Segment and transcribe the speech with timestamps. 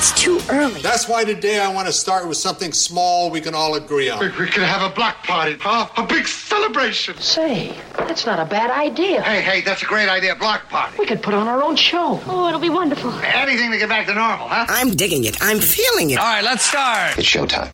[0.00, 0.40] Good morning, everyone.
[0.40, 0.80] It's too early.
[0.80, 4.20] That's why today I want to start with something small we can all agree on.
[4.20, 5.88] We could have a block party, huh?
[5.96, 7.18] A big celebration.
[7.18, 9.22] Say, that's not a bad idea.
[9.22, 10.34] Hey, hey, that's a great idea.
[10.36, 10.96] Block party.
[10.98, 12.18] We could put on our own show.
[12.26, 13.12] Oh, it'll be wonderful.
[13.12, 14.64] Anything to get back to normal, huh?
[14.68, 15.36] I'm digging it.
[15.42, 16.18] I'm feeling it.
[16.18, 17.18] All right, let's start.
[17.18, 17.70] It's showtime.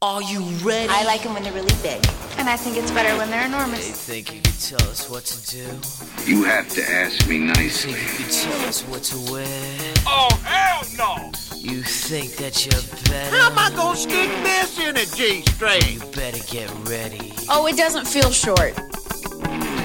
[0.00, 0.88] Are you ready?
[0.90, 2.02] I like them when they're really big.
[2.38, 3.90] And I think it's better when they're enormous.
[3.90, 6.30] think you could tell us what to do?
[6.30, 7.92] You have to ask me nicely.
[7.92, 9.94] you could tell us what to wear?
[10.06, 11.32] Oh, hell no!
[11.60, 13.36] You think that you're better?
[13.36, 15.82] How am I gonna stick this in a G string?
[15.90, 17.32] You better get ready.
[17.50, 18.76] Oh, it doesn't feel short.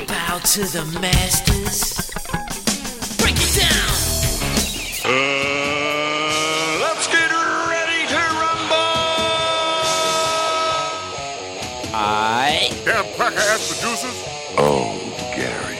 [0.07, 2.11] Bow to the masters.
[3.17, 3.89] Break it down.
[5.03, 8.77] Uh, let's get ready to rumble!
[11.95, 12.69] I.
[12.85, 14.17] Damn cracker-ass producers.
[14.57, 14.93] Oh,
[15.35, 15.77] Gary.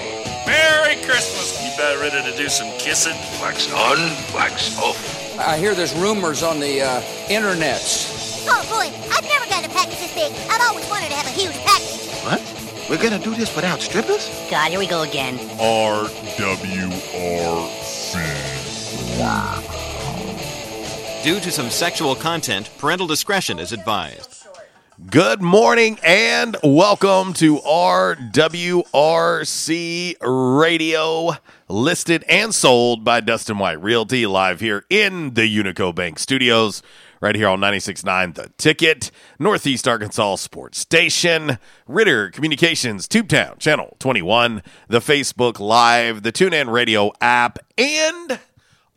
[0.47, 1.61] Merry Christmas.
[1.63, 3.15] You about ready to do some kissing?
[3.41, 3.97] Wax on,
[4.33, 5.22] wax off.
[5.45, 8.45] I hear there's rumors on the uh, internets.
[8.47, 10.31] Oh, boy, I've never gotten a package this big.
[10.49, 12.07] I've always wanted to have a huge package.
[12.23, 12.87] What?
[12.89, 14.29] We're gonna do this without strippers?
[14.49, 15.37] God, here we go again.
[15.59, 16.03] RWRC.
[21.23, 24.47] Due to some sexual content, parental discretion is advised.
[25.09, 28.05] Good morning and welcome to RWRC
[30.21, 31.31] Radio,
[31.73, 36.83] listed and sold by Dustin White Realty, live here in the Unico Bank Studios,
[37.19, 41.57] right here on 96.9 The Ticket, Northeast Arkansas Sports Station,
[41.87, 48.39] Ritter Communications, Tubetown, Channel 21, the Facebook Live, the TuneIn Radio app, and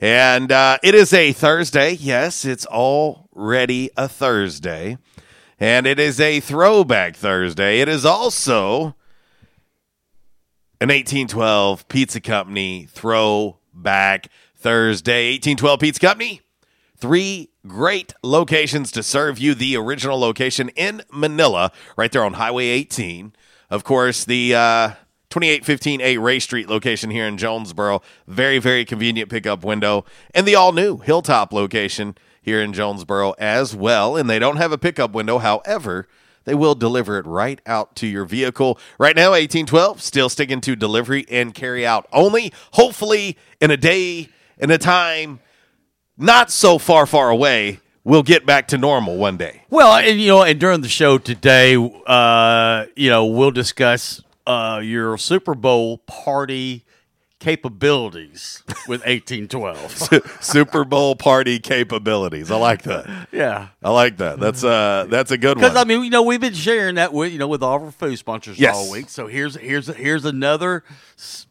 [0.00, 1.92] And uh, it is a Thursday.
[1.92, 4.96] Yes, it's already a Thursday.
[5.58, 7.80] And it is a throwback Thursday.
[7.80, 8.94] It is also
[10.80, 15.32] an 1812 Pizza Company throwback Thursday.
[15.32, 16.42] 1812 Pizza Company,
[16.96, 19.52] three great locations to serve you.
[19.54, 23.32] The original location in Manila, right there on Highway 18.
[23.68, 24.90] Of course, the uh,
[25.40, 28.02] 2815A Ray Street location here in Jonesboro.
[28.26, 30.04] Very, very convenient pickup window.
[30.34, 34.16] And the all new Hilltop location here in Jonesboro as well.
[34.16, 35.38] And they don't have a pickup window.
[35.38, 36.08] However,
[36.44, 38.78] they will deliver it right out to your vehicle.
[38.98, 42.52] Right now, 1812, still sticking to delivery and carry out only.
[42.72, 44.28] Hopefully, in a day,
[44.58, 45.40] in a time
[46.16, 49.62] not so far, far away, we'll get back to normal one day.
[49.70, 51.76] Well, and you know, and during the show today,
[52.06, 56.84] uh, you know, we'll discuss uh, your Super Bowl party
[57.40, 60.38] capabilities with 1812.
[60.42, 62.50] Super Bowl party capabilities.
[62.50, 63.28] I like that.
[63.30, 63.68] yeah.
[63.82, 64.40] I like that.
[64.40, 65.64] That's uh that's a good one.
[65.64, 67.82] Because I mean, you know, we've been sharing that with you know with all of
[67.84, 68.74] our food sponsors Yes.
[68.74, 69.08] all week.
[69.08, 70.82] So here's here's here's another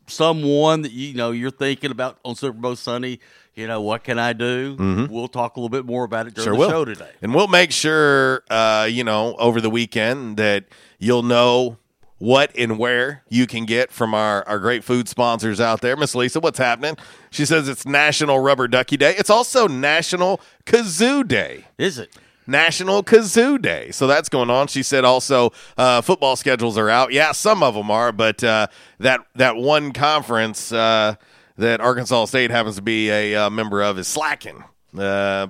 [0.07, 3.19] someone that you know you're thinking about on Super Bowl Sunday.
[3.55, 5.07] You know, what can I do?
[5.09, 6.69] We'll talk a little bit more about it during Sure the will.
[6.69, 7.09] show today.
[7.23, 10.65] And we'll make sure, uh, you know, over the weekend that
[10.99, 11.77] you'll know
[12.19, 15.95] what and where you can get from our, our great food sponsors out there.
[15.95, 16.97] Miss Lisa, what's happening?
[17.29, 19.15] She says it's National Rubber Ducky Day.
[19.17, 21.65] It's also National Kazoo Day.
[21.77, 22.15] Is it?
[22.47, 23.91] National Kazoo Day.
[23.91, 24.67] So that's going on.
[24.67, 27.11] She said also uh, football schedules are out.
[27.11, 28.67] Yeah, some of them are, but uh,
[28.99, 31.15] that that one conference uh,
[31.57, 34.63] that Arkansas State happens to be a uh, member of is slacking.
[34.97, 35.47] Uh,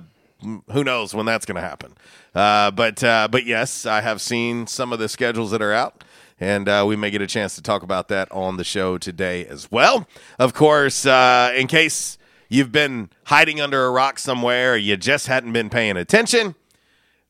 [0.72, 1.94] who knows when that's going to happen.
[2.34, 6.04] Uh, but uh, but yes, I have seen some of the schedules that are out.
[6.40, 9.44] And uh, we may get a chance to talk about that on the show today
[9.46, 10.06] as well.
[10.38, 12.16] Of course, uh, in case
[12.48, 16.54] you've been hiding under a rock somewhere you just hadn't been paying attention,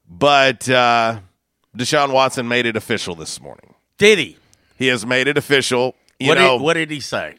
[0.09, 1.21] but uh,
[1.77, 3.75] Deshaun Watson made it official this morning.
[3.97, 4.37] Did he?
[4.77, 5.95] He has made it official.
[6.21, 7.37] You what, know, did, what did he say?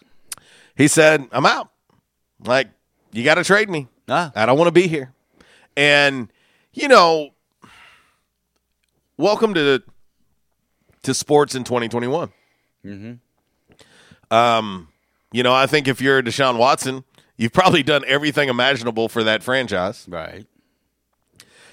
[0.75, 1.69] he said, I'm out.
[2.43, 2.69] Like,
[3.11, 3.87] you got to trade me.
[4.07, 4.31] Ah.
[4.35, 5.13] I don't want to be here.
[5.75, 6.31] And,
[6.73, 7.31] you know,
[9.17, 9.83] welcome to
[11.03, 12.31] to sports in 2021.
[12.85, 14.33] Mm-hmm.
[14.33, 14.89] Um,
[15.31, 17.03] you know, I think if you're Deshaun Watson,
[17.37, 20.05] you've probably done everything imaginable for that franchise.
[20.07, 20.45] Right.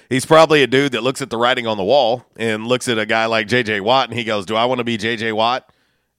[0.09, 2.97] He's probably a dude that looks at the writing on the wall and looks at
[2.97, 3.81] a guy like J.J.
[3.81, 5.33] Watt and he goes, Do I want to be J.J.
[5.33, 5.69] Watt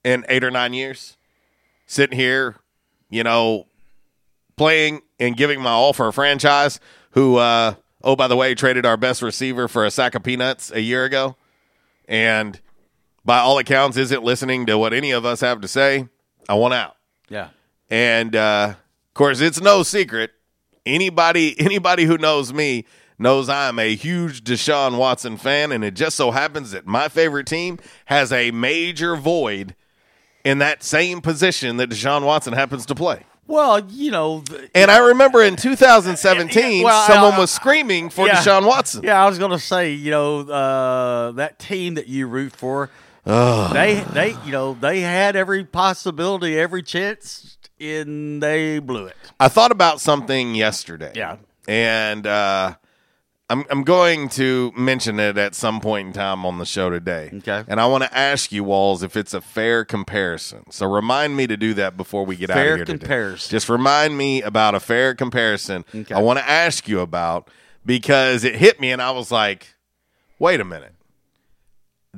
[0.04, 1.16] in eight or nine years?
[1.86, 2.56] Sitting here,
[3.08, 3.66] you know,
[4.56, 6.80] playing and giving my all for a franchise
[7.12, 7.74] who, uh,
[8.04, 11.04] oh, by the way, traded our best receiver for a sack of peanuts a year
[11.04, 11.36] ago.
[12.06, 12.60] And
[13.28, 16.08] by all accounts, isn't listening to what any of us have to say.
[16.48, 16.96] I want out.
[17.28, 17.50] Yeah.
[17.90, 20.30] And uh, of course, it's no secret.
[20.86, 22.86] Anybody anybody who knows me
[23.18, 27.46] knows I'm a huge Deshaun Watson fan, and it just so happens that my favorite
[27.46, 29.74] team has a major void
[30.42, 33.24] in that same position that Deshaun Watson happens to play.
[33.46, 38.08] Well, you know, the, And I remember in 2017, Yeah, well, someone I- was screaming
[38.08, 38.36] for yeah.
[38.36, 39.02] Deshaun Watson.
[39.02, 42.88] yeah, I was going to say, you know, uh, that team that you root for,
[43.28, 49.16] they, they, you know, they had every possibility, every chance, and they blew it.
[49.38, 51.12] I thought about something yesterday.
[51.14, 51.36] Yeah.
[51.66, 52.76] And uh,
[53.50, 57.30] I'm, I'm going to mention it at some point in time on the show today.
[57.34, 57.64] Okay.
[57.68, 60.70] And I want to ask you, Walls, if it's a fair comparison.
[60.70, 62.76] So remind me to do that before we get out of here.
[62.84, 62.98] today.
[62.98, 63.50] comparison.
[63.50, 65.84] Just remind me about a fair comparison.
[65.94, 66.14] Okay.
[66.14, 67.50] I want to ask you about
[67.86, 69.74] because it hit me and I was like,
[70.38, 70.94] wait a minute.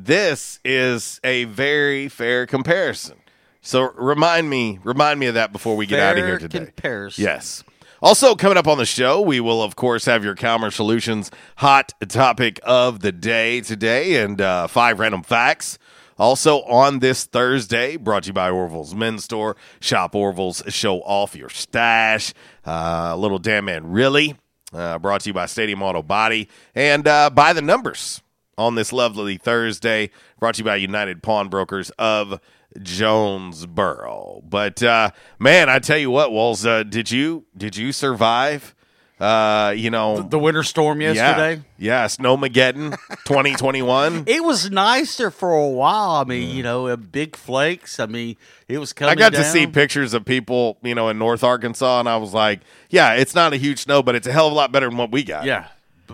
[0.04, 3.18] This is a very fair comparison.
[3.60, 6.64] So remind me, remind me of that before we get out of here today.
[6.64, 7.22] comparison.
[7.22, 7.62] Yes.
[8.00, 11.92] Also, coming up on the show, we will, of course, have your Calmer Solutions hot
[12.08, 15.78] topic of the day today and uh, five random facts.
[16.16, 19.54] Also, on this Thursday, brought to you by Orville's Men's Store.
[19.80, 22.32] Shop Orville's, show off your stash.
[22.66, 24.34] Uh, little damn man, really.
[24.72, 28.22] Uh, brought to you by Stadium Auto Body and uh, by the numbers
[28.60, 30.10] on this lovely Thursday.
[30.38, 32.40] Brought to you by United Pawnbrokers of
[32.80, 34.42] Jonesboro.
[34.48, 38.74] But uh, man, I tell you what, Walls, uh, did you did you survive?
[39.18, 41.62] Uh, you know The winter storm yesterday.
[41.76, 42.92] Yeah, yeah Snowmageddon
[43.26, 44.24] 2021.
[44.26, 46.12] It was nicer for a while.
[46.12, 48.00] I mean, you know, big flakes.
[48.00, 48.36] I mean,
[48.66, 49.12] it was coming.
[49.12, 52.32] I got to see pictures of people, you know, in North Arkansas, and I was
[52.32, 54.88] like, "Yeah, it's not a huge snow, but it's a hell of a lot better
[54.88, 55.68] than what we got." Yeah,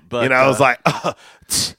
[0.08, 0.80] but you know, I was uh, like,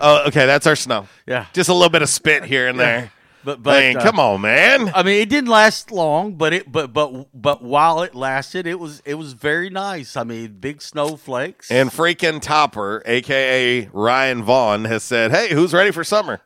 [0.00, 1.08] oh, okay, that's our snow.
[1.26, 1.46] Yeah.
[1.52, 3.12] just a little bit of spit here and there.
[3.44, 4.90] But but I mean, uh, come on, man.
[4.94, 8.78] I mean, it didn't last long, but it but but but while it lasted, it
[8.80, 10.16] was it was very nice.
[10.16, 11.70] I mean, big snowflakes.
[11.70, 16.40] And freaking Topper, aka Ryan Vaughn, has said, "Hey, who's ready for summer?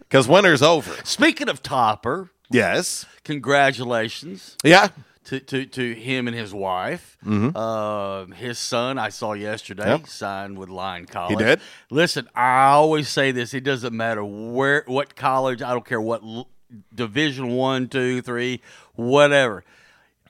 [0.00, 3.06] Because winter's over." Speaking of Topper, Yes.
[3.24, 4.88] congratulations Yeah.
[5.24, 7.16] To to, to him and his wife.
[7.24, 7.52] Mhm.
[7.54, 10.06] Uh, his son, I saw yesterday, Yep.
[10.08, 11.38] signed with Lyon College.
[11.38, 11.60] He did?
[11.90, 15.62] Listen, I always say this: it doesn't matter where, what college.
[15.62, 16.48] I don't care what l-
[16.94, 18.60] Division One, two, three,
[18.94, 19.64] whatever.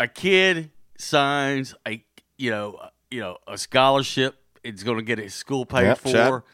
[0.00, 2.02] A kid signs a
[2.36, 2.78] you know
[3.10, 4.36] you know a scholarship.
[4.64, 6.44] It's going to get his school paid Yep, for.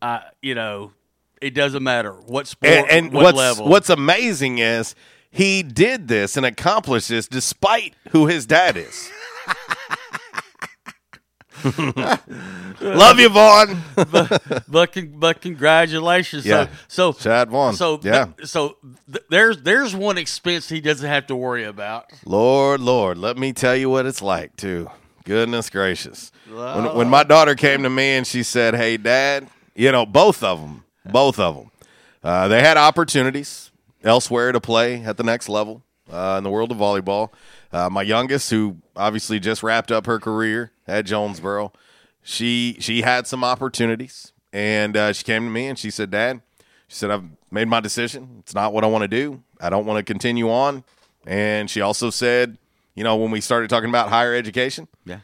[0.00, 0.92] Uh, you know,
[1.42, 3.68] it doesn't matter what sport, And, and what what's level.
[3.68, 4.94] what's amazing is
[5.30, 9.10] he did this and accomplished this despite who his dad is.
[12.80, 13.82] Love you, Vaughn.
[14.68, 16.46] but con- but congratulations.
[16.46, 16.68] Yeah.
[16.86, 17.74] So so Chad Vaughn.
[17.74, 18.28] So Yeah.
[18.44, 18.76] so
[19.10, 22.06] th- there's there's one expense he doesn't have to worry about.
[22.24, 24.88] Lord, Lord, let me tell you what it's like, too.
[25.24, 26.32] Goodness gracious.
[26.48, 30.42] When, when my daughter came to me and she said, Hey, dad, you know, both
[30.42, 31.70] of them, both of them,
[32.24, 33.67] uh, they had opportunities
[34.04, 37.30] elsewhere to play at the next level uh, in the world of volleyball.
[37.72, 41.72] Uh, my youngest, who obviously just wrapped up her career at Jonesboro,
[42.22, 46.40] she she had some opportunities, and uh, she came to me and she said, "Dad,
[46.88, 48.36] she said I've made my decision.
[48.40, 49.42] It's not what I want to do.
[49.60, 50.84] I don't want to continue on."
[51.26, 52.56] And she also said,
[52.94, 55.18] you know, when we started talking about higher education, Yeah.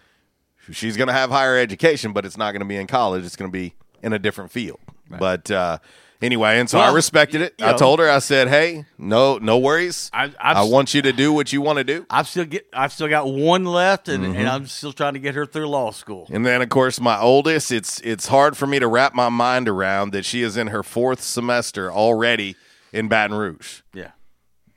[0.70, 3.24] she's going to have higher education, but it's not going to be in college.
[3.24, 4.80] It's going to be in a different field.
[5.08, 5.78] But uh,
[6.24, 7.54] Anyway, and so I respected it.
[7.58, 7.76] you I know.
[7.78, 10.10] told her, I said, "Hey, no, no worries.
[10.12, 12.92] I- I, want you to do what you want to do." I've still get I've
[12.92, 14.36] still got one left, and, Mm-hmm.
[14.36, 16.26] and I'm still trying to get her through law school.
[16.32, 17.70] And then, of course, my oldest.
[17.70, 20.82] It's it's hard for me to wrap my mind around that she is in her
[20.82, 22.56] fourth semester already
[22.92, 23.82] in Baton Rouge.
[23.92, 24.12] Yeah.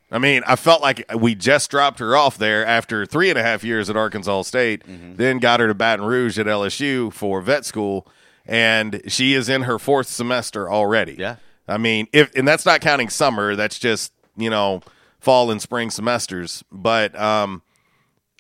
[0.09, 3.43] I mean, I felt like we just dropped her off there after three and a
[3.43, 5.15] half years at Arkansas State, Mm-hmm.
[5.17, 8.07] then got her to Baton Rouge at LSU for vet school,
[8.47, 11.15] and she is in her fourth semester already.
[11.17, 11.37] Yeah.
[11.67, 14.81] I mean, if and that's not counting summer, that's just you know
[15.19, 16.63] fall and spring semesters.
[16.71, 17.61] But um,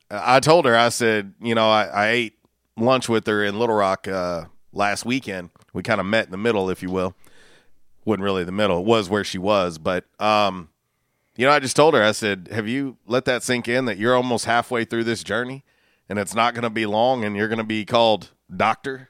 [0.09, 2.39] I told her, I said, you know, I, I ate
[2.77, 5.49] lunch with her in Little Rock uh, last weekend.
[5.73, 7.13] We kind of met in the middle, if you will.
[8.05, 10.69] Wasn't really the middle; it was where she was, but um,
[11.37, 13.97] you know, I just told her, I said, Have you let that sink in that
[13.97, 15.63] you're almost halfway through this journey
[16.09, 19.09] and it's not going to be long and you're going to be called doctor?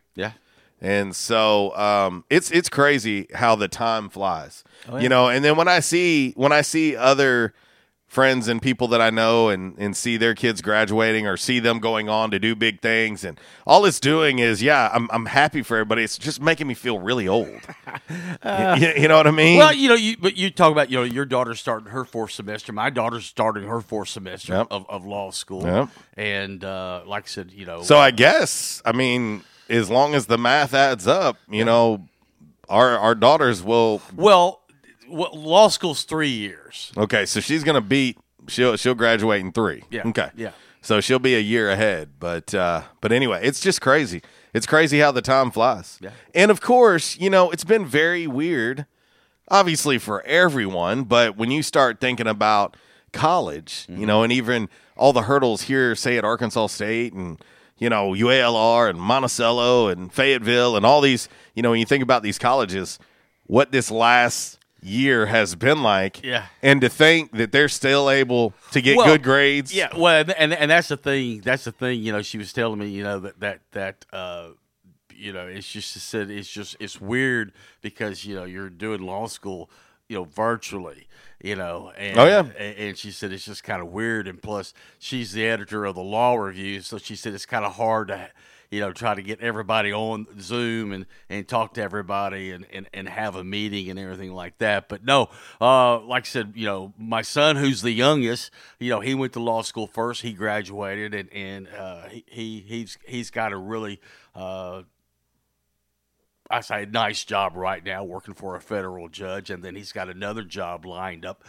[0.81, 1.01] Yeah.
[1.01, 5.27] And so um, it's it's crazy how the time flies, Oh, you know.
[5.29, 7.53] And then when I see when I see other
[8.05, 11.79] friends and people that I know and and see their kids graduating or see them
[11.79, 15.61] going on to do big things, and all it's doing is, yeah, I'm I'm happy
[15.63, 16.03] for everybody.
[16.03, 17.47] It's just making me feel really old.
[18.09, 19.57] you, you know what I mean?
[19.57, 22.31] Well, you know, you but you talk about you know your daughter's starting her fourth
[22.31, 22.71] semester.
[22.71, 24.67] My daughter's starting her fourth semester Yep.
[24.71, 25.63] of, of law school.
[25.63, 25.89] Yep.
[26.15, 30.27] And uh, like I said, you know, So I guess I mean, as long as
[30.27, 32.07] the math adds up, you know,
[32.69, 34.01] our our daughters will.
[34.15, 34.61] well,
[35.09, 36.91] well, law school's three years.
[36.97, 38.17] Okay, so she's gonna beat.
[38.47, 39.83] She'll she'll graduate in three.
[39.89, 40.29] Yeah, Okay.
[40.35, 40.51] yeah.
[40.81, 42.11] So she'll be a year ahead.
[42.19, 44.21] But uh, but anyway, it's just crazy.
[44.53, 45.97] It's crazy how the time flies.
[46.01, 46.11] Yeah.
[46.33, 48.85] And of course, you know, it's been very weird,
[49.49, 51.03] obviously for everyone.
[51.03, 52.77] But when you start thinking about
[53.11, 57.41] college, you know, and even all the hurdles here, say at Arkansas State and
[57.77, 62.03] you know UALR and Monticello and Fayetteville and all these, you know, when you think
[62.03, 62.99] about these colleges,
[63.45, 66.45] what this last year has been like, Yeah.
[66.61, 70.53] and to think that they're still able to get Well, good grades, Yeah, well, and
[70.53, 71.41] and that's the thing.
[71.41, 72.01] That's the thing.
[72.01, 74.49] You know, she was telling me, you know, that that that uh,
[75.15, 79.25] you know, it's just said it's just it's weird because you know you're doing law
[79.27, 79.69] school,
[80.09, 81.07] you know, virtually.
[81.43, 82.39] You know, and, Oh, yeah.
[82.57, 85.93] and, and she said it's just kind of weird, and plus she's the editor of
[85.93, 88.31] the Law Review, so she said it's kind of hard to,
[88.71, 92.89] you know, try to get everybody on Zoom and, and talk to everybody and, and,
[92.91, 94.89] and have a meeting and everything like that.
[94.89, 95.29] But no,
[95.61, 98.49] uh, like I said, you know, my son, who's the youngest,
[98.79, 100.23] you know, he went to law school first.
[100.23, 104.01] He graduated, and and uh, he, he he's he's got a really.
[104.33, 104.81] Uh,
[106.49, 110.09] I say nice job right now working for a federal judge, and then he's got
[110.09, 111.43] another job lined up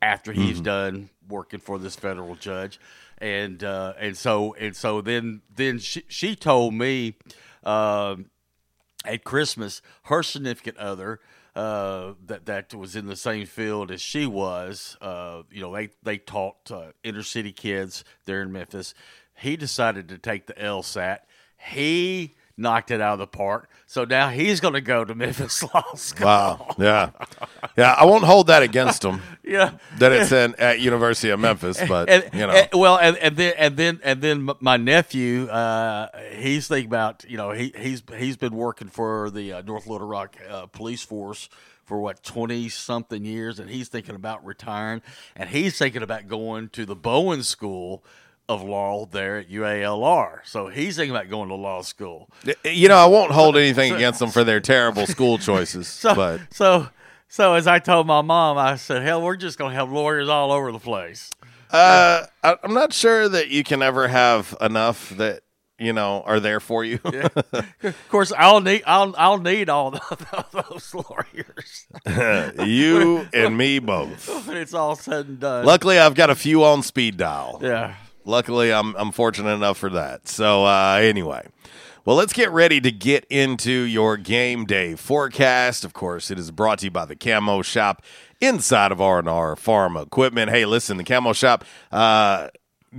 [0.00, 2.80] after he's done working for this federal judge,
[3.18, 7.16] and uh, and so and so then then she she told me
[7.64, 8.26] um
[9.04, 11.20] at Christmas her significant other
[11.54, 14.96] uh, that that was in the same field as she was.
[15.00, 18.94] Uh, you know, they they taught uh, inner city kids there in Memphis.
[19.34, 21.18] He decided to take the LSAT.
[21.58, 23.68] He knocked it out of the park.
[23.86, 26.26] So now he's going to go to Memphis Law School.
[26.26, 26.74] Wow.
[26.78, 27.10] Yeah.
[27.76, 27.92] Yeah.
[27.98, 29.20] I won't hold that against him.
[29.44, 29.72] Yeah.
[29.98, 32.50] That it's in at University of Memphis, but and, you know.
[32.52, 37.24] and- well, and, and then and then and then my nephew, uh, he's thinking about
[37.28, 41.02] you know he he's he's been working for the uh, North Little Rock uh, Police
[41.02, 41.50] Force
[41.84, 45.02] for what twenty something years, and he's thinking about retiring,
[45.36, 48.02] and he's thinking about going to the Bowen School
[48.52, 50.40] of Law there at UALR.
[50.44, 52.28] So he's thinking about going to law school.
[52.64, 56.40] you know, I won't hold anything against them for their terrible school choices, So but
[56.50, 56.88] so
[57.28, 60.28] so as I told my mom, I said, "Hell, we're just going to have lawyers
[60.28, 61.30] all over the place."
[61.70, 65.40] uh, I, I'm not sure that you can ever have enough that
[65.78, 67.00] you know are there for you.
[67.82, 69.90] Of course, I'll need I'll I'll need all
[70.52, 71.86] those lawyers
[72.68, 74.46] you and me both.
[74.46, 75.64] when it's all said and done.
[75.64, 77.58] Luckily, I've got a few on speed dial.
[77.62, 77.94] yeah.
[78.24, 80.28] Luckily, I'm I'm fortunate enough for that.
[80.28, 81.46] So uh, anyway,
[82.04, 85.84] well, let's get ready to get into your game day forecast.
[85.84, 88.02] Of course, it is brought to you by the Camo Shop
[88.40, 90.50] inside of R and R Farm Equipment.
[90.50, 91.64] Hey, listen, the Camo Shop.
[91.90, 92.48] Uh,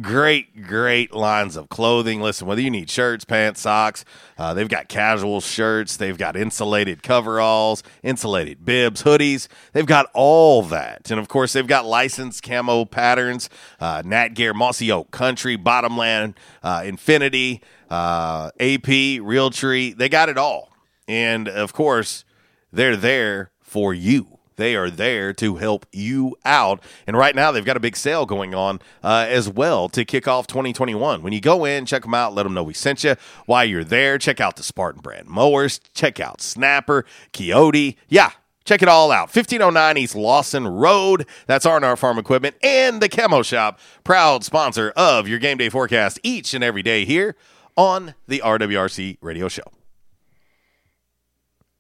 [0.02, 2.20] Great, great lines of clothing.
[2.20, 4.04] Listen, whether you need shirts, pants, socks,
[4.40, 9.48] uh, they've got casual shirts, they've got insulated coveralls, insulated bibs, hoodies.
[9.72, 11.12] They've got all that.
[11.12, 16.34] And of course, they've got licensed camo patterns, uh, Nat Gear, Mossy Oak Country, Bottomland,
[16.64, 19.96] uh, Infinity, uh, AP, Realtree.
[19.96, 20.72] They got it all.
[21.08, 22.26] And of course,
[22.72, 24.33] they're there for you.
[24.56, 26.82] They are there to help you out.
[27.08, 30.28] And right now, they've got a big sale going on uh, as well to kick
[30.28, 31.22] off 2021.
[31.22, 33.16] When you go in, check them out, let them know we sent you.
[33.46, 37.98] While you're there, check out the Spartan brand mowers, check out Snapper, Coyote.
[38.08, 38.32] Yeah,
[38.66, 39.28] Check it all out.
[39.28, 41.28] 1509 East Lawson Road.
[41.48, 46.20] That's R&R Farm Equipment and the Camo Shop, proud sponsor of your game day forecast
[46.24, 47.36] each and every day here
[47.76, 49.83] on the RWRC radio show.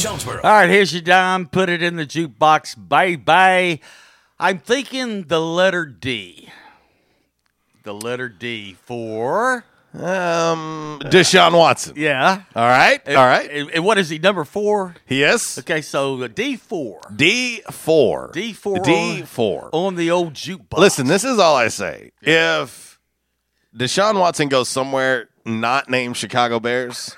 [0.00, 0.40] Jonesboro.
[0.42, 1.46] All right, here's your dime.
[1.46, 2.88] Put it in the jukebox.
[2.88, 3.80] Bye bye.
[4.38, 6.48] I'm thinking the letter D.
[7.82, 9.64] The letter D for.
[9.92, 11.94] Um, Deshaun Watson.
[11.96, 12.42] Yeah.
[12.54, 13.02] All right.
[13.04, 13.50] And, all right.
[13.50, 14.18] And, and what is he?
[14.18, 14.94] Number four?
[15.08, 15.58] Yes.
[15.58, 17.00] Okay, so D four.
[17.14, 18.30] D four.
[18.32, 18.78] D four.
[18.78, 19.68] D four.
[19.72, 20.78] On the old jukebox.
[20.78, 22.12] Listen, this is all I say.
[22.22, 22.98] If
[23.76, 27.14] Deshaun Watson goes somewhere not named Chicago Bears,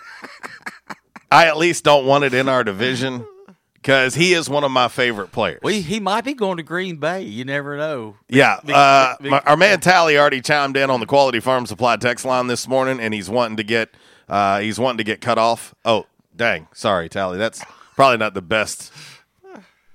[1.33, 3.27] I at least don't want it in our division
[3.75, 5.61] because he is one of my favorite players.
[5.63, 7.23] Well, he might be going to Green Bay.
[7.23, 8.17] You never know.
[8.29, 12.25] Yeah, uh, my- our man Tally already chimed in on the Quality Farm Supply text
[12.25, 13.95] line this morning, and he's wanting to get
[14.29, 15.75] uh, he's wanting to get cut off.
[15.85, 16.69] Oh, dang!
[16.73, 17.39] Sorry, Tally.
[17.39, 17.63] That's
[17.97, 18.93] probably not the best.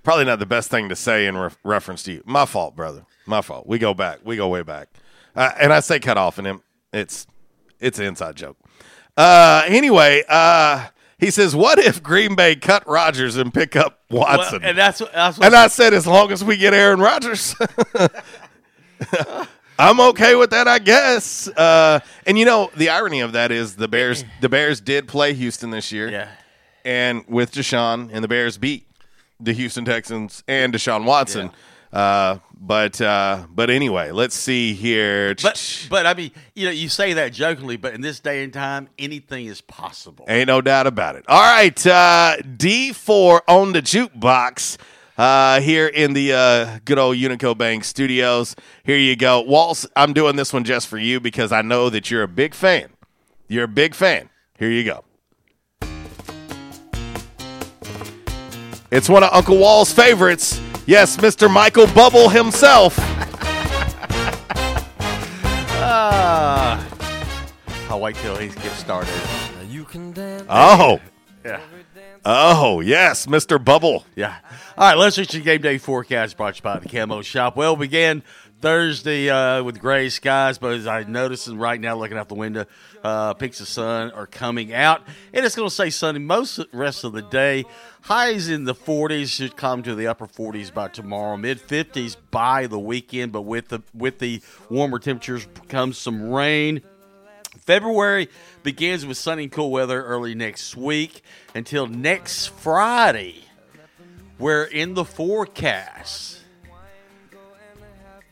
[0.04, 2.24] Probably not the best thing to say in re- reference to you.
[2.26, 3.06] My fault, brother.
[3.26, 3.68] My fault.
[3.68, 4.20] We go back.
[4.24, 4.88] We go way back.
[5.36, 6.62] Uh, and I say cut off, and him.
[6.94, 7.28] It's
[7.80, 8.58] it's an inside joke.
[9.18, 14.62] Uh, anyway, uh, he says, "What if Green Bay cut Rodgers and pick up Watson?"
[14.62, 17.00] Well, and that's what, that's what And I said, as long as we get Aaron
[17.00, 17.56] Rodgers,
[19.80, 21.48] I'm okay with that, I guess.
[21.48, 24.24] Uh, and you know, the irony of that is the Bears.
[24.42, 26.30] The Bears did play Houston this year, yeah.
[26.86, 28.88] and with Deshaun, and the Bears beat
[29.40, 31.52] the Houston Texans and Deshaun Watson.
[31.92, 35.36] Uh, but uh, but anyway, let's see here.
[35.42, 38.52] But but I mean, you know, you say that jokingly, but in this day and
[38.52, 40.26] time, anything is possible.
[40.28, 41.26] Ain't no doubt about it.
[41.28, 44.78] All right, uh, D4 on the jukebox
[45.18, 48.56] uh, here in the uh, good old Unico Bank studios.
[48.84, 49.42] Here you go.
[49.42, 52.54] Walls, I'm doing this one just for you because I know that you're a big
[52.54, 52.90] fan.
[53.48, 54.30] You're a big fan.
[54.58, 55.04] Here you go.
[58.90, 60.62] It's one of Uncle Walls' favorites.
[60.86, 61.52] Yes, Mr.
[61.52, 62.98] Michael Bublé himself.
[65.90, 66.86] Ah.
[67.90, 69.14] I'll wait till he gets started.
[69.70, 70.44] You can dance.
[70.50, 71.00] Oh.
[71.46, 71.62] Yeah.
[72.26, 73.64] Oh, yes, Mr.
[73.64, 74.06] Bubble.
[74.16, 74.36] Yeah.
[74.78, 77.56] All right, let's reach the game day forecast brought to you by the Camo Shop.
[77.56, 78.22] Well, we began
[78.60, 82.66] Thursday uh, with gray skies, but as I notice right now looking out the window,
[83.04, 86.72] uh, peaks of sun are coming out, and it's going to stay sunny most of
[86.72, 87.66] the rest of the day.
[88.02, 92.66] Highs in the 40s should come to the upper 40s by tomorrow, mid 50s by
[92.66, 96.82] the weekend, but with the with the warmer temperatures comes some rain.
[97.60, 98.30] February
[98.64, 101.22] begins with sunny and cool weather early next week
[101.54, 103.44] until next Friday.
[104.38, 106.37] Where in the forecast,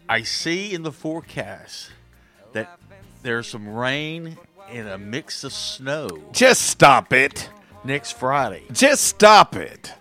[0.07, 1.91] I see in the forecast
[2.53, 2.79] that
[3.23, 4.37] there's some rain
[4.69, 7.49] and a mix of snow Just stop it.
[7.83, 8.63] next Friday.
[8.71, 9.93] Just stop it.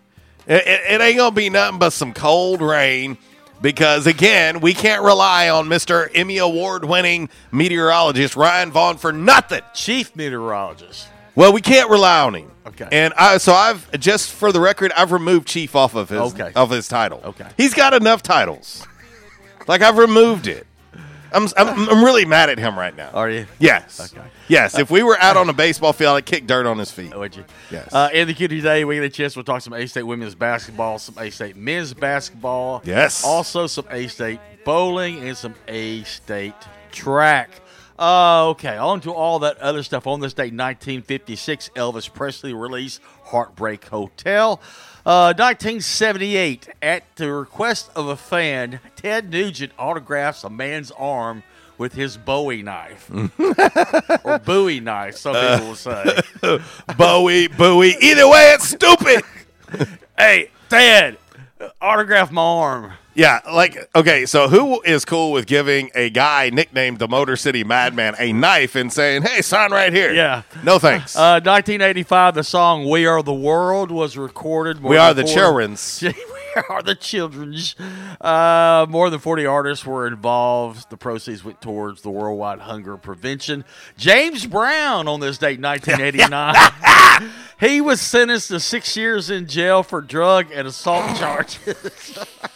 [0.47, 3.17] It, it, it ain't gonna be nothing but some cold rain
[3.62, 6.11] because again, we can't rely on Mr.
[6.14, 9.62] Emmy Award winning meteorologist Ryan Vaughn for nothing.
[9.75, 11.09] Chief meteorologist.
[11.35, 12.51] Well, we can't rely on him.
[12.67, 12.88] Okay.
[12.93, 16.53] And I so I've just for the record, I've removed Chief off of his Okay.
[16.55, 17.21] of his title.
[17.25, 17.47] Okay.
[17.57, 18.87] He's got enough titles.
[19.66, 20.66] Like I've removed it.
[21.33, 23.11] I'm, I'm I'm really mad at him right now.
[23.11, 23.46] Are you?
[23.59, 24.12] Yes.
[24.14, 24.24] Okay.
[24.46, 24.79] Yes.
[24.79, 27.16] If we were out on a baseball field, I'd kick dirt on his feet.
[27.16, 27.44] Would you?
[27.72, 27.92] Yes.
[27.92, 29.35] Uh, in the cutie today, we get a chance.
[29.35, 32.83] We'll talk some A State women's basketball, some A State men's basketball.
[32.85, 33.24] Yes.
[33.24, 36.55] Also, some A State bowling and some A State
[36.92, 37.50] track.
[37.98, 40.07] Uh, okay, on to all that other stuff.
[40.07, 44.61] On this date, 1956, Elvis Presley released Heartbreak Hotel.
[45.07, 51.43] Uh, 1978, at the request of a fan, Ted Nugent autographs a man's arm
[51.77, 53.11] with his Bowie knife.
[54.25, 56.21] or Bowie knife, some people will say.
[56.97, 57.95] Bowie, Bowie.
[58.01, 59.23] Either way, it's stupid.
[60.19, 61.19] hey, Ted,
[61.83, 62.93] autograph my arm.
[63.14, 67.62] Yeah, like okay, so who is cool with giving a guy nicknamed the Motor City
[67.62, 70.12] Madman a knife and saying, "Hey, sign right here"?
[70.12, 70.42] Yeah.
[70.64, 71.14] No thanks.
[71.14, 74.81] Uh, 1985, the song "We Are the World" was recorded.
[74.81, 76.03] more we are the children's.
[76.68, 77.74] are the children's.
[78.20, 80.90] Uh, more than 40 artists were involved.
[80.90, 83.64] The proceeds went towards the worldwide hunger prevention.
[83.96, 87.31] James Brown on this date, 1989.
[87.61, 92.18] he was sentenced to six years in jail for drug and assault charges.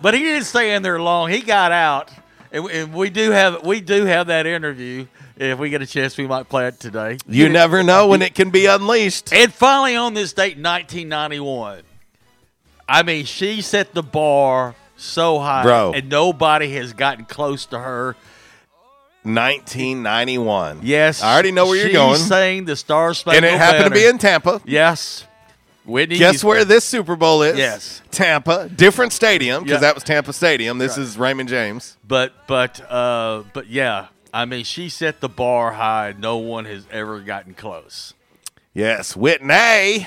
[0.00, 1.30] but he didn't stay in there long.
[1.30, 2.10] He got out.
[2.50, 5.06] And, and we do have we do have that interview.
[5.36, 7.18] If we get a chance, we might play it today.
[7.26, 9.32] You never know when it can be unleashed.
[9.32, 11.82] And finally, on this date, 1991,
[12.88, 15.92] I mean, she set the bar so high, Bro.
[15.94, 18.16] and nobody has gotten close to her.
[19.22, 20.80] 1991.
[20.82, 22.16] Yes, I already know where you're going.
[22.18, 24.60] Saying the Star Spangled, and it happened to be in Tampa.
[24.64, 25.26] Yes,
[25.88, 26.18] Whitney.
[26.18, 27.56] Guess where this Super Bowl is?
[27.58, 28.02] Yes.
[28.10, 28.68] Tampa.
[28.68, 29.80] Different stadium because Yeah.
[29.88, 30.78] that was Tampa Stadium.
[30.78, 31.96] This is Raymond James.
[32.06, 36.14] But but uh, but yeah, I mean, she set the bar high.
[36.18, 38.14] No one has ever gotten close.
[38.74, 40.06] Yes, Whitney.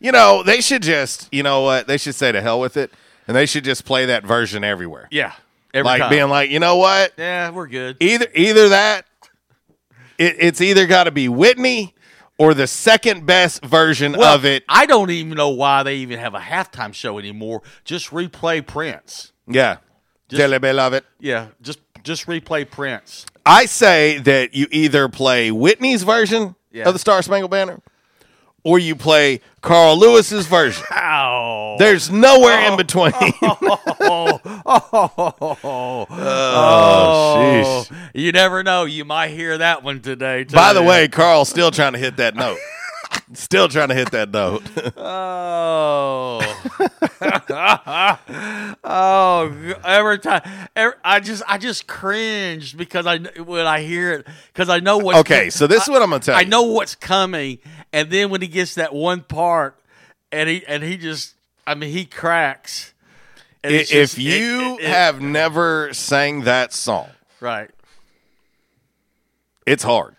[0.00, 1.88] You know, they should just, you know what?
[1.88, 2.92] They should say to hell with it,
[3.26, 5.08] and they should just play that version everywhere.
[5.10, 5.32] Yeah,
[5.74, 6.10] every like time.
[6.10, 7.14] being like, you know what?
[7.18, 7.96] yeah, we're good.
[7.98, 9.06] Either either that,
[10.18, 11.94] it, it's either got to be Whitney
[12.38, 14.64] or the second best version Well, of it.
[14.68, 17.62] I don't even know why they even have a halftime show anymore.
[17.84, 19.32] Just replay Prince.
[19.46, 19.78] Yeah,
[20.28, 21.04] Just- love it.
[21.20, 23.26] Yeah, just just replay Prince.
[23.44, 26.86] I say that you either play Whitney's version Yeah.
[26.86, 27.80] of the Star Spangled Banner,
[28.64, 30.84] or you play Carl Lewis's version.
[30.92, 31.76] Ow!
[31.78, 32.76] There's nowhere in oh.
[32.76, 33.12] between.
[33.42, 38.10] oh, oh, Oh, sheesh.
[38.14, 38.84] You never know.
[38.84, 40.44] You might hear that one today.
[40.44, 40.54] Too.
[40.54, 42.58] By the way, Carl's still trying to hit that note.
[43.34, 44.62] Still trying to hit that note.
[44.96, 46.40] Oh.
[48.84, 50.42] oh, every time
[50.76, 54.98] every, I just I just cringe because I when I hear it because I know
[54.98, 55.16] what.
[55.16, 56.48] Okay, so this is what I'm gonna tell I you.
[56.48, 57.58] know what's coming,
[57.92, 59.78] and then when he gets that one part,
[60.32, 61.34] and he and he just
[61.66, 62.92] I mean he cracks.
[63.64, 67.70] And it's if you it- it- it- have never sang that song, right,
[69.66, 70.14] it's hard.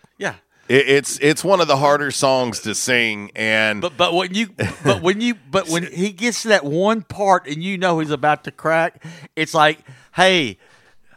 [0.70, 4.50] It, it's it's one of the harder songs to sing, and But but when you
[4.84, 8.12] but when you but when he gets to that one part and you know he's
[8.12, 9.04] about to crack,
[9.34, 9.80] it's like,
[10.14, 10.58] hey,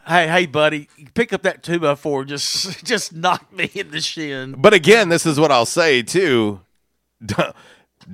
[0.08, 4.00] hey, hey, buddy, pick up that two by four, just just knock me in the
[4.00, 4.56] shin.
[4.58, 6.60] but again, this is what I'll say too.
[7.24, 7.54] Don't,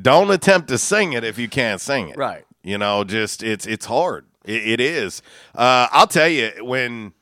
[0.00, 2.18] don't attempt to sing it if you can't sing it.
[2.18, 2.44] Right.
[2.62, 4.26] You know, just it's it's hard.
[4.44, 5.22] It, it is.
[5.54, 7.14] Uh, I'll tell you when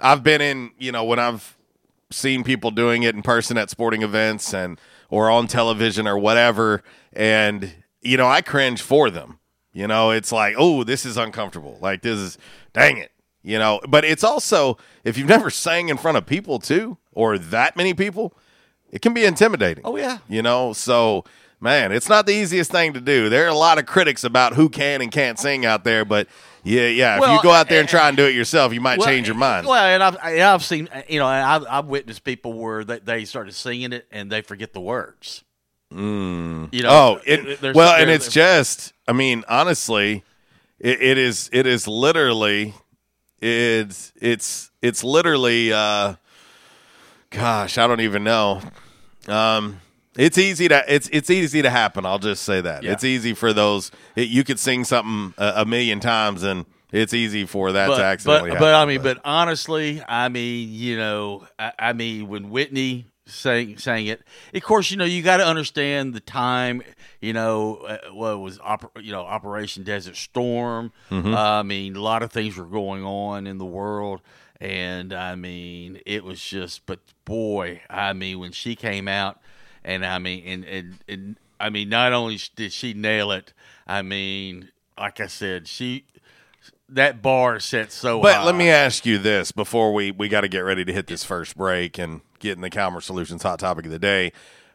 [0.00, 0.70] I've been in.
[0.78, 1.55] You know, when I've
[2.10, 6.82] seen people doing it in person at sporting events and or on television or whatever,
[7.12, 9.38] and you know, I cringe for them.
[9.72, 11.78] You know, it's like, oh, this is uncomfortable.
[11.80, 12.38] Like this is,
[12.72, 13.12] dang it.
[13.42, 17.38] You know, but it's also if you've never sang in front of people too, or
[17.38, 18.36] that many people,
[18.90, 19.84] it can be intimidating.
[19.84, 21.24] Oh yeah, You know, so
[21.60, 23.28] man, it's not the easiest thing to do.
[23.28, 26.28] There are a lot of critics about who can and can't sing out there, but
[26.62, 27.16] yeah, yeah.
[27.22, 29.06] If you go out there and eh, try and do it yourself, you might Well,
[29.06, 29.66] change your mind.
[29.66, 33.24] Well, and I've and I've seen you know, I've, I've witnessed people where they, they
[33.24, 35.44] started singing it and they forget the words.
[35.92, 36.72] Mm.
[36.72, 40.24] You know, oh, it, well, and it's just, I mean, honestly,
[40.80, 42.74] it, it is, it is literally,
[43.40, 46.16] it's, it's, it's literally, uh,
[47.30, 48.60] gosh, I don't even know.
[49.28, 49.80] Um,
[50.16, 52.04] it's easy to, it's, it's easy to happen.
[52.06, 52.92] I'll just say that Yeah.
[52.92, 53.90] it's easy for those.
[54.14, 57.96] It, you could sing something a, a million times, and it's easy for that but,
[57.98, 58.50] to accidentally.
[58.50, 58.66] but, happen.
[58.66, 63.76] but I mean, but honestly, I mean, you know, I, I mean, when Whitney sang
[63.76, 64.22] sang it,
[64.54, 66.82] of course, you know, you got to understand the time.
[67.20, 70.92] You know, uh, what was oper- you know Operation Desert Storm.
[71.10, 71.34] Mhm.
[71.34, 74.20] Uh, I mean, a lot of things were going on in the world,
[74.60, 76.86] and I mean, it was just.
[76.86, 79.40] But boy, I mean, when she came out,
[79.86, 83.52] and I mean, and and, and I mean, not only did she nail it,
[83.86, 84.68] I mean,
[84.98, 86.04] like I said, she
[86.88, 88.44] that bar set so But high.
[88.44, 91.24] let me ask you this before we we got to get ready to hit this
[91.24, 94.32] first break and get in the Calmer Solutions hot topic of the day.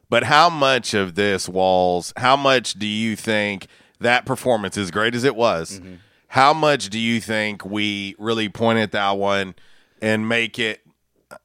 [0.10, 2.12] But how much of this Walls?
[2.18, 3.68] How much do you think
[4.00, 5.94] that performance, as great as it was, Mm-hmm.
[6.30, 9.56] how much do you think we really point at that one
[10.02, 10.82] and make it?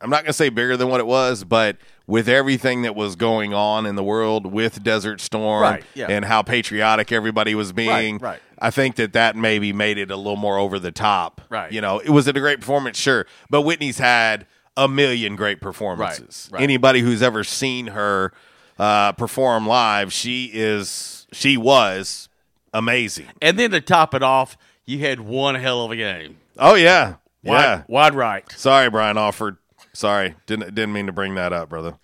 [0.00, 3.16] I'm not going to say bigger than what it was, but with everything that was
[3.16, 6.06] going on in the world with Desert Storm Right, yeah.
[6.08, 8.40] and how patriotic everybody was being, right.
[8.58, 11.40] I think that that maybe made it a little more over the top.
[11.48, 11.70] Right.
[11.72, 14.46] You know, it was it a great performance, sure, but Whitney's had
[14.76, 16.48] a million great performances.
[16.52, 16.64] Right, right.
[16.64, 18.32] Anybody who's ever seen her
[18.78, 22.28] uh, perform live, she is she was
[22.72, 23.26] amazing.
[23.42, 26.38] And then to top it off, you had one hell of a game.
[26.58, 27.82] Oh yeah, Wide, yeah.
[27.88, 28.44] wide right.
[28.52, 29.56] Sorry, Brian Alford.
[29.96, 31.96] Sorry, didn't didn't mean to bring that up, brother.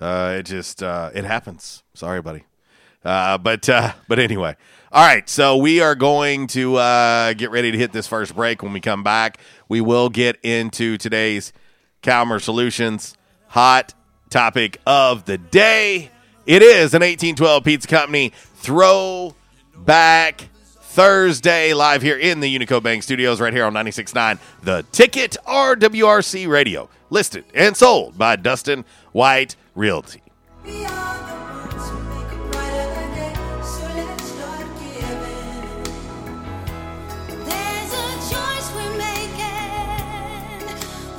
[0.00, 1.82] Uh, it just uh, it happens.
[1.92, 2.44] Sorry, buddy.
[3.04, 4.54] Uh, but uh, but anyway,
[4.92, 5.28] all right.
[5.28, 8.62] So we are going to uh, get ready to hit this first break.
[8.62, 11.52] When we come back, we will get into today's
[12.00, 13.16] Calmer Solutions
[13.48, 13.92] hot
[14.30, 16.12] topic of the day.
[16.46, 20.48] It is an 1812 Pizza Company throwback
[20.92, 26.46] Thursday live here in the Unico Bank Studios, right here on 96.9 The Ticket RWRC
[26.48, 30.22] Radio, listed and sold by Dustin White Realty.
[30.64, 31.26] There's a
[38.32, 39.42] choice we're making.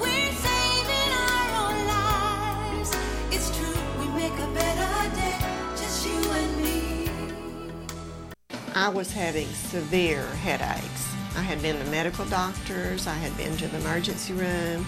[0.02, 2.90] We're saving our own lives.
[3.30, 5.38] It's true, we make a better day,
[5.76, 7.08] just you and me.
[8.74, 11.14] I was having severe headaches.
[11.36, 14.88] I had been to medical doctors, I had been to the emergency room.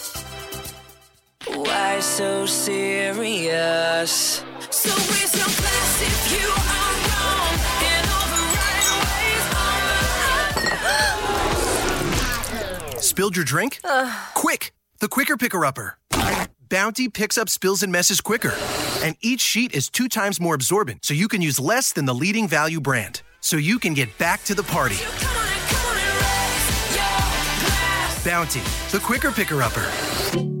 [1.47, 4.11] Why so serious?
[4.69, 8.85] So raise your glass if you are wrong in all the right
[12.93, 13.03] ways.
[13.03, 13.79] Spilled your drink?
[13.83, 14.13] Uh.
[14.35, 14.71] Quick!
[14.99, 15.97] The Quicker Picker Upper.
[16.69, 18.53] Bounty picks up spills and messes quicker.
[19.03, 22.13] And each sheet is two times more absorbent, so you can use less than the
[22.13, 23.23] leading value brand.
[23.41, 24.95] So you can get back to the party.
[28.23, 30.60] Bounty, the Quicker Picker Upper.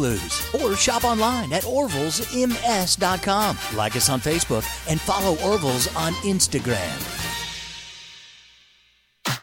[0.00, 0.54] Blues.
[0.54, 3.58] Or shop online at orvilsms.com.
[3.76, 6.96] Like us on Facebook and follow Orville's on Instagram.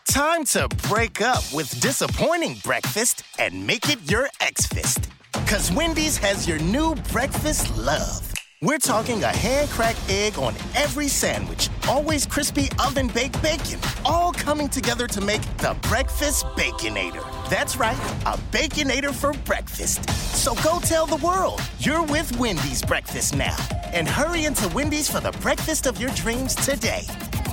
[0.09, 5.11] Time to break up with disappointing breakfast and make it your X-Fist.
[5.45, 8.33] Cause Wendy's has your new breakfast love.
[8.63, 15.05] We're talking a hand-cracked egg on every sandwich, always crispy oven-baked bacon, all coming together
[15.05, 17.36] to make the Breakfast Baconator.
[17.49, 20.09] That's right, a Baconator for breakfast.
[20.35, 23.55] So go tell the world you're with Wendy's breakfast now.
[23.93, 27.03] And hurry into Wendy's for the breakfast of your dreams today.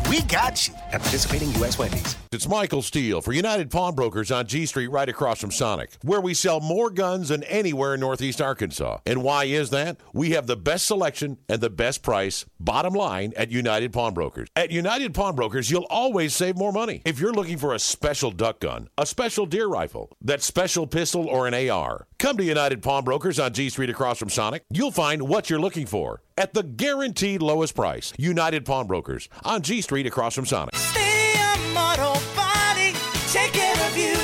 [0.09, 0.75] We got you.
[0.93, 1.79] At participating U.S.
[1.79, 2.17] Wendy's.
[2.31, 6.35] It's Michael Steele for United Pawnbrokers on G Street right across from Sonic, where we
[6.35, 8.99] sell more guns than anywhere in Northeast Arkansas.
[9.07, 9.97] And why is that?
[10.13, 14.49] We have the best selection and the best price, bottom line, at United Pawnbrokers.
[14.57, 17.03] At United Pawnbrokers, you'll always save more money.
[17.05, 21.27] If you're looking for a special duck gun, a special deer rifle, that special pistol,
[21.27, 24.63] or an AR, come to United Pawnbrokers on G Street across from Sonic.
[24.71, 28.15] You'll find what you're looking for at the guaranteed lowest price.
[28.17, 30.75] United Pawnbrokers on G Street across from Sonic.
[30.75, 32.95] Stadium Auto Body,
[33.29, 34.17] take care of you.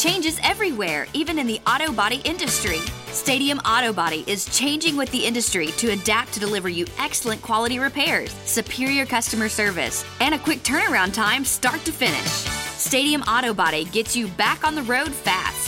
[0.00, 2.78] Changes everywhere, even in the auto body industry.
[3.12, 7.78] Stadium Auto Body is changing with the industry to adapt to deliver you excellent quality
[7.78, 12.26] repairs, superior customer service, and a quick turnaround time start to finish.
[12.26, 15.67] Stadium Auto Body gets you back on the road fast.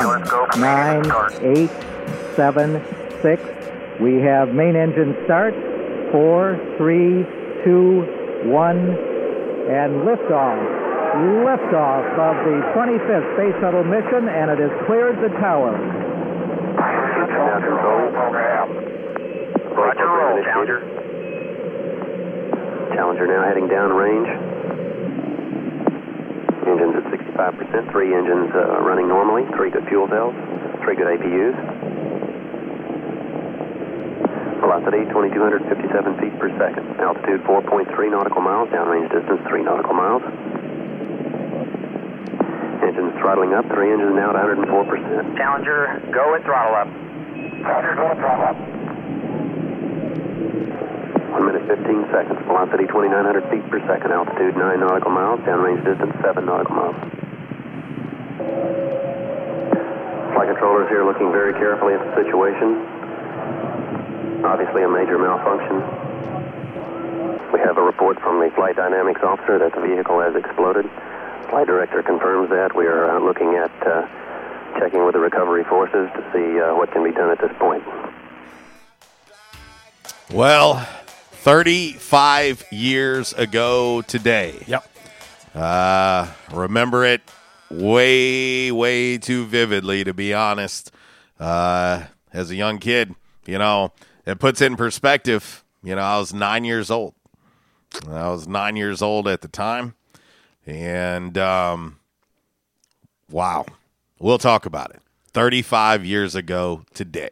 [0.00, 1.04] 10, 9,
[1.42, 1.70] 8,
[2.34, 2.84] 7,
[3.20, 3.42] 6.
[4.00, 5.52] We have main engine start.
[6.10, 7.24] 4, 3,
[7.64, 8.76] 2, 1,
[9.68, 10.56] and liftoff.
[11.44, 15.76] Liftoff of the 25th Space Shuttle mission, and it has cleared the tower.
[19.76, 20.80] Roger, roll, Challenger.
[22.94, 24.28] Challenger now heading downrange.
[26.66, 27.09] Engines at
[27.40, 30.34] 65%, three engines uh, running normally, three good fuel cells,
[30.84, 31.56] three good APUs.
[34.60, 36.84] Velocity 2,257 feet per second.
[37.00, 40.20] Altitude 4.3 nautical miles, downrange distance 3 nautical miles.
[42.84, 45.36] Engines throttling up, three engines now at 104%.
[45.40, 46.88] Challenger, go at throttle up.
[47.64, 48.56] Challenger, go at throttle up.
[51.32, 52.38] 1 minute 15 seconds.
[52.44, 54.12] Velocity 2,900 feet per second.
[54.12, 55.40] Altitude 9 nautical miles.
[55.48, 57.29] Downrange distance 7 nautical miles.
[60.32, 62.80] Flight controllers here looking very carefully at the situation.
[64.44, 65.80] Obviously a major malfunction.
[67.52, 70.88] We have a report from the flight dynamics officer that the vehicle has exploded.
[71.50, 72.74] Flight director confirms that.
[72.74, 74.06] We are uh, looking at uh,
[74.78, 77.82] checking with the recovery forces to see uh, what can be done at this point.
[80.32, 80.86] Well,
[81.32, 84.62] 35 years ago today.
[84.66, 84.88] Yep.
[85.54, 87.22] Uh, remember it
[87.70, 90.90] way, way too vividly, to be honest.
[91.38, 93.14] Uh, as a young kid,
[93.46, 93.92] you know,
[94.26, 95.64] it puts it in perspective.
[95.82, 97.14] You know, I was nine years old.
[98.06, 99.94] I was nine years old at the time.
[100.66, 101.98] And, um,
[103.30, 103.66] wow.
[104.18, 105.00] We'll talk about it.
[105.32, 107.30] 35 years ago today.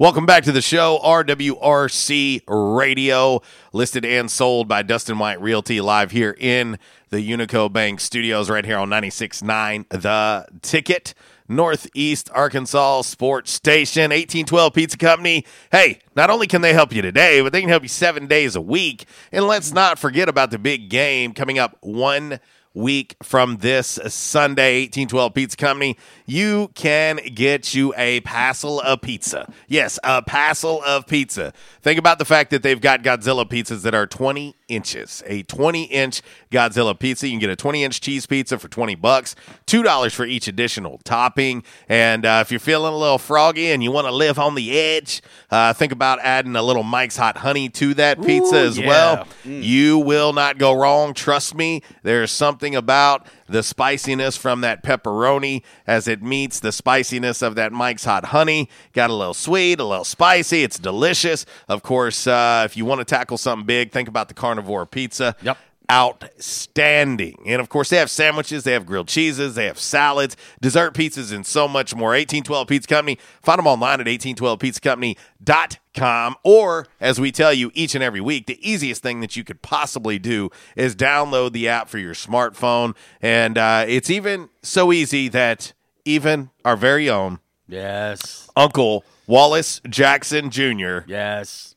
[0.00, 3.42] Welcome back to the show, RWRC Radio,
[3.74, 6.78] listed and sold by Dustin White Realty, live here in
[7.10, 11.12] the Unico Bank studios, right here on 96.9 The Ticket,
[11.48, 15.44] Northeast Arkansas Sports Station, 1812 Pizza Company.
[15.70, 18.56] Hey, not only can they help you today, but they can help you seven days
[18.56, 19.04] a week.
[19.30, 22.40] And let's not forget about the big game coming up one
[22.72, 25.96] week from this Sunday, 1812 Pizza Company.
[26.30, 29.52] You can get you a passel of pizza.
[29.66, 31.52] Yes, a passel of pizza.
[31.82, 35.24] Think about the fact that they've got Godzilla pizzas that are 20 inches.
[35.26, 36.22] A 20 inch
[36.52, 37.26] Godzilla pizza.
[37.26, 39.34] You can get a 20 inch cheese pizza for 20 bucks,
[39.66, 41.64] $2 for each additional topping.
[41.88, 44.78] And uh, if you're feeling a little froggy and you want to live on the
[44.78, 48.78] edge, uh, think about adding a little Mike's Hot Honey to that pizza Ooh, as
[48.78, 48.86] yeah.
[48.86, 49.26] well.
[49.44, 51.12] You will not go wrong.
[51.12, 57.42] Trust me, there's something about the spiciness from that pepperoni as it meets the spiciness
[57.42, 58.68] of that Mike's Hot Honey.
[58.92, 60.62] Got a little sweet, a little spicy.
[60.62, 61.46] It's delicious.
[61.68, 65.36] Of course, uh, if you want to tackle something big, think about the carnivore pizza.
[65.42, 65.58] Yep.
[65.90, 67.42] Outstanding.
[67.46, 71.34] And of course, they have sandwiches, they have grilled cheeses, they have salads, dessert pizzas,
[71.34, 72.10] and so much more.
[72.10, 73.18] 1812 Pizza Company.
[73.42, 76.36] Find them online at 1812pizzacompany.com.
[76.44, 79.62] Or, as we tell you each and every week, the easiest thing that you could
[79.62, 82.94] possibly do is download the app for your smartphone.
[83.20, 85.72] And uh, it's even so easy that
[86.04, 88.48] even our very own Yes.
[88.56, 90.98] Uncle Wallace Jackson Jr.
[91.06, 91.74] Yes.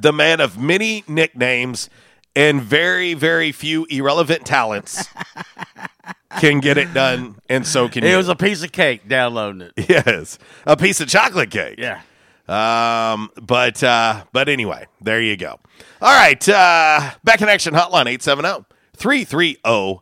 [0.00, 1.88] The man of many nicknames
[2.36, 5.08] and very, very few irrelevant talents
[6.38, 8.08] can get it done, and so can you.
[8.08, 8.18] It you.
[8.18, 9.88] was a piece of cake downloading it.
[9.88, 11.78] yes, a piece of chocolate cake.
[11.78, 12.00] Yeah.
[12.48, 15.60] Um, but uh, but anyway, there you go.
[16.00, 18.64] All right, uh, back in action hotline 870
[18.96, 20.00] 330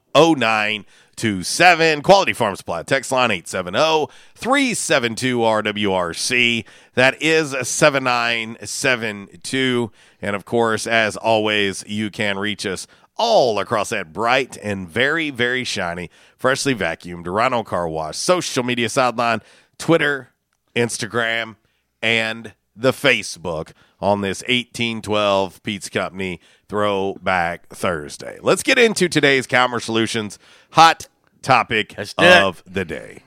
[1.19, 2.03] 0927.
[2.03, 4.07] Quality Farm Supply text line 870
[4.37, 6.65] 372 RWRC.
[6.95, 9.91] That is 7972.
[10.23, 15.31] And of course, as always, you can reach us all across that bright and very,
[15.31, 19.43] very shiny, freshly vacuumed Rhino Car Wash social media sideline,
[19.77, 20.29] Twitter,
[20.77, 21.57] Instagram,
[22.01, 28.39] and the Facebook on this 1812 Pizza Company Throwback Thursday.
[28.43, 30.39] Let's get into today's Calmer Solutions
[30.73, 31.09] hot
[31.43, 32.15] topic it.
[32.19, 33.23] of the day.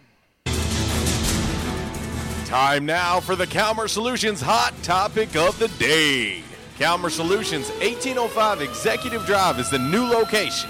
[2.46, 6.44] Time now for the Calmer Solutions hot topic of the day.
[6.78, 10.70] Calmer Solutions 1805 Executive Drive is the new location.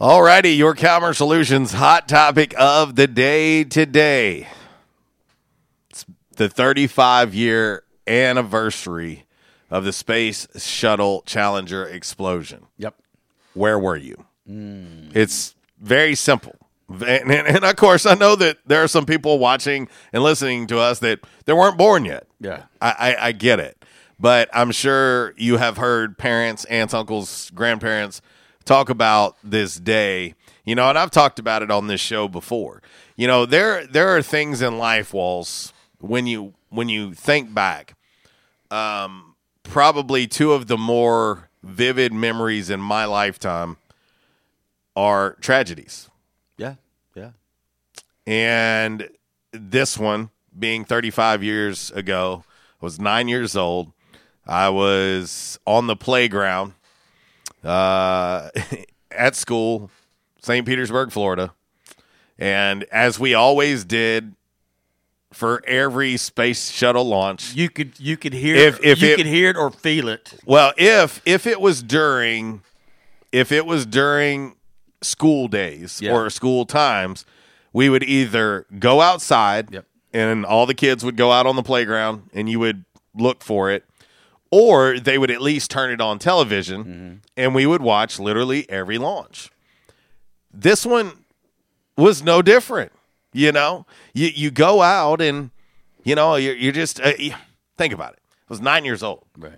[0.00, 4.48] Alrighty, your Calmer Solutions hot topic of the day today.
[5.90, 9.26] It's the 35 year anniversary
[9.70, 12.68] of the Space Shuttle Challenger explosion.
[12.78, 12.94] Yep.
[13.52, 14.24] Where were you?
[14.46, 15.10] Hmm.
[15.12, 16.56] It's very simple.
[16.88, 20.66] And, and, and of course, I know that there are some people watching and listening
[20.68, 22.26] to us that, that weren't born yet.
[22.40, 22.62] Yeah.
[22.80, 23.84] I, I, I get it.
[24.18, 28.22] But I'm sure you have heard parents, aunts, uncles, grandparents
[28.64, 30.34] talk about this day.
[30.64, 32.82] You know, and I've talked about it on this show before.
[33.16, 37.94] You know, there there are things in life, Walls, when you when you think back,
[38.70, 43.76] um, probably two of the more vivid memories in my lifetime
[44.96, 46.08] are tragedies.
[46.56, 46.74] Yeah.
[47.14, 47.30] Yeah.
[48.26, 49.08] And
[49.52, 52.44] this one being 35 years ago,
[52.80, 53.92] I was nine years old.
[54.46, 56.74] I was on the playground
[57.64, 58.50] uh,
[59.10, 59.90] at school,
[60.40, 60.66] St.
[60.66, 61.52] Petersburg, Florida.
[62.38, 64.34] And as we always did
[65.32, 69.26] for every space shuttle launch, You could you could hear If- if you it- could
[69.26, 70.34] hear it or feel it.
[70.44, 72.62] well, if if it was during
[73.30, 74.56] if it was during
[75.02, 76.12] school days Yeah.
[76.12, 77.24] or school times,
[77.72, 79.82] we would either go outside
[80.12, 82.84] and all the kids would go out on the playground and you would
[83.14, 83.84] look for it,
[84.50, 87.14] or they would at least turn it on television Mm-hmm.
[87.36, 89.50] and we would watch literally every launch.
[90.52, 91.24] This one
[91.96, 92.92] was no different.
[93.32, 95.50] You know, you you go out and
[96.02, 97.34] you know you're, you're just uh, you-
[97.78, 98.18] think about it.
[98.28, 99.24] I was nine years old.
[99.38, 99.52] Right.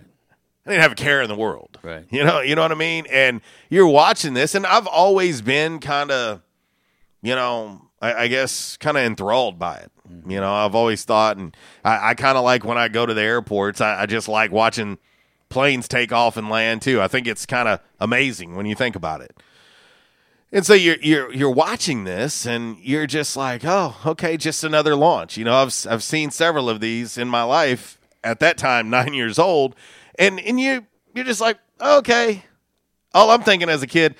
[0.65, 1.79] I didn't have a care in the world.
[1.81, 2.05] Right.
[2.11, 3.05] You know, you know what I mean?
[3.11, 6.41] And you're watching this, and I've always been kind of,
[7.21, 9.91] you know, I, I guess kind of enthralled by it.
[10.09, 10.31] Mm-hmm.
[10.31, 13.13] You know, I've always thought, and I, I kind of like when I go to
[13.13, 14.97] the airports, I, I just like watching
[15.49, 17.01] planes take off and land too.
[17.01, 19.35] I think it's kind of amazing when you think about it.
[20.51, 24.95] And so you're you're you're watching this, and you're just like, oh, okay, just another
[24.95, 25.35] launch.
[25.35, 27.97] You know, I've I've seen several of these in my life.
[28.23, 29.75] At that time, nine years old,
[30.19, 30.85] and and you
[31.15, 32.45] you're just like, okay.
[33.15, 34.15] All I'm thinking as a kid,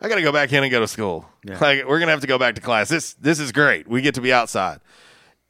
[0.00, 1.28] I got to go back in and go to school.
[1.60, 2.88] Like we're gonna have to go back to class.
[2.88, 3.88] This this is great.
[3.88, 4.80] We get to be outside,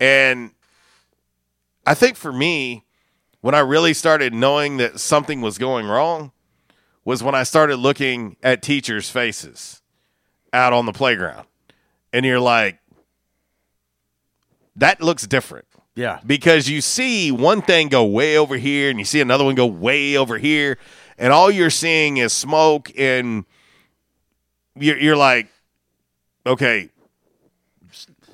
[0.00, 0.50] and
[1.86, 2.84] I think for me,
[3.40, 6.32] when I really started knowing that something was going wrong
[7.04, 9.80] was when I started looking at teachers' faces
[10.52, 11.46] out on the playground.
[12.12, 12.78] And you're like,
[14.76, 15.66] that looks different.
[15.94, 16.20] Yeah.
[16.26, 19.66] Because you see one thing go way over here and you see another one go
[19.66, 20.78] way over here,
[21.16, 23.44] and all you're seeing is smoke, and
[24.76, 25.48] you're, you're like,
[26.46, 26.90] okay,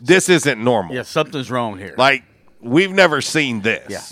[0.06, 0.94] this isn't normal.
[0.94, 1.94] Yeah, something's wrong here.
[1.96, 2.24] Like,
[2.60, 3.90] we've never seen this.
[3.90, 4.02] Yeah.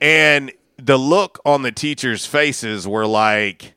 [0.00, 3.74] And the look on the teachers' faces were like,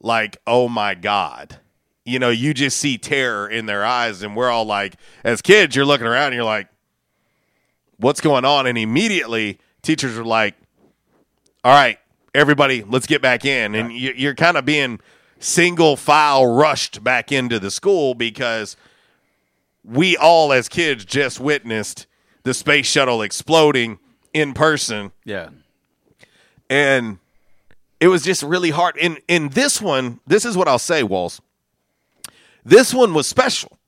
[0.00, 1.58] like, oh my God.
[2.04, 5.76] You know, you just see terror in their eyes, and we're all like, as kids,
[5.76, 6.68] you're looking around and you're like,
[7.98, 8.66] what's going on?
[8.66, 10.54] And immediately, teachers are like,
[11.62, 11.98] all right,
[12.34, 13.74] everybody, let's get back in.
[13.76, 14.98] And you- you're kind of being
[15.38, 18.76] single file rushed back into the school because
[19.84, 22.06] we all, as kids, just witnessed
[22.44, 23.98] the space shuttle exploding
[24.32, 25.48] in person Yeah.
[26.70, 27.18] and
[28.00, 28.96] it was just really hard.
[28.96, 31.40] In in this one, this is what I'll say, Walls.
[32.64, 33.78] This one was special.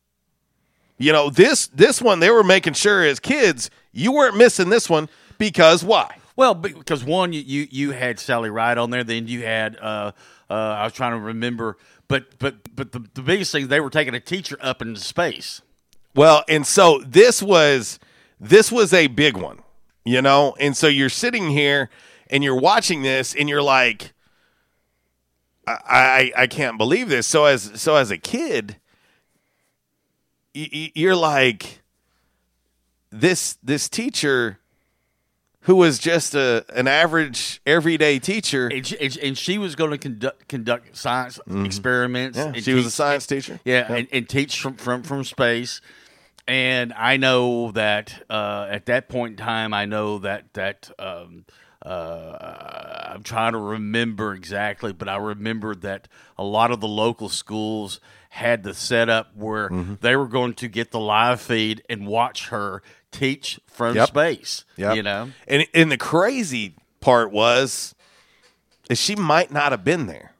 [0.99, 4.88] You know, this this one they were making sure as kids you weren't missing this
[4.88, 6.16] one because why?
[6.36, 10.12] Well, because one, you, you you had Sally Ride on there, then you had uh,
[10.51, 11.76] uh, I was trying to remember,
[12.07, 15.61] but but but the, the biggest thing they were taking a teacher up into space.
[16.15, 17.99] Well, and so this was
[18.41, 19.61] this was a big one,
[20.05, 20.55] you know?
[20.61, 21.91] And so you're sitting here
[22.31, 24.12] and you're watching this and you're like
[25.67, 27.27] I I, I can't believe this.
[27.27, 28.77] So as so as a kid
[30.53, 31.81] you're like
[33.11, 34.59] this this teacher
[35.62, 39.99] who was just a an average everyday teacher and she, and she- was going to
[39.99, 41.65] conduct conduct science Mhm.
[41.67, 42.37] experiments.
[42.39, 43.59] Yeah, she was a science teacher.
[43.65, 43.97] Yeah, Yeah.
[43.97, 45.81] And, and teach from, from from space.
[46.47, 51.47] And I know that uh, at that point in time, I know that that um,
[51.84, 57.28] uh, I'm trying to remember exactly, but I remember that a lot of the local
[57.28, 57.99] schools
[58.30, 59.95] had the setup where Mm-hmm.
[60.01, 64.09] they were going to get the live feed and watch her teach from Yep.
[64.09, 64.64] space.
[64.76, 64.97] Yep.
[64.97, 67.95] You know, And and the crazy part was
[68.90, 70.32] is she might not have been there.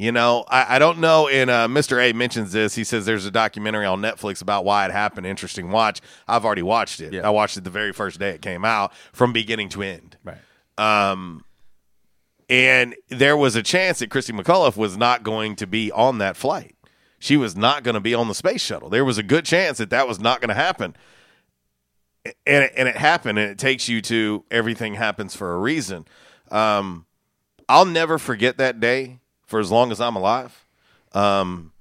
[0.00, 1.28] You know, I, I don't know.
[1.28, 2.02] And uh, Mr.
[2.02, 2.74] A mentions this.
[2.74, 5.26] He says there's a documentary on Netflix about why it happened.
[5.26, 6.00] Interesting watch.
[6.26, 7.22] I've already watched it.
[7.22, 10.16] I watched it the very first day it came out from beginning to end.
[10.24, 10.38] Right.
[10.78, 11.44] Um,
[12.48, 16.34] and there was a chance that Christa McAuliffe was not going to be on that
[16.34, 16.76] flight.
[17.18, 18.88] She was not going to be on the space shuttle.
[18.88, 20.96] There was a good chance that that was not going to happen.
[22.24, 26.06] And it, and it happened, and it takes you to everything happens for a reason.
[26.50, 27.04] Um,
[27.68, 29.19] I'll never forget that day
[29.50, 30.64] for as long as I'm alive.
[31.12, 31.72] Um,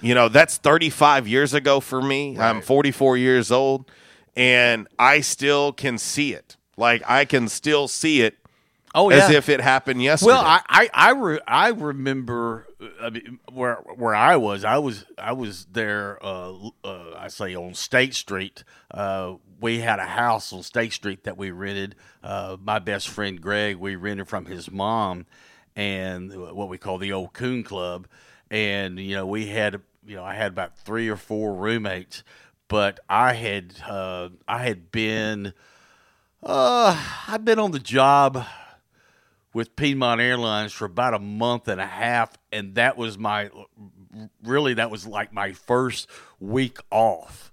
[0.00, 2.38] you know, that's 35 years ago for me.
[2.38, 3.90] I'm 44 years old,
[4.34, 6.56] and I still can see it.
[6.78, 8.38] Like I can still see it.
[8.94, 9.26] Oh, yeah.
[9.26, 10.32] as if it happened yesterday.
[10.32, 14.64] Well, I I I, re- I remember uh, I mean, where where I was.
[14.64, 16.18] I was I was there.
[16.24, 18.64] Uh, uh, I say on State Street.
[18.90, 21.96] Uh, we had a house on State Street that we rented.
[22.22, 25.26] Uh, my best friend Greg, we rented from his mom,
[25.78, 28.08] and what we call the old Coon Club.
[28.50, 32.24] And you know, we had you know I had about three or four roommates,
[32.66, 35.54] but I had uh, I had been.
[36.40, 38.44] Uh, I've been on the job
[39.52, 43.50] with Piedmont Airlines for about a month and a half, and that was my
[44.42, 46.08] really that was like my first
[46.40, 47.52] week off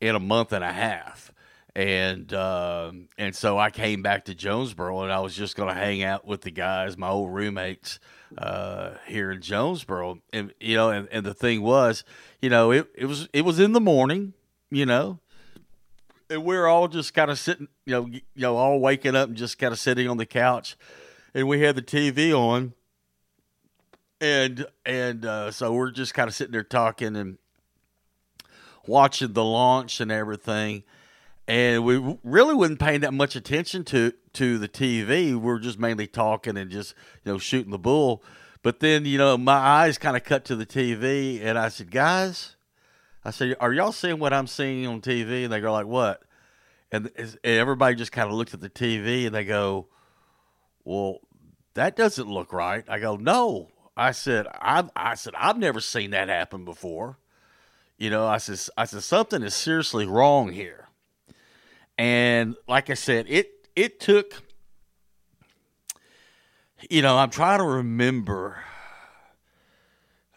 [0.00, 1.31] in a month and a half.
[1.74, 5.74] And um and so I came back to Jonesboro, and I was just going to
[5.74, 7.98] hang out with the guys, my old roommates
[8.36, 10.18] uh, here in Jonesboro.
[10.32, 12.04] And you know, and, and the thing was,
[12.40, 14.34] you know, it, it was it was in the morning,
[14.70, 15.18] you know,
[16.32, 19.28] and we are all just kind of sitting, you know, you know, all waking up
[19.28, 20.76] and just kind of sitting on the couch,
[21.34, 22.72] and we had the TV on,
[24.20, 27.38] and and uh, so we're just kind of sitting there talking and
[28.86, 30.82] watching the launch and everything,
[31.48, 35.06] and we really wasn't paying that much attention to to the TV.
[35.06, 38.22] We were just mainly talking and just you know shooting the bull.
[38.62, 41.90] But then you know my eyes kind of cut to the TV, and I said,
[41.90, 42.56] guys.
[43.24, 46.22] I said, "Are y'all seeing what I'm seeing on TV?" And they go, "Like what?"
[46.90, 49.86] And, and everybody just kind of looked at the TV and they go,
[50.84, 51.20] "Well,
[51.74, 56.10] that doesn't look right." I go, "No." I said, "I've," I said, "I've never seen
[56.10, 57.18] that happen before."
[57.96, 60.81] You know, I said, "I said something is seriously wrong here."
[61.98, 64.42] And like I said, it it took.
[66.90, 68.58] You know, I'm trying to remember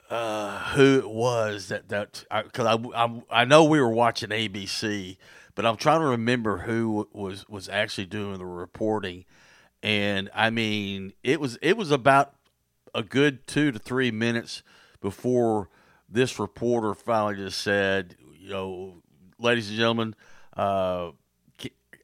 [0.09, 5.17] uh, who it was that that because I, I I know we were watching ABC,
[5.55, 9.25] but I'm trying to remember who was was actually doing the reporting,
[9.81, 12.35] and I mean, it was it was about
[12.93, 14.63] a good two to three minutes
[15.01, 15.69] before
[16.07, 19.01] this reporter finally just said, you know,
[19.39, 20.15] ladies and gentlemen,
[20.55, 21.11] uh,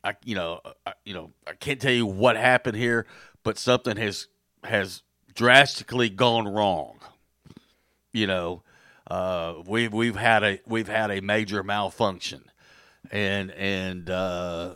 [0.04, 3.06] I, you know, I, you know, I can't tell you what happened here,
[3.44, 4.28] but something has
[4.64, 7.00] has drastically gone wrong.
[8.12, 8.64] You know,
[9.10, 12.44] uh, we've we've had a we've had a major malfunction,
[13.12, 14.76] and and uh,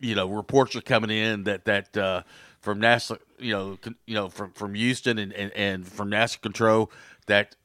[0.00, 2.22] you know reports are coming in that that uh,
[2.60, 6.40] from NASA, you know, con- you know from from Houston and, and, and from NASA
[6.40, 6.90] control
[7.26, 7.56] that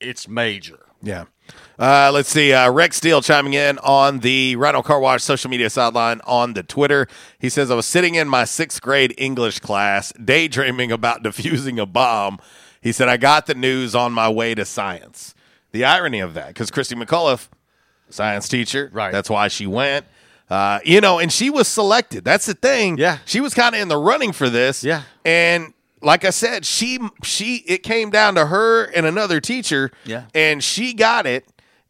[0.00, 0.78] it's major.
[1.02, 1.24] Yeah.
[1.78, 2.52] Uh, let's see.
[2.52, 6.62] Uh, Rex Steele chiming in on the Rhino Car Wash social media sideline on the
[6.62, 7.06] Twitter.
[7.38, 11.86] He says, I was sitting in my sixth grade English class, daydreaming about defusing a
[11.86, 12.38] bomb.
[12.80, 15.34] He said, I got the news on my way to science.
[15.72, 17.48] The irony of that, because Christa McAuliffe,
[18.08, 19.12] science teacher, right?
[19.12, 20.06] That's why she went.
[20.48, 22.24] Uh, you know, and she was selected.
[22.24, 22.98] That's the thing.
[22.98, 23.18] Yeah.
[23.24, 24.84] She was kind of in the running for this.
[24.84, 25.02] Yeah.
[25.24, 25.74] And
[26.06, 29.90] like I said, she she it came down to her and another teacher.
[30.04, 30.26] Yeah.
[30.34, 31.44] And she got it.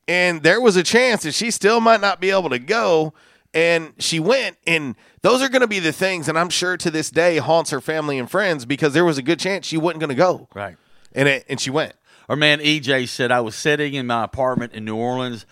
[0.09, 3.13] And there was a chance that she still might not be able to go.
[3.53, 4.57] And she went.
[4.67, 6.29] And those are going to be the things.
[6.29, 9.23] And I'm sure to this day haunts her family and friends because there was a
[9.23, 10.49] good chance she wasn't going to go.
[10.55, 10.77] Right.
[11.13, 11.93] And it, and she went.
[12.31, 15.45] Our man EJ said, I was sitting in my apartment in New Orleans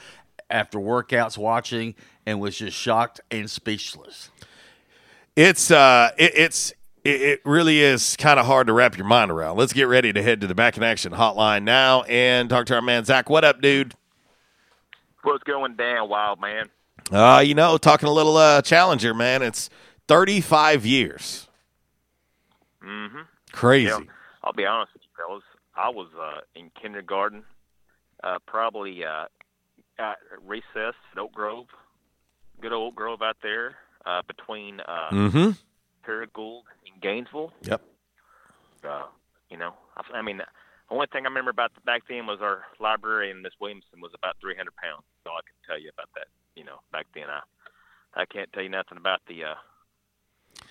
[0.48, 1.94] after workouts watching
[2.24, 4.30] and was just shocked and speechless.
[5.36, 6.72] It's uh, it, it's
[7.04, 9.56] it, it really is kind of hard to wrap your mind around.
[9.56, 12.74] Let's get ready to head to the back in action hotline now and talk to
[12.74, 13.28] our man Zach.
[13.28, 13.94] What up, dude?
[15.22, 16.70] What's going down, wild man?
[17.12, 19.42] Uh, you know, talking a little uh, challenger, man.
[19.42, 19.70] It's
[20.08, 21.48] 35 years.
[22.82, 23.20] Mm-hmm.
[23.52, 23.86] Crazy.
[23.86, 23.98] Yeah,
[24.42, 25.44] I'll be honest with you, fellas.
[25.76, 27.44] I was uh, in kindergarten,
[28.22, 29.26] uh, probably uh,
[29.98, 31.66] at recess at Oak Grove,
[32.60, 33.76] good old Oak Grove out there,
[34.06, 35.50] uh, between uh, Mm-hmm.
[36.06, 36.62] Paragould
[37.04, 37.52] Gainesville.
[37.62, 37.82] Yep.
[38.82, 39.02] Uh,
[39.50, 40.46] you know, I, I mean, the
[40.90, 44.36] only thing I remember about the, back then was our librarian, Miss Williamson, was about
[44.40, 45.04] 300 pounds.
[45.24, 46.26] That's all I can tell you about that.
[46.56, 47.40] You know, back then I
[48.16, 49.44] I can't tell you nothing about the.
[49.44, 49.54] Uh,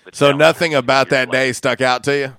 [0.04, 2.36] the So nothing about that day stuck out to you?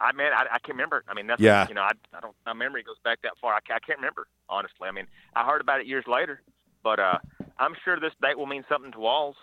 [0.00, 1.04] I mean, I, I can't remember.
[1.08, 1.68] I mean, that's Yeah.
[1.68, 2.34] you know, I, I don't.
[2.44, 3.54] My memory goes back that far.
[3.54, 4.88] I, I can't remember honestly.
[4.88, 6.42] I mean, I heard about it years later,
[6.82, 7.18] but uh,
[7.58, 9.36] I'm sure this date will mean something to Walls.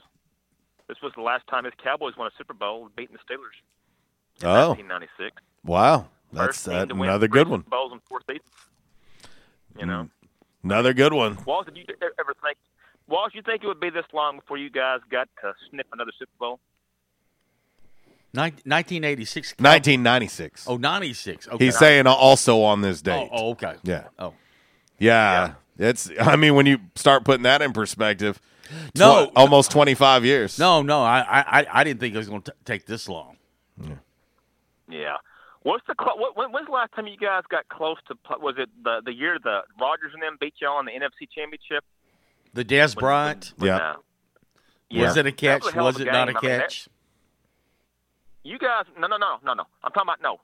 [0.89, 3.55] This was the last time his Cowboys won a Super Bowl, beating the Steelers
[4.41, 4.69] in Oh.
[4.71, 5.41] 1996.
[5.63, 6.07] Wow.
[6.33, 7.61] That's First uh, another good one.
[7.61, 8.49] Bowls in four seasons.
[9.79, 10.09] You know,
[10.63, 11.37] Another good one.
[11.45, 11.85] Walls, did you
[12.19, 12.57] ever think?
[13.07, 16.11] Walls, you think it would be this long before you guys got to sniff another
[16.19, 16.59] Super Bowl?
[18.33, 19.51] 1986.
[19.57, 20.65] 1996.
[20.67, 21.47] Oh, 96.
[21.47, 21.65] Okay.
[21.65, 23.29] He's saying also on this date.
[23.31, 23.75] Oh, oh, okay.
[23.83, 24.07] Yeah.
[24.19, 24.33] Oh.
[24.99, 25.53] Yeah.
[25.77, 28.39] It's I mean when you start putting that in perspective,
[28.95, 29.27] No.
[29.27, 30.59] tw- almost 25 years.
[30.59, 31.19] No, no, I,
[31.61, 33.37] I, I didn't think it was going to take this long.
[33.81, 33.95] Yeah.
[34.89, 35.15] yeah.
[35.63, 38.15] What's the cl- what, when, when's the last time you guys got close to?
[38.15, 41.27] pl- Was it the the year the Rodgers and them beat y'all in the NFC
[41.33, 41.83] Championship?
[42.53, 43.53] The Dez Bryant.
[43.57, 43.95] when, uh,
[44.91, 45.63] Was it a catch?
[45.65, 46.39] was a Was it a not a game.
[46.43, 46.87] I mean, catch?
[48.43, 49.63] You guys, no, no, no, no, no.
[49.83, 50.37] I'm talking about no.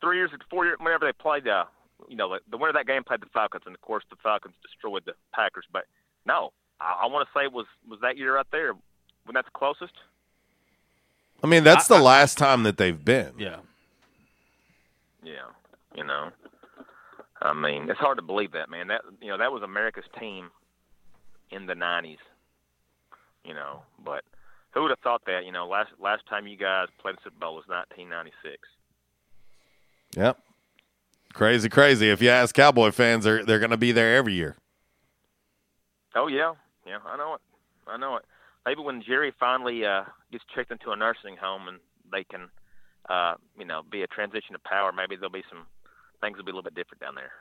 [0.00, 1.64] Three years, four years, whenever they played, uh,
[2.08, 4.16] you know, the, the winner of that game played the Falcons, and of course the
[4.22, 5.64] Falcons destroyed the Packers.
[5.72, 5.84] But
[6.26, 6.52] no,
[6.82, 9.92] I, I want to say was was that year right there when that's the closest.
[11.42, 13.32] I mean that's the last time that they've been.
[13.38, 13.56] Yeah.
[15.24, 15.50] Yeah,
[15.94, 16.30] you know,
[17.40, 18.88] I mean, it's hard to believe that, man.
[18.88, 20.50] That you know, that was America's team
[21.50, 22.18] in the '90s.
[23.44, 24.24] You know, but
[24.72, 25.44] who would have thought that?
[25.44, 28.56] You know, last last time you guys played the Super Bowl was 1996.
[30.16, 30.38] Yep.
[31.32, 32.10] Crazy, crazy.
[32.10, 34.56] If you ask Cowboy fans, they're they're going to be there every year.
[36.14, 36.52] Oh yeah,
[36.86, 37.40] yeah, I know it.
[37.86, 38.24] I know it.
[38.64, 41.78] Maybe when Jerry finally uh, gets checked into a nursing home and
[42.12, 42.48] they can,
[43.08, 45.66] uh, you know, be a transition of power, maybe there'll be some
[46.20, 47.32] things will be a little bit different down there.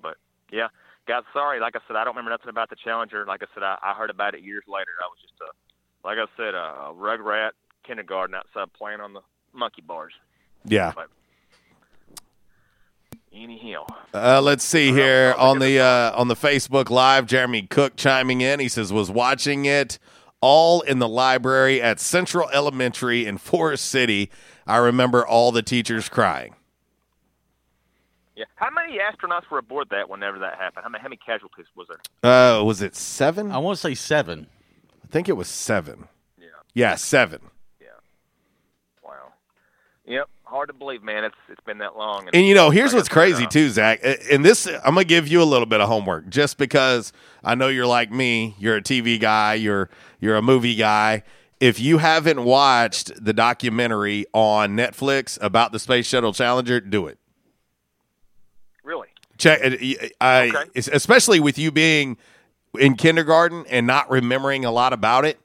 [0.00, 0.16] But
[0.52, 0.68] yeah,
[1.08, 1.60] guys, sorry.
[1.60, 3.26] Like I said, I don't remember nothing about the Challenger.
[3.26, 4.92] Like I said, I, I heard about it years later.
[5.02, 7.54] I was just a, like I said, a, a rug rat
[7.84, 9.20] kindergarten outside playing on the
[9.52, 10.12] monkey bars.
[10.64, 10.92] Yeah.
[10.94, 11.08] But
[13.34, 17.26] anyhow, Uh, let's see here on the uh, on the Facebook Live.
[17.26, 18.60] Jeremy Cook chiming in.
[18.60, 19.98] He says was watching it
[20.40, 24.30] all in the library at Central Elementary in Forest City.
[24.66, 26.54] I remember all the teachers crying.
[28.36, 28.44] yeah.
[28.56, 30.84] How many astronauts were aboard that whenever that happened?
[30.84, 32.30] How many, how many casualties was there?
[32.58, 33.50] Uh, was it seven?
[33.50, 34.46] I want to say seven.
[35.02, 36.08] I think it was seven.
[36.38, 36.46] Yeah.
[36.74, 37.40] Yeah, seven.
[37.80, 37.88] Yeah.
[39.02, 39.32] Wow.
[40.06, 40.28] Yep.
[40.54, 41.24] Hard to believe, man.
[41.24, 42.28] It's it's been that long.
[42.32, 43.98] And you know, here's what's crazy uh, too, Zach.
[44.30, 47.66] And this, I'm gonna give you a little bit of homework, just because I know
[47.66, 48.54] you're like me.
[48.60, 49.54] You're a TV guy.
[49.54, 49.90] You're
[50.20, 51.24] you're a movie guy.
[51.58, 57.18] if you haven't watched the documentary on Netflix about the Space Shuttle Challenger, do it.
[58.84, 59.08] Really?
[59.38, 59.60] Check.
[60.20, 62.16] I, especially with you being
[62.78, 65.40] in kindergarten and not remembering a lot about it.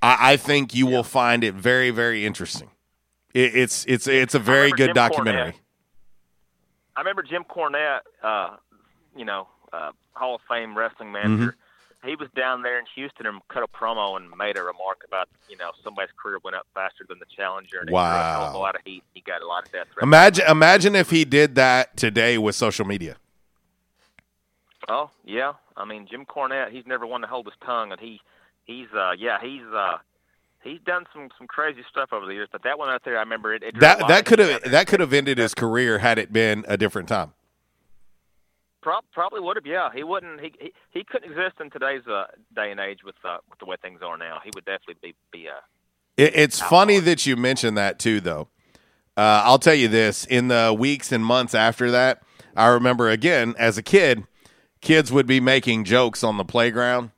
[0.00, 2.70] I, I think you will find it very, very interesting.
[3.34, 5.52] It, it's it's it's a very good Jim documentary.
[5.52, 5.60] Cornette.
[6.96, 8.56] I remember Jim Cornette, uh,
[9.16, 11.52] you know, uh, Hall of Fame wrestling manager.
[11.52, 12.08] Mm-hmm.
[12.08, 15.28] He was down there in Houston and cut a promo and made a remark about,
[15.48, 17.80] you know, somebody's career went up faster than the Challenger.
[17.80, 18.04] And Wow.
[18.12, 19.02] threw a hell of a lot of heat.
[19.14, 20.02] He got a lot of death threats.
[20.04, 23.16] Imagine imagine if he did that today with social media.
[24.88, 26.70] Oh yeah, I mean Jim Cornette.
[26.70, 28.20] He's never one to hold his tongue, and he,
[28.64, 29.98] he's uh, yeah, he's uh,
[30.62, 32.48] he's done some some crazy stuff over the years.
[32.50, 33.62] But that one out there, I remember it.
[33.62, 36.76] it That that could have that could have ended his career had it been a
[36.76, 37.32] different time.
[38.80, 39.66] Prob- probably would have.
[39.66, 40.40] Yeah, he wouldn't.
[40.40, 43.66] He, he he couldn't exist in today's uh, day and age with uh, with the
[43.66, 44.38] way things are now.
[44.44, 45.60] He would definitely be be uh,
[46.16, 48.48] It, it's funny that you mentioned that too, though.
[49.16, 52.22] Uh, I'll tell you this: in the weeks and months after that,
[52.56, 54.24] I remember again as a kid,
[54.80, 57.10] kids would be making jokes on the playground,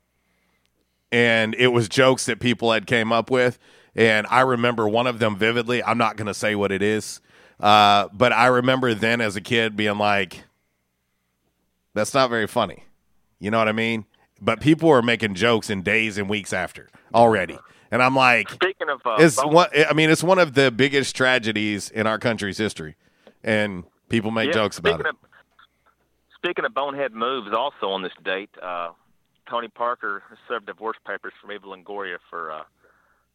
[1.12, 3.58] and it was jokes that people had came up with.
[3.94, 5.82] And I remember one of them vividly.
[5.82, 7.20] I'm not going to say what it is,
[7.58, 10.44] uh, but I remember then as a kid being like,
[11.94, 12.84] "That's not very funny."
[13.40, 14.04] You know what I mean?
[14.40, 17.58] But people were making jokes in days and weeks after already.
[17.90, 19.68] And I'm like, Speaking of, uh, it's one.
[19.74, 22.94] I mean, it's one of the biggest tragedies in our country's history,
[23.42, 25.06] and people make Yeah, jokes about it.
[25.06, 25.16] Of,
[26.36, 28.90] speaking of bonehead moves, also on this date, uh,
[29.50, 32.62] Tony Parker served divorce papers from Eva Longoria for uh,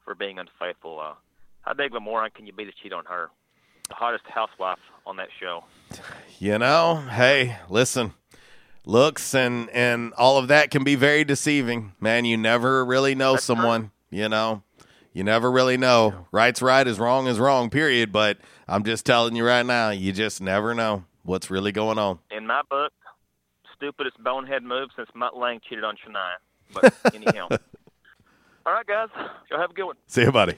[0.06, 1.00] for being unfaithful.
[1.00, 1.14] Uh,
[1.62, 3.30] how big of a moron can you be to cheat on her?
[3.90, 5.66] The hottest housewife on that show.
[6.40, 8.14] You know, hey, listen,
[8.86, 12.24] looks and and all of that can be very deceiving, man.
[12.24, 13.92] You never really know someone.
[14.10, 14.64] You know,
[15.12, 16.28] you never really know.
[16.32, 17.70] Right's right, is wrong is wrong.
[17.70, 18.14] Period.
[18.14, 18.38] But
[18.68, 22.20] I'm just telling you right now, you just never know what's really going on.
[22.32, 22.94] In my book,
[23.86, 26.36] stupidest bonehead move since Mutt Lange cheated on Shania.
[26.74, 27.48] But anyhow.
[28.66, 29.10] All right, guys.
[29.50, 29.96] Y'all have a good one.
[30.08, 30.56] See you, buddy.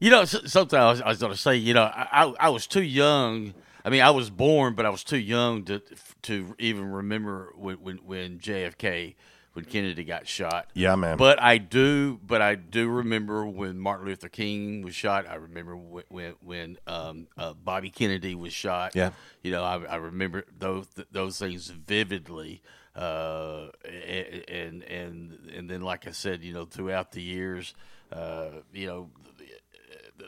[0.00, 1.56] You know, s- something I was, I was going to say.
[1.56, 3.54] You know, I, I I was too young.
[3.84, 5.80] I mean, I was born, but I was too young to
[6.22, 9.14] to even remember when when, when JFK
[9.52, 10.68] when Kennedy got shot.
[10.74, 11.16] Yeah, man.
[11.16, 15.28] But I do, but I do remember when Martin Luther King was shot.
[15.28, 18.94] I remember when when, when um, uh, Bobby Kennedy was shot.
[18.94, 19.10] Yeah.
[19.42, 22.62] you know, I, I remember those those things vividly.
[22.94, 27.74] Uh, and and and then, like I said, you know, throughout the years,
[28.12, 29.10] uh, you know,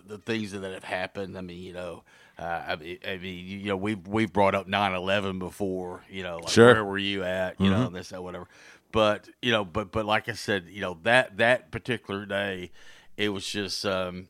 [0.07, 1.37] the, the things that have happened.
[1.39, 2.03] I mean, you know,
[2.39, 6.03] uh, I, mean, I mean, you know, we've we've brought up 9-11 before.
[6.11, 6.73] You know, like Sure.
[6.73, 7.61] where were you at?
[7.61, 7.87] You know, Mhm.
[7.89, 8.47] and this that whatever.
[8.93, 12.71] But you know, but but like I said, you know that that particular day,
[13.17, 13.85] it was just.
[13.87, 14.29] um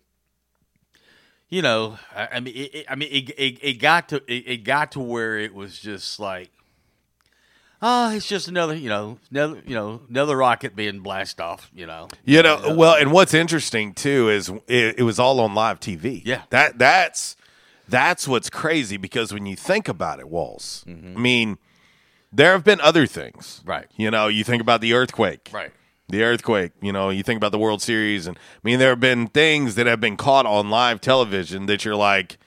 [1.50, 4.44] you know, I, I mean, it, it, I mean, it, it, it got to it,
[4.46, 6.50] it got to where it was just like,
[7.84, 11.86] oh, it's just another, you know, another, you know, another rocket being blasted off, you
[11.86, 12.08] know.
[12.24, 16.22] You know, well, and what's interesting too is it, it was all on live TV.
[16.24, 16.42] Yeah.
[16.50, 17.36] that that's
[17.86, 20.84] that's what's crazy because when you think about it, Walls.
[20.88, 21.16] Mm-hmm.
[21.16, 21.58] I mean,
[22.32, 23.86] there have been other things, Right.
[23.96, 25.70] You know, you think about the earthquake, Right.
[26.08, 26.72] The earthquake.
[26.80, 29.74] You know, you think about the World Series, and I mean, there have been things
[29.74, 32.38] that have been caught on live television that you're like,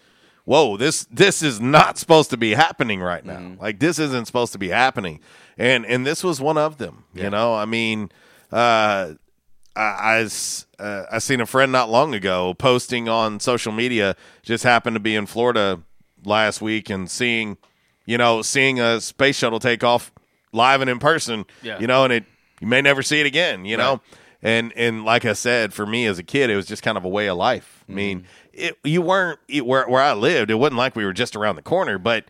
[0.48, 3.58] whoa, this this is not supposed to be happening right now.
[3.60, 5.20] Like this isn't supposed to be happening,
[5.58, 7.04] and and this was one of them.
[7.14, 8.10] You know, I mean,
[8.52, 9.14] uh,
[9.76, 10.28] I I,
[10.80, 14.16] uh, I seen a friend not long ago posting on social media.
[14.42, 15.82] Just happened to be in Florida
[16.24, 17.58] last week and seeing,
[18.06, 20.14] you know, seeing a space shuttle take off
[20.54, 21.46] live and in person.
[21.62, 21.78] Yeah.
[21.78, 22.24] You know, and it
[22.62, 23.66] you may never see it again.
[23.66, 24.02] You know,
[24.42, 27.04] and and like I said, for me as a kid, it was just kind of
[27.04, 27.84] a way of life.
[27.90, 28.26] I mean,
[28.58, 30.52] it, you weren't it, where where I lived.
[30.52, 32.26] It wasn't like we were just around the corner, but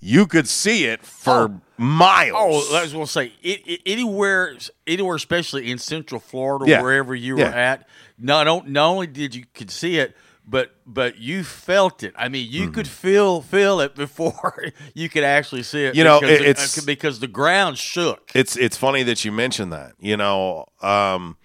[0.00, 2.32] you could see it for miles.
[2.70, 4.54] Oh, I was going to say it, it, anywhere,
[4.86, 6.82] anywhere, especially in Central Florida, Yeah.
[6.82, 7.48] wherever you Yeah.
[7.50, 7.88] were at.
[8.18, 10.14] Not not only did you could see it,
[10.46, 12.12] but but you felt it.
[12.18, 12.54] I mean, Mm-hmm.
[12.64, 15.94] you could feel feel it before you could actually see it.
[15.94, 18.30] You know, because it's- because the ground shook.
[18.34, 19.92] It's it's funny that you mentioned that.
[19.98, 21.36] You know, um,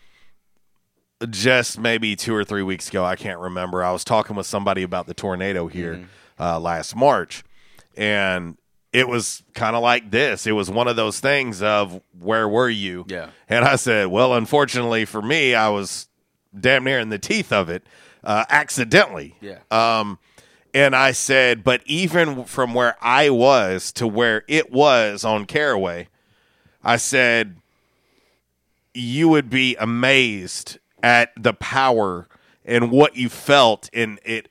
[1.30, 3.84] just maybe two or three weeks ago, I can't remember.
[3.84, 6.42] I was talking with somebody about the tornado here Mm-hmm.
[6.44, 7.44] uh, last March,
[7.98, 8.58] and
[8.94, 10.48] it was kind of like this.
[10.48, 13.06] It was one of those things of where were you?
[13.08, 13.30] Yeah.
[13.48, 16.08] And I said, well, unfortunately for me, I was
[16.58, 17.84] damn near in the teeth of it,
[18.24, 19.36] uh, accidentally.
[19.42, 19.60] Yeah.
[19.70, 20.18] Um,
[20.74, 26.08] and I said, but even from where I was to where it was on Caraway,
[26.84, 27.58] I said,
[28.94, 32.28] you would be amazed at the power
[32.66, 34.50] and what you felt and it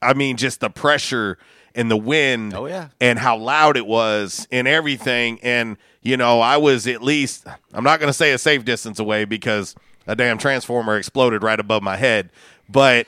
[0.00, 1.38] I mean just the pressure
[1.74, 2.88] and the wind Oh, yeah.
[3.00, 7.84] and how loud it was and everything and you know I was at least I'm
[7.84, 9.74] not going to say a safe distance away because
[10.06, 12.30] a damn transformer exploded right above my head
[12.68, 13.06] but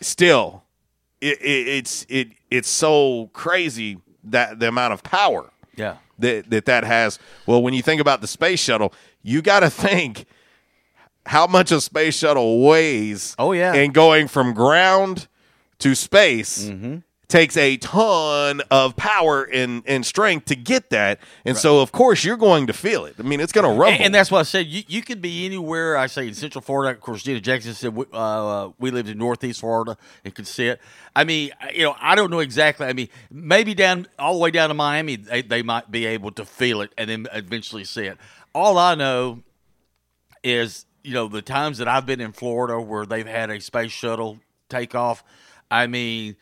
[0.00, 0.62] still
[1.20, 5.96] it, it, it's it it's so crazy that the amount of power Yeah.
[6.18, 7.18] that that that has.
[7.46, 8.92] Well, when you think about the space shuttle,
[9.22, 10.26] you got to think
[11.28, 13.34] how much a space shuttle weighs.
[13.38, 13.74] Oh, yeah.
[13.74, 15.28] and going from ground
[15.78, 16.96] to space Mm-hmm.
[17.28, 22.24] takes a ton of power and and strength to get that, and so of course
[22.24, 23.14] you're going to feel it.
[23.18, 23.88] I mean, it's going to rumble.
[23.92, 25.96] And, and that's why I said you, you could be anywhere.
[25.98, 26.96] I say in Central Florida.
[26.96, 30.68] Of course, Gina Jackson said we, uh, we lived in Northeast Florida and could see
[30.68, 30.80] it.
[31.14, 32.86] I mean, you know, I don't know exactly.
[32.86, 36.30] I mean, maybe down all the way down to Miami, they, they might be able
[36.32, 38.16] to feel it and then eventually see it.
[38.54, 39.42] All I know
[40.42, 43.92] is, you know, the times that I've been in Florida where they've had a space
[43.92, 45.24] shuttle take off.
[45.70, 46.36] I mean,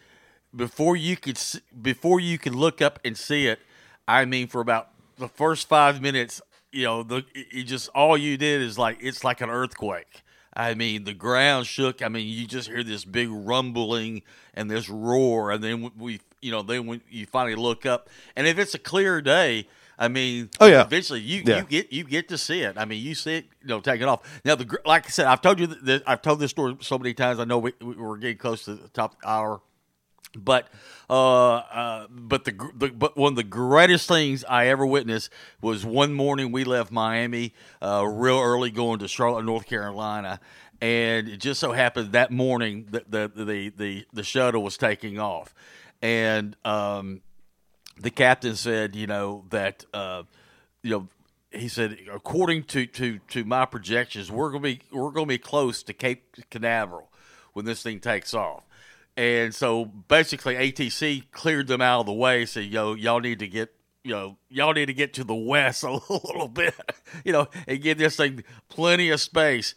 [0.54, 1.38] before you could
[1.80, 3.60] before you could look up and see it,
[4.08, 6.40] I mean, for about the first five minutes,
[6.72, 10.22] you know, the you just all you did is like it's like an earthquake.
[10.54, 12.00] I mean, the ground shook.
[12.00, 14.22] I mean, you just hear this big rumbling
[14.54, 18.46] and this roar, and then we, you know, then when you finally look up, and
[18.46, 19.68] if it's a clear day,
[19.98, 20.82] I mean, Oh, yeah.
[20.84, 21.58] eventually you Yeah.
[21.58, 22.76] you get you get to see it.
[22.76, 24.20] I mean, you see it, you know, taking off.
[24.44, 27.14] Now, the like I said, I've told you that I've told this story so many
[27.14, 27.38] times.
[27.40, 29.60] I know we, we're getting close to the top the hour,
[30.36, 30.68] but
[31.08, 35.30] uh, uh, but the, the but one of the greatest things I ever witnessed
[35.62, 40.40] was one morning we left Miami uh, real early going to Charlotte, North Carolina.
[40.82, 45.18] And it just so happened that morning that the, the the the shuttle was taking
[45.18, 45.54] off,
[46.02, 47.22] and um,
[48.00, 50.22] the captain said, you know, that uh,
[50.82, 51.08] you know,
[51.50, 55.82] he said, according to to to my projections, we're gonna be we're gonna be close
[55.84, 57.10] to Cape Canaveral
[57.52, 58.62] when this thing takes off.
[59.16, 62.44] And so basically, ATC cleared them out of the way.
[62.44, 63.74] Said, "Yo, y'all need to get,
[64.04, 66.74] you know, y'all need to get to the west a little bit,
[67.24, 69.74] you know, and give this thing plenty of space."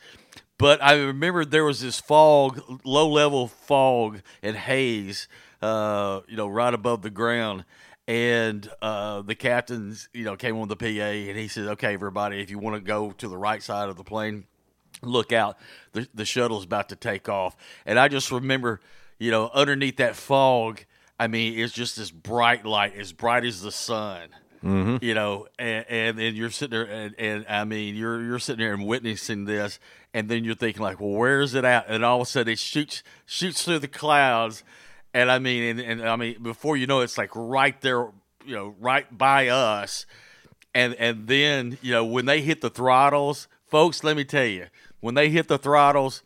[0.57, 5.29] But I remember there was this fog, low level fog and haze,
[5.61, 7.63] uh, you know, right above the ground.
[8.09, 12.41] And uh, the captains, you know, came on the PA and he said, "Okay, everybody,
[12.41, 14.45] if you want to go to the right side of the plane,
[15.03, 15.57] look out.
[15.93, 17.55] The the shuttle's about to take off."
[17.85, 18.81] And I just remember,
[19.19, 20.85] you know, underneath that fog,
[21.19, 24.29] I mean, it's just this bright light, as bright as the sun.
[24.63, 25.03] Mhm.
[25.03, 28.65] You know, and, and then you're sitting there, and, and I mean, you're you're sitting
[28.65, 29.79] there and witnessing this,
[30.15, 31.85] and then you're thinking like, well, where is it at?
[31.87, 34.63] And all of a sudden, it shoots shoots through the clouds,
[35.13, 38.07] and I mean, and, and I mean, before you know, it, it's like right there,
[38.45, 40.05] you know, right by us,
[40.73, 44.67] and and then you know when they hit the throttles, folks, let me tell you,
[44.99, 46.23] when they hit the throttles,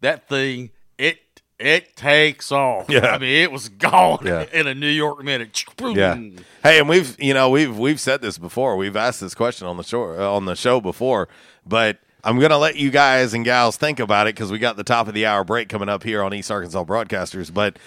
[0.00, 1.18] that thing it
[1.58, 2.88] it takes off.
[2.88, 3.06] Yeah.
[3.06, 4.46] I mean, it was gone Yeah.
[4.52, 5.62] in a New York minute.
[5.80, 6.18] Yeah.
[6.62, 8.76] Hey, and we've you know we've we've said this before.
[8.76, 11.28] We've asked this question on the show uh, on the show before,
[11.66, 14.84] but I'm gonna let you guys and gals think about it because we got the
[14.84, 17.52] top of the hour break coming up here on East Arkansas Broadcasters.
[17.52, 17.78] But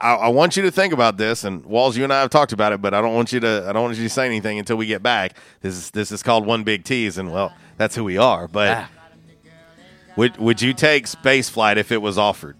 [0.00, 1.44] I, I want you to think about this.
[1.44, 3.64] And Walls, you and I have talked about it, but I don't want you to
[3.68, 5.36] I don't want you to say anything until we get back.
[5.60, 8.48] This is this is called one big tease, and well, that's who we are.
[8.48, 8.90] But ah.
[10.16, 12.56] would would you take space flight if it was offered?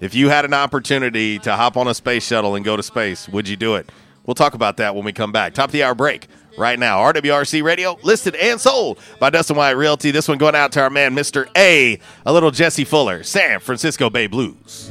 [0.00, 3.28] If you had an opportunity to hop on a space shuttle and go to space,
[3.28, 3.90] would you do it?
[4.26, 5.54] We'll talk about that when we come back.
[5.54, 6.98] Top of the hour break right now.
[6.98, 10.10] RWRC Radio, listed and sold by Dustin White Realty.
[10.10, 11.48] This one going out to our man, Mr.
[11.56, 14.90] A, a little Jesse Fuller, San Francisco Bay Blues.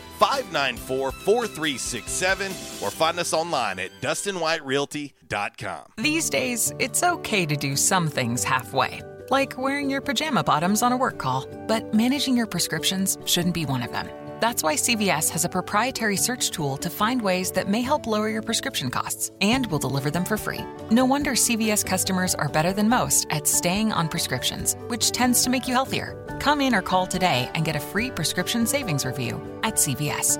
[0.21, 2.51] 594 4367,
[2.83, 5.93] or find us online at DustinWhiteRealty.com.
[5.97, 9.01] These days, it's okay to do some things halfway,
[9.31, 13.65] like wearing your pajama bottoms on a work call, but managing your prescriptions shouldn't be
[13.65, 14.20] one of them.
[14.41, 18.27] That's why CVS has a proprietary search tool to find ways that may help lower
[18.27, 20.61] your prescription costs and will deliver them for free.
[20.89, 25.51] No wonder CVS customers are better than most at staying on prescriptions, which tends to
[25.51, 26.17] make you healthier.
[26.39, 30.39] Come in or call today and get a free prescription savings review at CVS.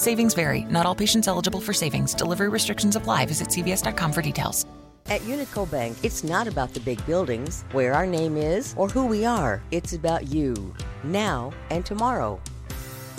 [0.00, 0.60] Savings vary.
[0.70, 2.14] Not all patients eligible for savings.
[2.14, 3.26] Delivery restrictions apply.
[3.26, 4.64] Visit cvs.com for details.
[5.06, 9.06] At Unico Bank, it's not about the big buildings, where our name is, or who
[9.06, 9.60] we are.
[9.72, 10.72] It's about you,
[11.02, 12.40] now and tomorrow.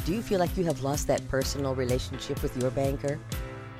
[0.05, 3.19] Do you feel like you have lost that personal relationship with your banker?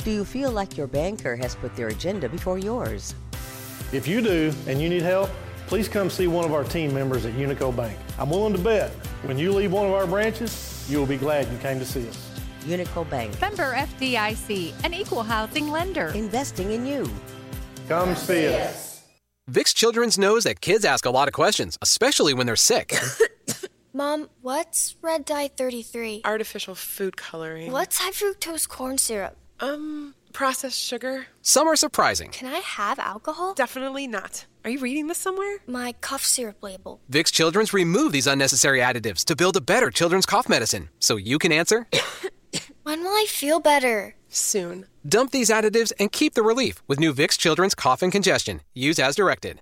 [0.03, 3.15] Do you feel like your banker has put their agenda before yours?
[3.91, 5.30] If you do and you need help,
[5.67, 7.97] please come see one of our team members at Unico Bank.
[8.19, 8.91] I'm willing to bet
[9.24, 12.07] when you leave one of our branches, you will be glad you came to see
[12.07, 12.30] us.
[12.65, 16.09] Unico Bank, Member FDIC, an equal housing lender.
[16.09, 17.09] investing in you.
[17.88, 19.01] Come see us.
[19.49, 22.93] Vicks Children's knows that kids ask a lot of questions, especially when they're sick.
[23.94, 26.22] Mom, what's red dye 33?
[26.24, 27.72] Artificial food coloring.
[27.72, 29.36] What's high fructose corn syrup?
[29.60, 31.28] Um, processed sugar.
[31.42, 32.32] Some are surprising.
[32.32, 33.54] Can I have alcohol?
[33.54, 34.46] Definitely not.
[34.64, 35.58] Are you reading this somewhere?
[35.68, 37.02] My cough syrup label.
[37.12, 40.89] Vicks Children's remove these unnecessary additives to build a better children's cough medicine.
[41.00, 41.88] So you can answer.
[42.84, 44.16] When will I feel better?
[44.28, 44.88] Soon.
[45.08, 48.62] Dump these additives and keep the relief with new Vicks Children's Cough and Congestion.
[48.74, 49.62] Use as directed.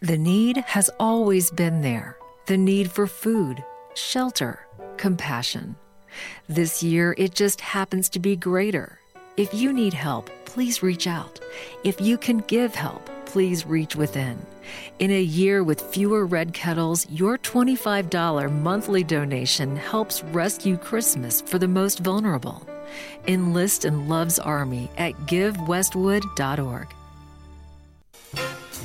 [0.00, 4.64] The need has always been there the need for food, shelter,
[4.96, 5.74] compassion.
[6.48, 9.00] This year, it just happens to be greater.
[9.36, 11.40] If you need help, please reach out.
[11.82, 14.38] If you can give help, please reach within.
[15.00, 21.58] In a year with fewer red kettles, your $25 monthly donation helps rescue Christmas for
[21.58, 22.64] the most vulnerable.
[23.26, 26.94] Enlist in Love's Army at givewestwood.org.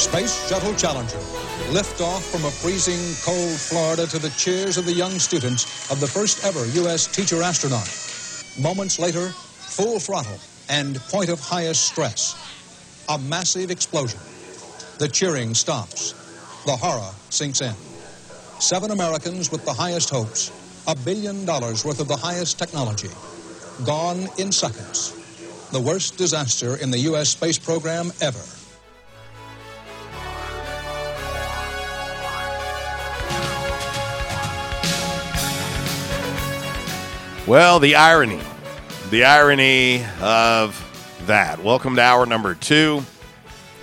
[0.00, 1.18] Space Shuttle Challenger.
[1.72, 6.06] Liftoff from a freezing cold Florida to the cheers of the young students of the
[6.06, 7.06] first ever U.S.
[7.06, 7.86] teacher astronaut.
[8.58, 10.38] Moments later, full throttle
[10.70, 12.34] and point of highest stress.
[13.10, 14.18] A massive explosion.
[14.96, 16.14] The cheering stops.
[16.64, 17.74] The horror sinks in.
[18.58, 20.50] Seven Americans with the highest hopes,
[20.88, 23.10] a billion dollars worth of the highest technology,
[23.84, 25.12] gone in seconds.
[25.72, 27.28] The worst disaster in the U.S.
[27.28, 28.40] space program ever.
[37.46, 38.40] Well, the irony,
[39.10, 40.78] the irony of
[41.26, 41.64] that.
[41.64, 43.02] Welcome to hour number two.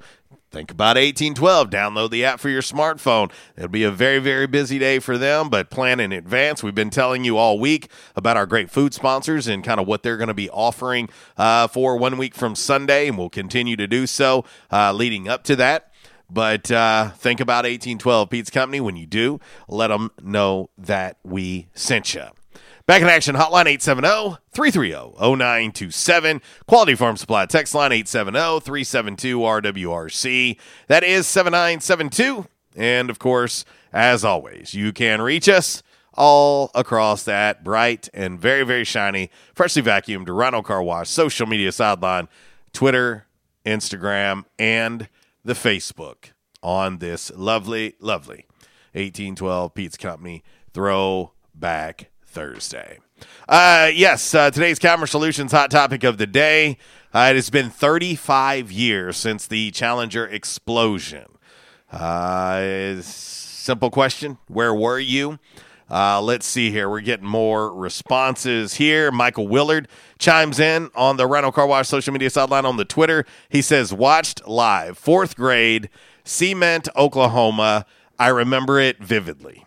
[0.50, 1.70] Think about 1812.
[1.70, 3.32] Download the app for your smartphone.
[3.56, 6.62] It'll be a very, very busy day for them, but plan in advance.
[6.62, 10.02] We've been telling you all week about our great food sponsors and kind of what
[10.02, 13.88] they're going to be offering uh, for one week from Sunday, and we'll continue to
[13.88, 15.92] do so uh, leading up to that.
[16.30, 18.80] But uh, think about 1812 Pizza Company.
[18.80, 22.35] When you do, let them know that we sent you.
[22.86, 26.40] Back in action, hotline 870 330 0927.
[26.68, 30.56] Quality Farm Supply text line 870 372 RWRC.
[30.86, 32.46] That is 7972.
[32.76, 35.82] And of course, as always, you can reach us
[36.14, 41.72] all across that bright and very, very shiny, freshly vacuumed Rhino Car Wash social media
[41.72, 42.28] sideline,
[42.72, 43.26] Twitter,
[43.64, 45.08] Instagram, and
[45.44, 46.30] the Facebook
[46.62, 48.46] on this lovely, lovely
[48.92, 52.98] 1812 Pizza Company Throwback Thursday.
[53.48, 56.76] Uh, yes, uh, today's Commerce Solutions hot topic of the day.
[57.14, 61.24] Uh, it has been 35 years since the Challenger explosion.
[61.90, 65.38] Uh, simple question Where were you?
[65.90, 66.90] Uh, let's see here.
[66.90, 69.10] We're getting more responses here.
[69.10, 69.88] Michael Willard
[70.18, 73.24] chimes in on the Rhino Car Wash social media sideline on the Twitter.
[73.48, 75.88] He says, watched live, fourth grade,
[76.22, 77.86] Cement, Oklahoma.
[78.18, 79.64] I remember it vividly.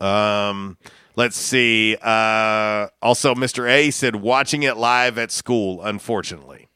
[0.00, 0.76] Um,
[1.16, 1.96] let's see.
[2.00, 3.68] Uh, also, Mr.
[3.68, 6.68] A said, watching it live at school, unfortunately.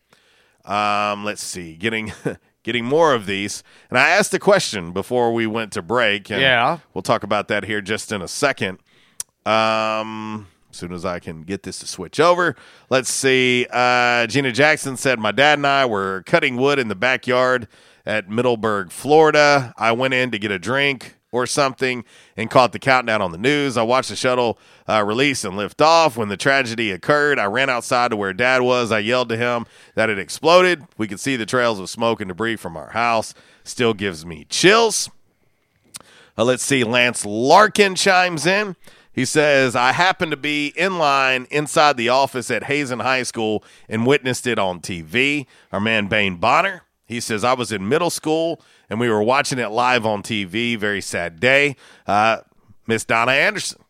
[0.64, 1.76] Um, let's see.
[1.76, 2.12] Getting.
[2.62, 3.62] Getting more of these.
[3.88, 6.30] And I asked a question before we went to break.
[6.30, 6.80] And Yeah.
[6.92, 8.80] We'll talk about that here just in a second.
[9.46, 12.54] Um, as soon as I can get this to switch over.
[12.90, 13.66] Let's see.
[13.70, 17.66] Uh, Gina Jackson said, My dad and I were cutting wood in the backyard
[18.04, 19.72] at Middleburg, Florida.
[19.78, 22.04] I went in to get a drink or something
[22.36, 23.76] and caught the countdown on the news.
[23.76, 24.58] I watched the shuttle
[24.88, 26.16] uh, release and lift off.
[26.16, 28.90] When the tragedy occurred, I ran outside to where dad was.
[28.90, 30.84] I yelled to him that it exploded.
[30.98, 33.34] We could see the trails of smoke and debris from our house.
[33.64, 35.10] Still gives me chills.
[36.36, 36.84] Uh, let's see.
[36.84, 38.76] Lance Larkin chimes in.
[39.12, 43.64] He says, I happened to be in line inside the office at Hazen High School
[43.88, 45.46] and witnessed it on TV.
[45.72, 46.82] Our man Bane Bonner.
[47.06, 50.76] He says, I was in middle school and we were watching it live on TV.
[50.76, 51.76] Very sad day.
[52.06, 52.38] Uh,
[52.86, 53.82] Miss Donna Anderson.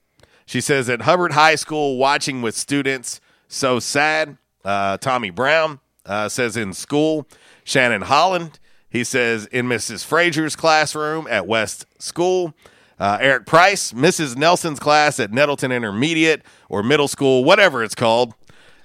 [0.44, 3.20] She says, at Hubbard High School, watching with students.
[3.48, 4.36] So sad.
[4.64, 7.27] Uh, Tommy Brown uh, says, in school.
[7.64, 8.59] Shannon Holland.
[8.90, 10.05] He says, in Mrs.
[10.05, 12.55] Frazier's classroom at West School.
[12.98, 14.36] Uh, Eric Price, Mrs.
[14.36, 18.35] Nelson's class at Nettleton Intermediate or middle school, whatever it's called.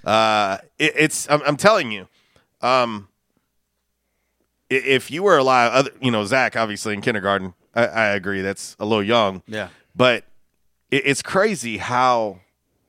[0.04, 2.08] Uh, it, it's I'm, I'm telling you,
[2.62, 3.08] um,
[4.70, 8.76] if you were alive, other, you know, Zach, obviously in kindergarten, I, I agree that's
[8.78, 9.42] a little young.
[9.46, 9.68] Yeah.
[9.94, 10.24] but
[10.90, 12.40] it, it's crazy how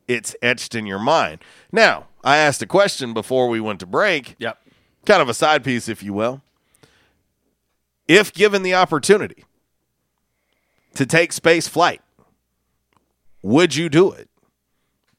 [0.07, 1.41] it's etched in your mind.
[1.71, 4.35] Now, I asked a question before we went to break.
[4.39, 4.57] Yep.
[5.05, 6.41] Kind of a side piece, if you will.
[8.07, 9.43] If given the opportunity
[10.95, 12.01] to take space flight,
[13.41, 14.26] would you do it?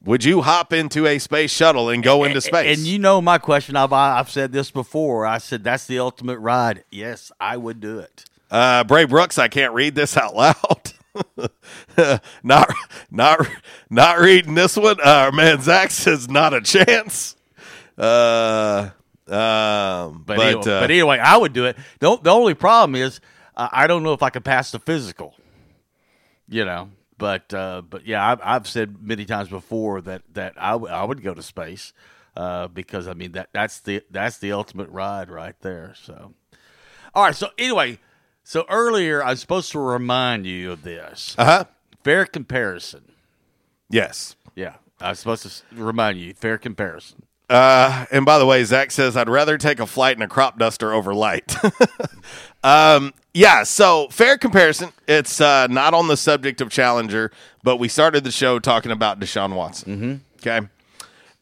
[0.05, 2.77] Would you hop into a space shuttle and go into space?
[2.77, 3.75] And you know my question.
[3.75, 5.25] I've I've said this before.
[5.25, 6.85] I said that's the ultimate ride.
[6.89, 8.25] Yes, I would do it.
[8.49, 10.93] Uh, Bray Brooks, I can't read this out loud.
[12.43, 12.73] not,
[13.11, 13.47] not,
[13.89, 14.99] not reading this one.
[14.99, 17.35] Uh, our man Zach says not a chance.
[17.97, 18.89] Uh,
[19.27, 21.77] um, But but, anyway, uh, but anyway, I would do it.
[21.99, 23.19] The, the only problem is
[23.55, 25.35] uh, I don't know if I could pass the physical.
[26.47, 26.89] You know,
[27.19, 31.03] but uh, but yeah, I've, I've said many times before that that I, w- I
[31.03, 31.93] would go to space
[32.35, 35.93] uh, because I mean that that's the that's the ultimate ride right there.
[36.03, 36.33] So,
[37.13, 37.35] all right.
[37.35, 37.99] So anyway,
[38.43, 41.35] so earlier I was supposed to remind you of this.
[41.37, 41.63] Uh huh.
[42.03, 43.11] Fair comparison.
[43.89, 44.35] yes.
[44.55, 46.33] Yeah, I was supposed to remind you.
[46.33, 47.23] Fair comparison.
[47.49, 50.59] Uh, and by the way, Zach says I'd rather take a flight in a crop
[50.59, 51.55] duster over light.
[52.63, 53.63] um, yeah.
[53.63, 54.91] So fair comparison.
[55.07, 57.31] It's uh, not on the subject of Challenger,
[57.63, 59.95] but we started the show talking about Deshaun Watson.
[59.95, 60.47] Mm-hmm.
[60.47, 60.67] Okay.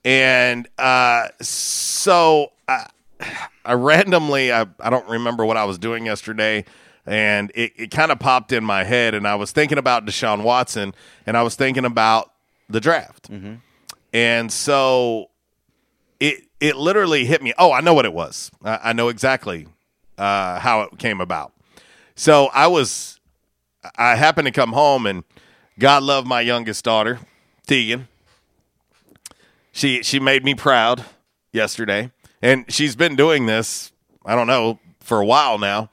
[0.06, 2.88] And uh, so I,
[3.66, 6.66] I randomly, I, I don't remember what I was doing yesterday,
[7.06, 10.44] and it, it kind of popped in my head, and I was thinking about Deshaun
[10.44, 10.94] Watson,
[11.26, 12.32] and I was thinking about
[12.70, 13.30] the draft.
[14.14, 15.30] And so
[16.20, 17.54] it it literally hit me.
[17.58, 18.50] Oh, I know what it was.
[18.64, 19.68] I, I know exactly
[20.18, 21.54] uh, how it came about.
[22.18, 23.20] So I was,
[23.96, 25.24] I happened to come home and
[25.78, 27.20] God love my youngest daughter,
[27.68, 28.08] Tegan.
[29.72, 31.06] She she made me proud
[31.54, 32.12] yesterday,
[32.42, 33.92] and she's been doing this.
[34.26, 35.92] I don't know for a while now,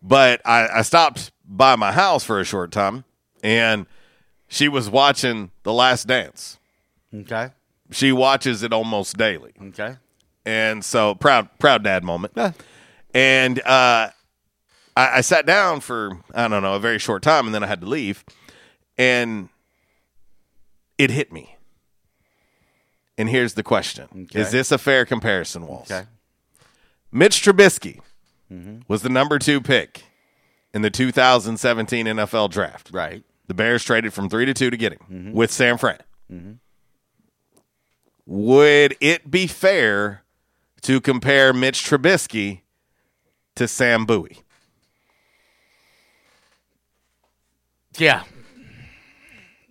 [0.00, 3.02] but I, I stopped by my house for a short time,
[3.42, 3.86] and
[4.46, 6.60] she was watching The Last Dance.
[7.12, 7.50] Okay.
[7.90, 9.52] She watches it almost daily.
[9.60, 9.96] Okay.
[10.44, 12.34] And so proud, proud dad moment.
[12.36, 12.52] Yeah.
[13.12, 14.10] And uh,
[14.96, 17.66] I, I sat down for I don't know a very short time, and then I
[17.66, 18.24] had to leave,
[18.98, 19.48] and
[20.98, 21.56] it hit me.
[23.18, 24.40] And here's the question: Okay.
[24.40, 25.90] Is this a fair comparison, Walls?
[25.90, 26.06] Okay.
[27.12, 28.00] Mitch Trubisky
[28.52, 28.82] Mhm.
[28.88, 30.04] was the number two pick
[30.74, 32.90] in the 2017 NFL draft.
[32.92, 33.22] Right.
[33.46, 35.32] The Bears traded from three to two to get him Mhm.
[35.32, 36.00] with San Fran.
[36.30, 36.58] Mhm.
[38.26, 40.22] Would it be fair
[40.82, 42.62] to compare Mitch Trubisky
[43.54, 44.38] to Sam Bowie?
[47.98, 48.22] Yeah.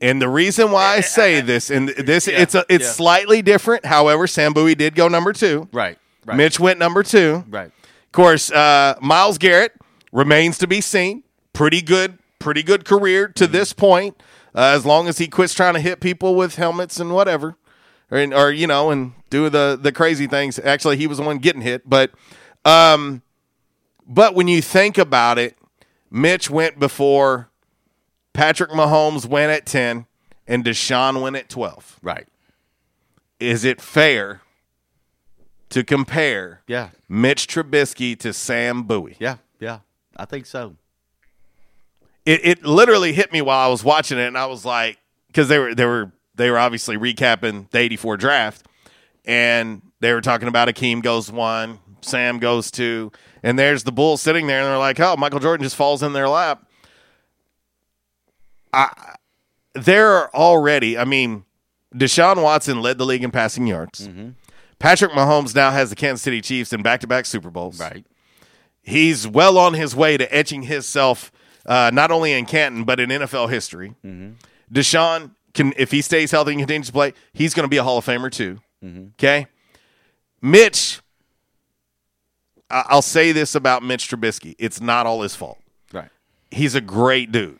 [0.01, 2.91] And the reason why I say this, and this, Yeah, it's a, it's yeah.
[2.91, 3.85] slightly different.
[3.85, 5.69] However, Sam Bowie did go number two.
[5.71, 5.97] Right.
[6.25, 6.37] Right.
[6.37, 7.45] Mitch went number two.
[7.49, 7.67] Right.
[7.67, 9.73] Of course, uh, Myles Garrett
[10.11, 11.23] remains to be seen.
[11.53, 14.21] Pretty good, pretty good career to this point.
[14.53, 17.55] Uh, as long as he quits trying to hit people with helmets and whatever,
[18.09, 20.57] or, or you know, and do the the crazy things.
[20.59, 22.11] Actually, he was the one getting hit, but
[22.63, 23.21] um,
[24.07, 25.57] but when you think about it,
[26.09, 27.49] Mitch went before
[28.35, 30.05] Patrick Mahomes went at ten.
[30.47, 31.99] and Deshaun went at 12.
[32.03, 32.27] Right.
[33.39, 34.41] Is it fair
[35.69, 36.89] to compare Yeah.
[37.09, 39.15] Mitch Trubisky to Sam Bowie?
[39.19, 39.37] Yeah.
[39.59, 39.79] Yeah.
[40.15, 40.75] I think so.
[42.25, 44.97] It, it literally hit me while I was watching it, and I was like,
[45.27, 48.65] because they were they were they were obviously recapping the '84 draft,
[49.25, 53.11] and they were talking about Akeem goes one, Sam goes two,
[53.43, 56.13] and there's the Bulls sitting there, and they're like, oh, Michael Jordan just falls in
[56.13, 56.65] their lap.
[58.75, 59.15] I
[59.73, 60.97] they're already.
[60.97, 61.43] I mean,
[61.93, 64.07] Deshaun Watson led the league in passing yards.
[64.07, 64.29] Mm-hmm.
[64.79, 67.79] Patrick Mahomes now has the Kansas City Chiefs in back-to-back Super Bowls.
[67.79, 68.05] Right.
[68.81, 71.31] He's well on his way to etching himself
[71.65, 73.95] uh, not only in Canton but in NFL history.
[74.05, 74.33] Mm-hmm.
[74.73, 77.83] Deshaun can, if he stays healthy and continues to play, he's going to be a
[77.83, 78.59] Hall of Famer too.
[78.83, 79.07] Mm-hmm.
[79.19, 79.47] Okay,
[80.41, 81.01] Mitch.
[82.69, 85.59] I- I'll say this about Mitch Trubisky: it's not all his fault.
[85.93, 86.09] Right.
[86.51, 87.59] He's a great dude.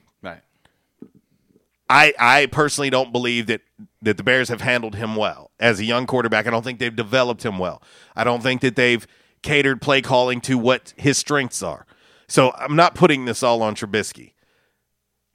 [1.90, 3.62] I I personally don't believe that
[4.02, 6.48] that the Bears have handled him well as a young quarterback.
[6.48, 7.82] I don't think they've developed him well.
[8.16, 9.06] I don't think that they've
[9.42, 11.86] catered play calling to what his strengths are.
[12.28, 14.34] So I'm not putting this all on Trubisky.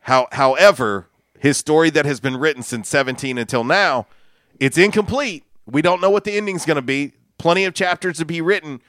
[0.01, 1.09] How, however,
[1.39, 4.07] his story that has been written since 17 until now,
[4.59, 5.45] it's incomplete.
[5.67, 7.13] We don't know what the ending's going to be.
[7.39, 8.81] Plenty of chapters to be written,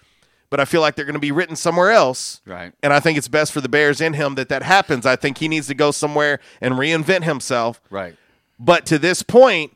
[0.51, 2.41] but I feel like they're going to be written somewhere else.
[2.45, 2.73] Right.
[2.83, 5.05] And I think it's best for the Bears in him that that happens.
[5.05, 7.81] I think he needs to go somewhere and reinvent himself.
[7.89, 8.15] Right.
[8.59, 9.75] But to this point,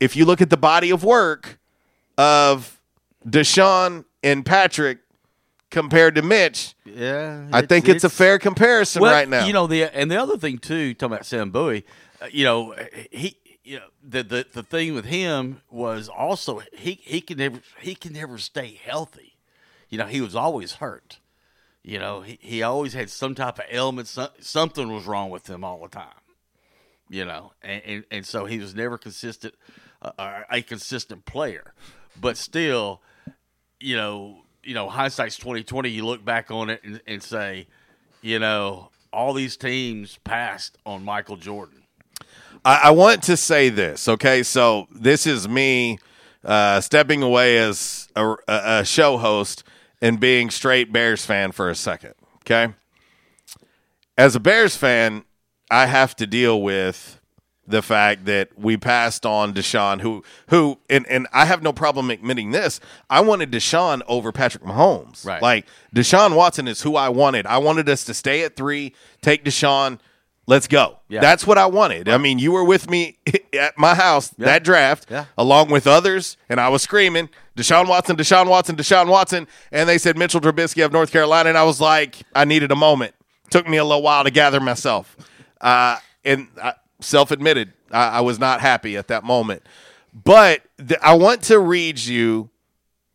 [0.00, 1.58] if you look at the body of work
[2.16, 2.80] of
[3.24, 4.98] Deshaun and Patrick
[5.70, 7.46] compared to Mitch, Yeah.
[7.52, 9.44] I think it's, a fair comparison well, right now.
[9.44, 11.84] You know the and the other thing too, talking about Sam Bowie,
[12.22, 12.74] uh, you know
[13.10, 17.60] he, you know the, the the thing with him was also he he can never
[17.80, 19.33] he can never stay healthy.
[19.94, 21.20] You know he was always hurt.
[21.84, 24.08] You know he, he always had some type of ailment.
[24.08, 26.20] Some, something was wrong with him all the time.
[27.08, 29.54] You know, and and, and so he was never consistent,
[30.02, 31.74] uh, a consistent player.
[32.20, 33.02] But still,
[33.78, 35.90] you know, you know, hindsight's twenty twenty.
[35.90, 37.68] You look back on it and, and say,
[38.20, 41.84] you know, all these teams passed on Michael Jordan.
[42.64, 44.42] I, I want to say this, okay?
[44.42, 46.00] So this is me
[46.44, 49.62] uh, stepping away as a, a, a show host
[50.04, 52.12] and being straight Bears fan for a second,
[52.42, 52.74] okay?
[54.18, 55.24] As a Bears fan,
[55.70, 57.18] I have to deal with
[57.66, 62.10] the fact that we passed on Deshaun, who who and, and I have no problem
[62.10, 62.80] admitting this.
[63.08, 65.24] I wanted Deshaun over Patrick Mahomes.
[65.24, 65.40] Right.
[65.40, 65.66] Like
[65.96, 67.46] Deshaun Watson is who I wanted.
[67.46, 69.98] I wanted us to stay at three, take Deshaun,
[70.46, 70.98] let's go.
[71.08, 71.20] Yeah.
[71.20, 72.08] That's what I wanted.
[72.08, 73.18] I mean, you were with me
[73.58, 75.26] at my house that draft, Yeah.
[75.38, 79.98] along with others, and I was screaming, Deshaun Watson, Deshaun Watson, Deshaun Watson, and they
[79.98, 83.14] said Mitchell Trubisky of North Carolina, and I was like, I needed a moment.
[83.50, 85.16] Took me a little while to gather myself,
[85.60, 89.62] uh, and I, self-admitted, I, I was not happy at that moment.
[90.12, 92.50] But th- I want to read you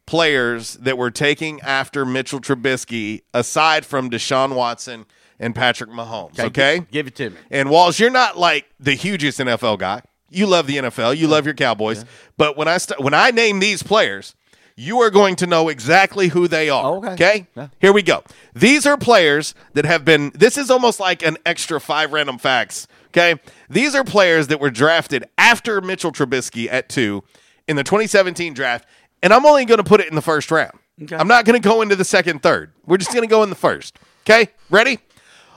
[0.05, 5.05] players that were taking after Mitchell Trubisky, aside from Deshaun Watson
[5.39, 6.39] and Patrick Mahomes.
[6.39, 7.37] Okay, give, give it to me.
[7.49, 10.01] and Walls, you're not like the hugest NFL guy.
[10.29, 11.17] You love the NFL.
[11.17, 12.05] You love your Cowboys.
[12.37, 14.35] But when I st- when I name these players,
[14.75, 16.85] you are going to know exactly who they are.
[16.85, 17.47] Oh, okay.
[17.81, 18.23] Here we go.
[18.53, 20.31] These are players that have been.
[20.35, 22.87] This is almost like an extra five random facts.
[23.07, 23.39] Okay.
[23.69, 27.23] These are players that were drafted after Mitchell Trubisky at two
[27.67, 28.87] in the 2017 draft,
[29.23, 30.73] and I'm only going to put it in the first round.
[31.13, 32.71] I'm not going to go into the second, third.
[32.85, 33.97] We're just going to go in the first.
[34.25, 34.51] Okay.
[34.69, 34.99] Ready?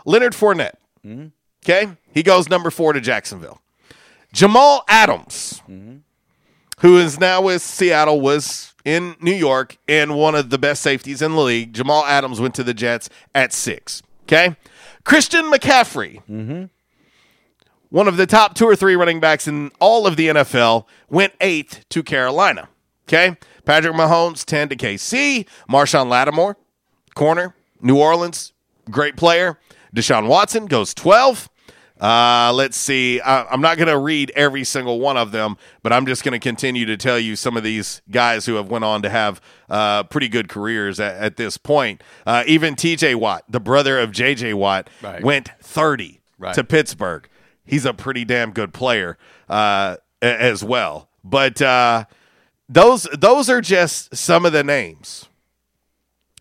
[0.04, 0.74] Leonard Fournette.
[1.64, 1.96] Okay.
[2.12, 3.60] He goes number four to Jacksonville.
[4.32, 5.62] Jamal Adams,
[6.80, 11.22] who is now with Seattle, was in New York and one of the best safeties
[11.22, 11.72] in the league.
[11.72, 14.02] Jamal Adams went to the Jets at six.
[14.24, 14.56] Okay.
[15.04, 16.68] Christian McCaffrey,
[17.90, 21.32] one of the top two or three running backs in all of the NFL, went
[21.40, 22.68] eighth to Carolina.
[23.08, 23.36] Okay.
[23.64, 25.46] Patrick Mahomes, 10 to KC.
[25.68, 26.56] Marshon Lattimore,
[27.14, 28.51] corner, New Orleans,
[28.90, 29.58] great player.
[29.94, 31.48] Deshaun Watson goes 12.
[32.00, 33.20] Uh, let's see.
[33.20, 36.32] I, I'm not going to read every single one of them, but I'm just going
[36.32, 39.40] to continue to tell you some of these guys who have went on to have
[39.70, 42.02] uh, pretty good careers at, at this point.
[42.26, 43.14] Uh, even T.J.
[43.14, 44.54] Watt, the brother of J.J.
[44.54, 45.22] Watt, Right.
[45.22, 46.54] went 30 Right.
[46.54, 47.28] to Pittsburgh.
[47.64, 49.16] He's a pretty damn good player
[49.48, 51.08] uh, a- as well.
[51.22, 52.06] But uh,
[52.68, 55.28] those those are just some of the names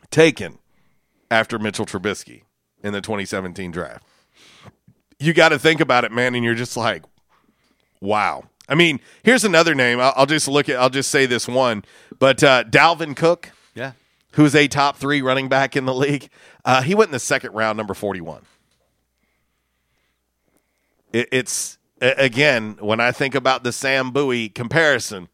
[0.09, 0.57] taken
[1.31, 2.43] after Mitchell Trubisky
[2.83, 4.03] in the 2017 draft.
[5.17, 7.03] You got to think about it, man, and you're just like,
[7.99, 8.43] wow.
[8.67, 9.99] I mean, here's another name.
[9.99, 10.75] I'll, I'll just look at.
[10.77, 11.83] I'll just say this one,
[12.19, 13.93] but uh, Dalvin Cook, Yeah.
[14.33, 16.29] who's a top three running back in the league,
[16.65, 18.43] uh, he went in the second round, number 41.
[21.13, 25.27] It, it's again, when I think about the Sam Bowie comparison,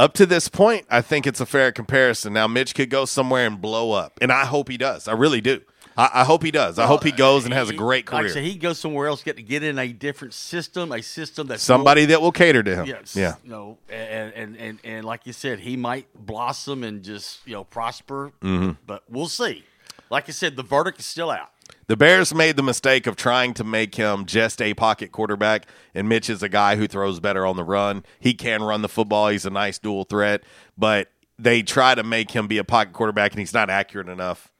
[0.00, 2.32] up to this point, I think it's a fair comparison.
[2.32, 5.06] Now, Mitch could go somewhere and blow up, and I hope he does.
[5.08, 5.60] I really do.
[5.96, 6.78] I, I hope he does.
[6.78, 8.32] I hope he goes and has a great Like I career.
[8.32, 11.60] said, he goes somewhere else, get to get in a different system, a system that
[11.60, 12.86] Somebody that will cater to him.
[12.86, 13.14] Yes.
[13.16, 13.34] Yeah.
[13.44, 13.76] No.
[13.90, 18.32] And, and and and like you said, he might blossom and just you know prosper.
[18.40, 18.76] Mhm.
[18.86, 19.64] But we'll see.
[20.10, 21.50] Like I said, the verdict is still out.
[21.86, 26.08] The Bears made the mistake of trying to make him just a pocket quarterback, and
[26.08, 28.04] Mitch is a guy who throws better on the run.
[28.18, 29.28] He can run the football.
[29.28, 30.42] He's a nice dual threat,
[30.78, 34.50] but they try to make him be a pocket quarterback, and he's not accurate enough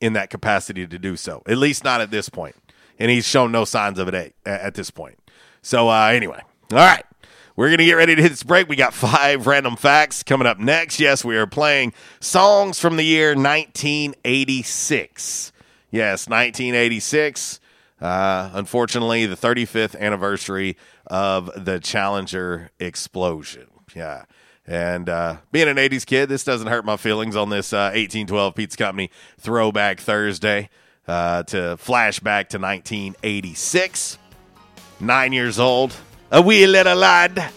[0.00, 1.42] in that capacity to do so.
[1.46, 2.56] At least not at this point,
[2.98, 5.18] and he's shown no signs of it at, this point.
[5.62, 6.40] So uh, anyway,
[6.72, 7.04] all right.
[7.56, 8.68] We're going to get ready to hit this break.
[8.68, 11.00] We got five random facts coming up next.
[11.00, 15.52] Yes, we are playing songs from the year 1986.
[15.90, 17.60] Yes, 1986.
[18.00, 23.66] Uh, unfortunately, the 35th anniversary of the Challenger explosion.
[23.94, 24.24] Yeah.
[24.66, 28.54] And uh, being an 80s kid, this doesn't hurt my feelings on this uh, 1812
[28.54, 30.68] Pizza Company Throwback Thursday
[31.08, 34.18] uh, to flashback to 1986.
[35.00, 35.96] Nine years old,
[36.30, 37.50] a wee little lad.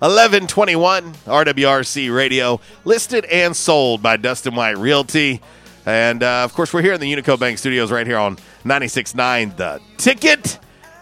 [0.00, 5.40] 1121 RWRC Radio, listed and sold by Dustin White Realty.
[5.84, 9.56] And uh, of course, we're here in the Unico Bank Studios right here on 96.9
[9.56, 10.58] The Ticket.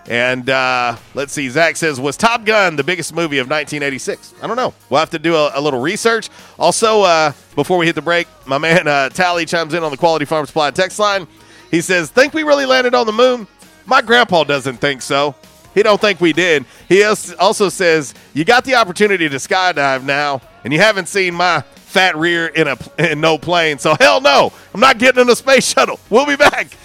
[0.09, 4.35] And uh, let's see, Zach says, Was Top Gun the biggest movie of 1986?
[4.43, 4.75] I don't know.
[4.89, 6.31] We'll have to do a, a little research.
[6.59, 9.97] Also, uh, before we hit the break, my man uh, Tally chimes in on the
[9.97, 11.29] Quality Farm Supply text line.
[11.71, 13.47] He says, Think we really landed on the moon?
[13.87, 15.35] My grandpa doesn't think so.
[15.75, 16.65] He don't think we did.
[16.89, 21.63] He also says, "You got the opportunity to skydive now, and you haven't seen my
[21.91, 23.79] fat rear in a in no plane.
[23.79, 25.99] So hell no, I'm not getting in a space shuttle.
[26.09, 26.77] We'll be back."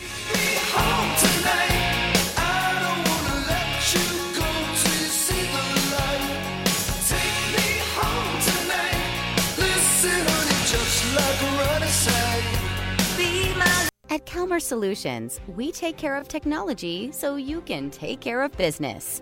[14.07, 19.21] At Calmer Solutions, we take care of technology so you can take care of business.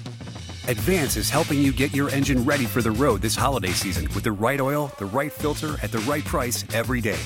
[0.67, 4.23] Advance is helping you get your engine ready for the road this holiday season with
[4.23, 7.17] the right oil, the right filter, at the right price every day.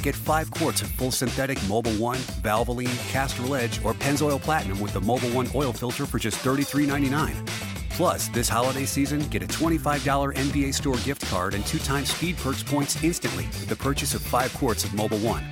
[0.00, 4.94] Get five quarts of full synthetic Mobil One, Valvoline, Castrol Edge, or Pennzoil Platinum with
[4.94, 7.46] the Mobil One oil filter for just $33.99.
[7.90, 12.38] Plus, this holiday season, get a $25 NBA store gift card and two times Speed
[12.38, 15.44] Perks points instantly with the purchase of five quarts of Mobil One.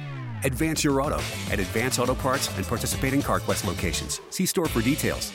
[0.45, 4.23] Advance your auto at Advance Auto Parts and participating CarQuest locations.
[4.31, 5.33] See store for details.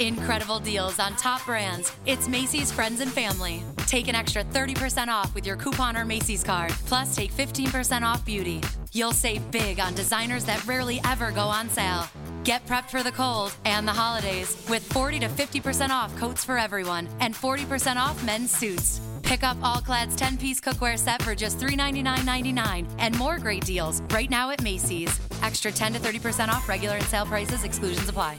[0.00, 1.92] Incredible deals on top brands.
[2.04, 3.62] It's Macy's Friends and Family.
[3.86, 6.72] Take an extra 30% off with your coupon or Macy's card.
[6.86, 8.60] Plus, take 15% off beauty.
[8.92, 12.08] You'll save big on designers that rarely ever go on sale.
[12.44, 16.58] Get prepped for the cold and the holidays with 40 to 50% off coats for
[16.58, 19.00] everyone and 40% off men's suits.
[19.22, 24.02] Pick up All Clad's 10 piece cookware set for just $399.99 and more great deals
[24.10, 25.18] right now at Macy's.
[25.42, 28.38] Extra 10 to 30% off regular and sale prices, exclusions apply.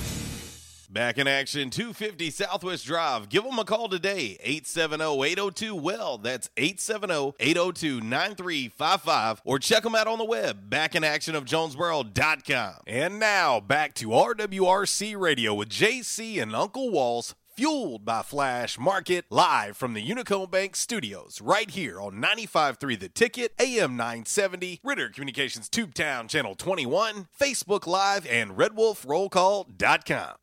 [0.91, 3.29] Back in action, 250 Southwest Drive.
[3.29, 6.17] Give them a call today, 870-802-WELL.
[6.17, 9.39] That's 870-802-9355.
[9.45, 12.73] Or check them out on the web, backinactionofjonesboro.com.
[12.85, 19.23] And now, back to RWRC Radio with JC and Uncle Walls, fueled by Flash Market,
[19.29, 25.07] live from the Unico Bank Studios, right here on 95.3 The Ticket, AM 970, Ritter
[25.07, 30.35] Communications Tubetown Channel 21, Facebook Live, and RedWolfRollCall.com.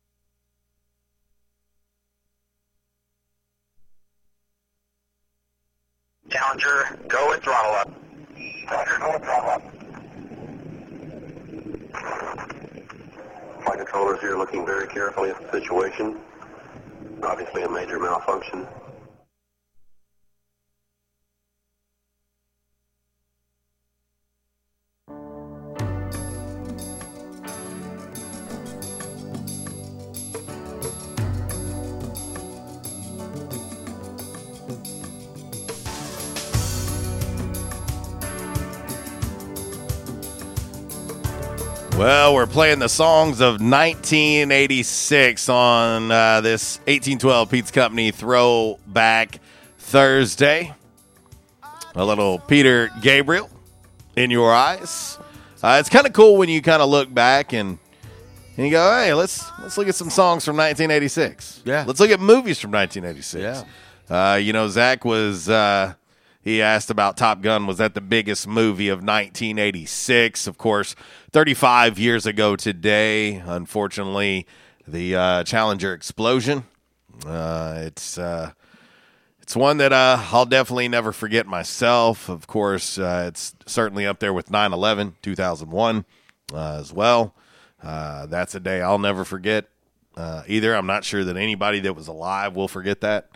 [6.29, 7.91] Challenger, go with throttle up.
[8.67, 9.63] Challenger, go with throttle up.
[13.63, 16.17] Flight controllers here looking very carefully at the situation.
[17.23, 18.67] Obviously a major malfunction.
[41.99, 49.41] Well, we're playing the songs of 1986 on uh, this 1812 Pizza Company Throwback
[49.79, 50.73] Thursday.
[51.95, 53.49] A little Peter Gabriel
[54.15, 55.19] in your eyes.
[55.61, 57.77] Uh, it's kind of cool when you kind of look back and
[58.55, 61.63] and you go, "Hey, let's let's look at some songs from 1986.
[61.65, 63.65] Yeah, let's look at movies from 1986.
[64.09, 65.95] Yeah, uh, you know, Zach was." Uh,
[66.41, 67.67] he asked about Top Gun.
[67.67, 70.47] Was that the biggest movie of 1986?
[70.47, 70.95] Of course,
[71.31, 73.35] 35 years ago today.
[73.35, 74.47] Unfortunately,
[74.87, 76.63] the uh, Challenger explosion.
[77.25, 78.51] Uh, it's uh,
[79.41, 82.29] it's one that uh, I'll definitely never forget myself.
[82.29, 86.05] Of course, uh, it's certainly up there with 9/11, 2001
[86.53, 87.35] uh, as well.
[87.83, 89.67] That's a day I'll never forget
[90.17, 90.73] either.
[90.73, 93.29] I'm not sure that anybody that was alive will forget that.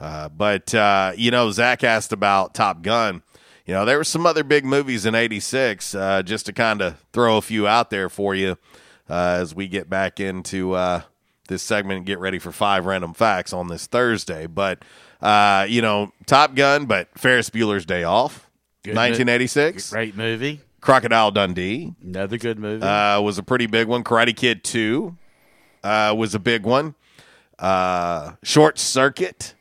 [0.00, 3.22] Uh, but, uh, you know, Zach asked about Top Gun.
[3.66, 7.02] You know, there were some other big movies in 86, uh, just to kind of
[7.12, 8.58] throw a few out there for you
[9.08, 11.02] uh, as we get back into uh,
[11.48, 14.46] this segment and get ready for five random facts on this Thursday.
[14.46, 14.84] But,
[15.22, 18.50] uh, you know, Top Gun, but Ferris Bueller's Day Off,
[18.82, 19.90] Good mo- 1986.
[19.90, 20.60] Great movie.
[20.82, 22.84] Crocodile Dundee Another good movie.
[22.84, 24.04] uh, was a pretty big one.
[24.04, 25.16] Karate Kid 2
[25.82, 26.94] uh, was a big one.
[27.58, 29.54] Uh, Short Circuit,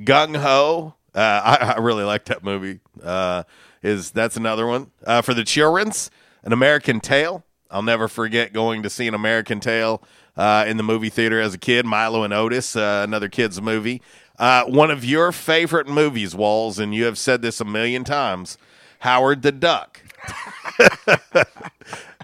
[0.00, 0.94] Gung Ho.
[1.14, 2.80] Uh, I, I really like that movie.
[3.02, 3.42] Uh,
[3.82, 6.10] is that's another one uh, for the childrens?
[6.44, 7.44] An American Tale.
[7.70, 10.02] I'll never forget going to see an American Tale
[10.36, 11.86] uh, in the movie theater as a kid.
[11.86, 14.02] Milo and Otis, uh, another kids movie.
[14.38, 18.58] Uh, one of your favorite movies, Walls, and you have said this a million times.
[19.00, 20.00] Howard the Duck.
[20.78, 21.44] I,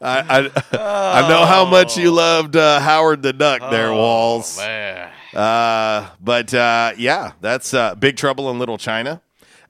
[0.02, 4.56] I, I know how much you loved uh, Howard the Duck there, Walls.
[4.58, 5.10] man.
[5.34, 9.20] Uh, but uh, yeah, that's uh, Big Trouble in Little China.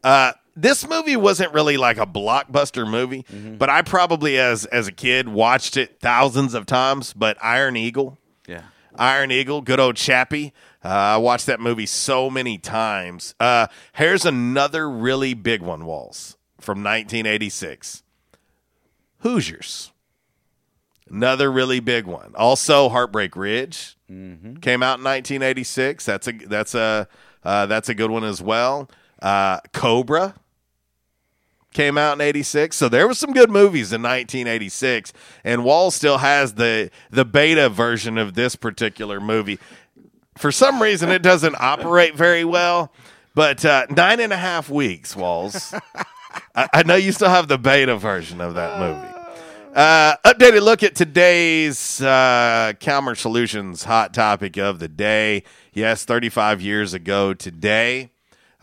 [0.04, 3.24] Uh, this movie wasn't really like a blockbuster movie,
[3.58, 7.12] but I probably as as a kid watched it thousands of times.
[7.12, 8.62] But Iron Eagle, Yeah.
[8.96, 10.52] Iron Eagle, good old Chappie.
[10.84, 13.34] Uh, I watched that movie so many times.
[13.40, 18.02] Uh, here's another really big one, Walls, from 1986.
[19.18, 19.92] Hoosiers.
[21.10, 22.32] Another really big one.
[22.36, 26.04] Also, Heartbreak Ridge came out in 1986.
[26.04, 27.08] That's a that's a
[27.44, 28.90] uh, that's a good one as well.
[29.20, 30.34] Uh, Cobra
[31.74, 35.12] came out in 86 so there was some good movies in 1986
[35.44, 39.58] and wall still has the the beta version of this particular movie.
[40.38, 42.92] For some reason it doesn't operate very well.
[43.34, 45.72] But uh, nine and a half weeks walls.
[46.56, 49.17] I, I know you still have the beta version of that movie
[49.74, 55.42] uh, updated look at today's uh, Calmer Solutions hot topic of the day.
[55.72, 58.10] Yes, 35 years ago today,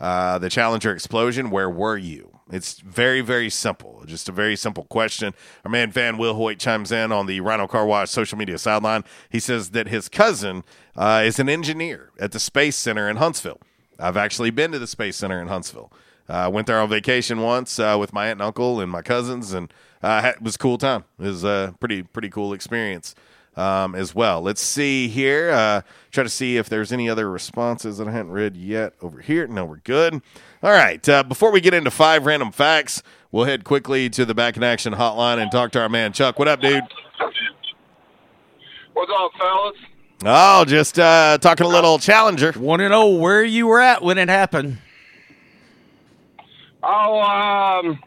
[0.00, 1.50] uh, the Challenger explosion.
[1.50, 2.40] Where were you?
[2.50, 4.04] It's very, very simple.
[4.06, 5.34] Just a very simple question.
[5.64, 9.02] Our man Van Will Hoyt chimes in on the Rhino Car Wash social media sideline.
[9.28, 10.62] He says that his cousin
[10.94, 13.60] uh, is an engineer at the Space Center in Huntsville.
[13.98, 15.92] I've actually been to the Space Center in Huntsville.
[16.28, 19.02] I uh, went there on vacation once uh, with my aunt and uncle and my
[19.02, 21.04] cousins, and uh, it was a cool time.
[21.18, 23.14] It was a pretty pretty cool experience
[23.56, 24.40] um, as well.
[24.40, 25.50] Let's see here.
[25.50, 29.20] Uh, try to see if there's any other responses that I hadn't read yet over
[29.20, 29.46] here.
[29.46, 30.20] No, we're good.
[30.62, 31.06] All right.
[31.08, 34.62] Uh, before we get into five random facts, we'll head quickly to the Back in
[34.62, 36.38] Action hotline and talk to our man Chuck.
[36.38, 36.84] What up, dude?
[38.92, 39.76] What's up, fellas?
[40.24, 42.54] Oh, just uh, talking a little Challenger.
[42.56, 44.78] Want to know where you were at when it happened?
[46.82, 48.00] Oh, um,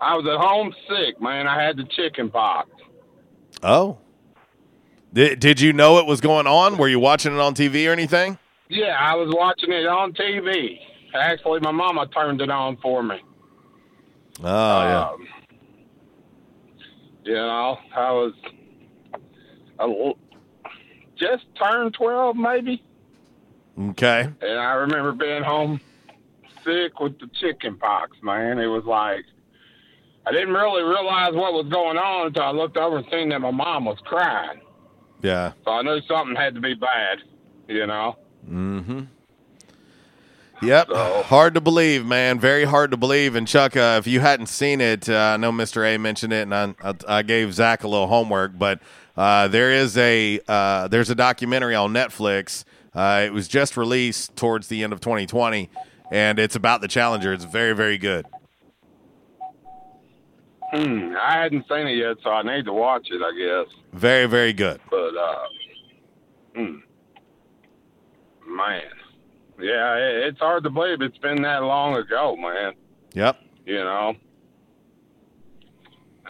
[0.00, 1.46] I was at home sick, man.
[1.46, 2.68] I had the chicken pox.
[3.62, 3.98] Oh.
[5.12, 6.76] Did, did you know it was going on?
[6.76, 8.38] Were you watching it on TV or anything?
[8.68, 10.78] Yeah, I was watching it on TV.
[11.14, 13.16] Actually, my mama turned it on for me.
[14.40, 15.08] Oh, yeah.
[15.08, 15.26] Um,
[17.24, 18.32] you know, I was
[19.78, 20.18] a l-
[21.16, 22.82] just turned 12, maybe.
[23.90, 24.28] Okay.
[24.40, 25.80] And I remember being home
[26.64, 28.58] sick with the chicken pox, man.
[28.58, 29.24] It was like,
[30.26, 33.40] I didn't really realize what was going on until I looked over and seen that
[33.40, 34.60] my mom was crying.
[35.22, 35.52] Yeah.
[35.64, 37.18] So I knew something had to be bad,
[37.66, 38.16] you know?
[38.48, 39.04] Mm-hmm.
[40.60, 40.88] Yep.
[40.90, 42.40] Hard to believe, man.
[42.40, 43.36] Very hard to believe.
[43.36, 45.86] And Chuck, uh, if you hadn't seen it, uh, I know Mr.
[45.86, 48.80] A mentioned it, and I, I, I gave Zach a little homework, but
[49.16, 52.64] uh, there is a uh, there's a documentary on Netflix.
[52.92, 55.70] Uh, it was just released towards the end of 2020,
[56.10, 57.32] and it's about the Challenger.
[57.32, 58.26] It's very, very good.
[60.72, 63.74] Hmm, I hadn't seen it yet, so I need to watch it, I guess.
[63.94, 64.80] Very, very good.
[64.90, 65.46] But, uh,
[66.54, 66.76] hmm,
[68.46, 68.82] man.
[69.58, 72.74] Yeah, it, it's hard to believe it's been that long ago, man.
[73.14, 73.38] Yep.
[73.64, 74.14] You know?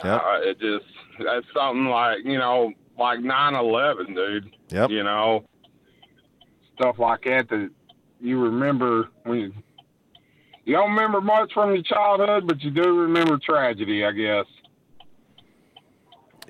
[0.05, 0.23] Yep.
[0.23, 0.87] Uh, it just,
[1.25, 4.57] that's something like, you know, like 9 11, dude.
[4.71, 4.91] Yep.
[4.91, 5.45] You know?
[6.77, 7.71] Stuff like that that
[8.21, 9.53] you remember when
[10.69, 14.45] you, don't remember much from your childhood, but you do remember tragedy, I guess.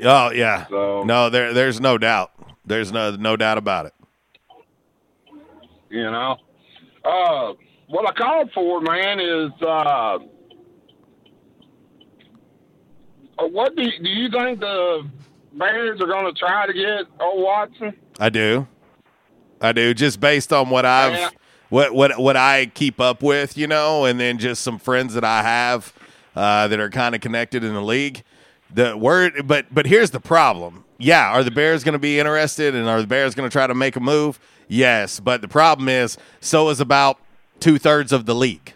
[0.04, 0.66] Oh yeah.
[0.68, 2.32] So- no, there there's no doubt.
[2.64, 3.92] There's no no doubt about it.
[5.90, 6.36] You know,
[7.04, 7.54] uh,
[7.86, 10.18] what I called for, man, is uh, uh,
[13.38, 15.08] what do you, do you think the
[15.54, 17.94] Bears are going to try to get old Watson?
[18.20, 18.68] I do.
[19.60, 19.94] I do.
[19.94, 21.28] Just based on what I've Yeah.
[21.68, 25.24] What what what I keep up with, you know, and then just some friends that
[25.24, 25.92] I have
[26.34, 28.22] uh, that are kind of connected in the league.
[28.72, 30.84] The word, but but here's the problem.
[30.98, 33.66] yeah, are the Bears going to be interested and are the Bears going to try
[33.66, 34.38] to make a move?
[34.66, 37.18] Yes, but the problem is, so is about
[37.60, 38.74] two thirds of the league.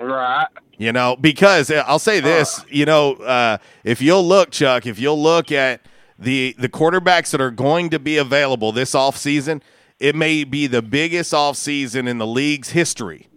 [0.00, 0.46] Right.
[0.76, 4.98] You know, because uh, I'll say this, you know, uh, if you'll look, Chuck, if
[4.98, 5.80] you'll look at
[6.18, 9.60] the the quarterbacks that are going to be available this offseason,
[10.00, 13.28] it may be the biggest offseason in the league's history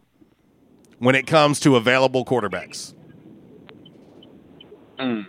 [1.00, 2.94] when it comes to available quarterbacks.
[5.00, 5.22] Hmm.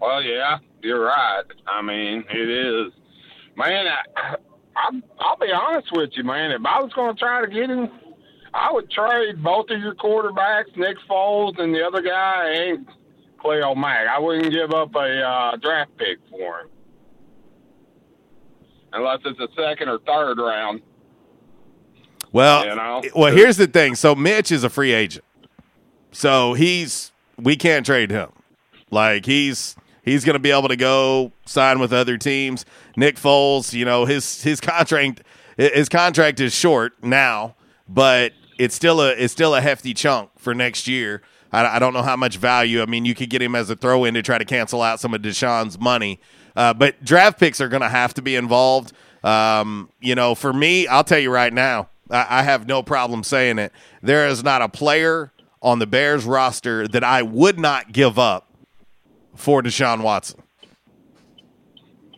[0.00, 1.42] Well, yeah, you're right.
[1.66, 2.92] I mean, it is.
[3.56, 4.36] Man, I,
[4.76, 6.50] I, I'll be honest with you, man.
[6.50, 7.88] If I was going to try to get him,
[8.52, 12.88] I would trade both of your quarterbacks, Nick Foles and the other guy, ain't
[13.42, 14.06] Khalil Mack.
[14.08, 16.68] I wouldn't give up a uh, draft pick for him.
[18.92, 20.80] Unless it's a second or third round.
[22.32, 23.02] Well, You know?
[23.14, 23.94] well, here's the thing.
[23.94, 25.24] So Mitch is a free agent.
[26.12, 28.30] So he's we can't trade him.
[28.90, 32.64] Like he's he's going to be able to go sign with other teams.
[32.96, 35.22] Nick Foles, you know, his his contract
[35.56, 37.56] his contract is short now,
[37.88, 41.22] but it's still a it's still a hefty chunk for next year.
[41.52, 42.82] I, I don't know how much value.
[42.82, 45.00] I mean, you could get him as a throw in to try to cancel out
[45.00, 46.20] some of Deshaun's money.
[46.58, 48.92] Uh, but draft picks are going to have to be involved.
[49.22, 53.22] Um, you know, for me, I'll tell you right now, I, I have no problem
[53.22, 53.72] saying it.
[54.02, 55.32] There is not a player
[55.62, 58.52] on the Bears roster that I would not give up
[59.36, 60.42] for Deshaun Watson.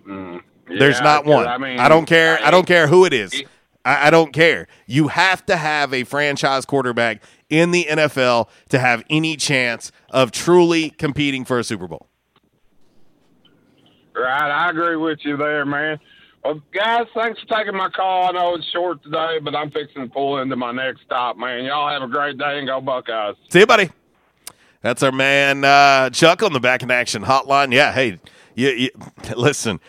[0.09, 1.47] Mm, There's not one.
[1.47, 2.39] I mean, I don't care.
[2.43, 3.43] I, don't care who it is.
[3.85, 4.69] I, I don't care.
[4.87, 10.33] You have to have a franchise quarterback in the NFL to have any chance of
[10.33, 12.07] truly competing for a Super Bowl.
[14.21, 15.99] Right, I agree with you there, man.
[16.45, 18.29] Well, guys, thanks for taking my call.
[18.29, 21.65] I know it's short today, but I'm fixing to pull into my next stop, man.
[21.65, 23.37] Y'all have a great day and go Buckeyes.
[23.51, 23.91] See you, buddy.
[24.83, 27.73] That's our man uh, Chuck on the back in action hotline.
[27.73, 28.19] Yeah, hey,
[28.55, 28.91] you, you,
[29.37, 29.81] listen,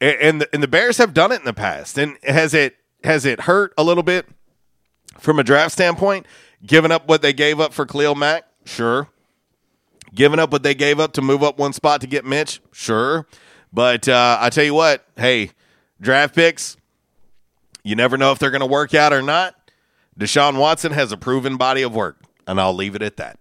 [0.00, 3.24] and the, and the Bears have done it in the past, and has it has
[3.24, 4.26] it hurt a little bit
[5.18, 6.26] from a draft standpoint?
[6.66, 9.08] Giving up what they gave up for Khalil Mack, sure.
[10.14, 13.26] Giving up what they gave up to move up one spot to get Mitch, sure.
[13.72, 15.50] But uh, I tell you what, hey,
[16.00, 16.76] draft picks,
[17.82, 19.54] you never know if they're going to work out or not.
[20.18, 23.38] Deshaun Watson has a proven body of work, and I'll leave it at that.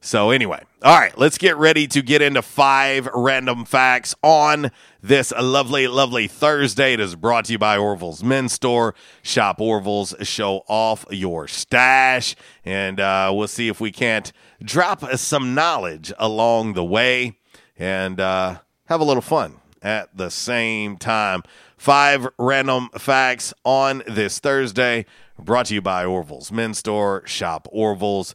[0.00, 4.70] So, anyway, all right, let's get ready to get into five random facts on
[5.02, 6.92] this lovely, lovely Thursday.
[6.92, 8.94] It is brought to you by Orville's Men's Store.
[9.22, 12.36] Shop Orville's, show off your stash,
[12.66, 14.30] and uh, we'll see if we can't
[14.62, 17.38] drop some knowledge along the way
[17.78, 21.42] and uh, have a little fun at the same time.
[21.76, 25.04] Five random facts on this Thursday,
[25.38, 27.22] brought to you by Orville's Men's Store.
[27.26, 28.34] Shop Orville's,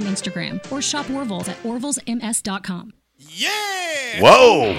[0.05, 2.93] Instagram, or shop Orville's at orvillesms.com.
[4.19, 4.71] Whoa.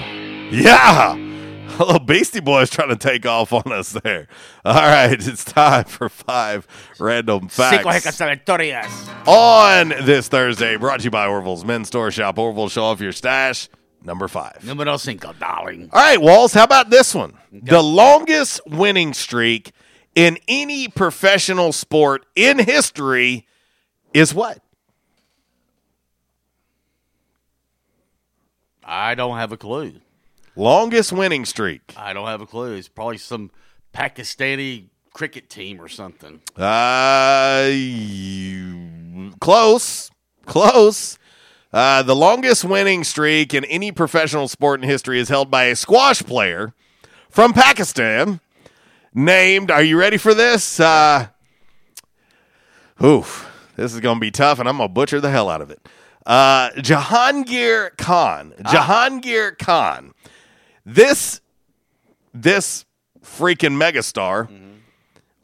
[0.51, 1.15] Yeah.
[1.15, 4.27] A little Beastie Boys trying to take off on us there.
[4.63, 6.67] All right, it's time for five
[6.99, 7.77] random facts.
[7.77, 8.17] Cinco facts.
[8.19, 9.09] victorias.
[9.25, 12.11] On this Thursday, brought to you by Orville's Men's Store.
[12.11, 13.69] Shop Orville, show off your stash.
[14.03, 14.63] Number five.
[14.63, 15.89] Numero cinco, darling.
[15.91, 17.33] All right, Walls, how about this one?
[17.51, 19.71] The longest winning streak
[20.13, 23.47] in any professional sport in history
[24.13, 24.59] is what?
[28.85, 29.93] I don't have a clue.
[30.55, 31.93] Longest winning streak.
[31.97, 32.73] I don't have a clue.
[32.73, 33.49] It's probably some
[33.93, 36.41] Pakistani cricket team or something.
[36.57, 40.11] Uh, you- close,
[40.45, 41.17] close.
[41.71, 45.75] Uh, the longest winning streak in any professional sport in history is held by a
[45.75, 46.73] squash player
[47.29, 48.39] from Pakistan
[49.13, 49.71] named.
[49.71, 50.79] Are you ready for this?
[50.79, 51.27] Uh,
[53.03, 55.61] oof, this is going to be tough, and I'm going to butcher the hell out
[55.61, 55.87] of it.
[56.25, 58.53] Uh, Jahangir Khan.
[58.61, 60.13] Jahangir Khan.
[60.85, 61.39] This
[62.33, 62.85] this
[63.21, 64.49] freaking megastar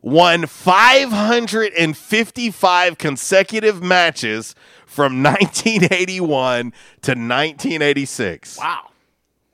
[0.01, 8.57] won 555 consecutive matches from 1981 to 1986.
[8.57, 8.91] Wow.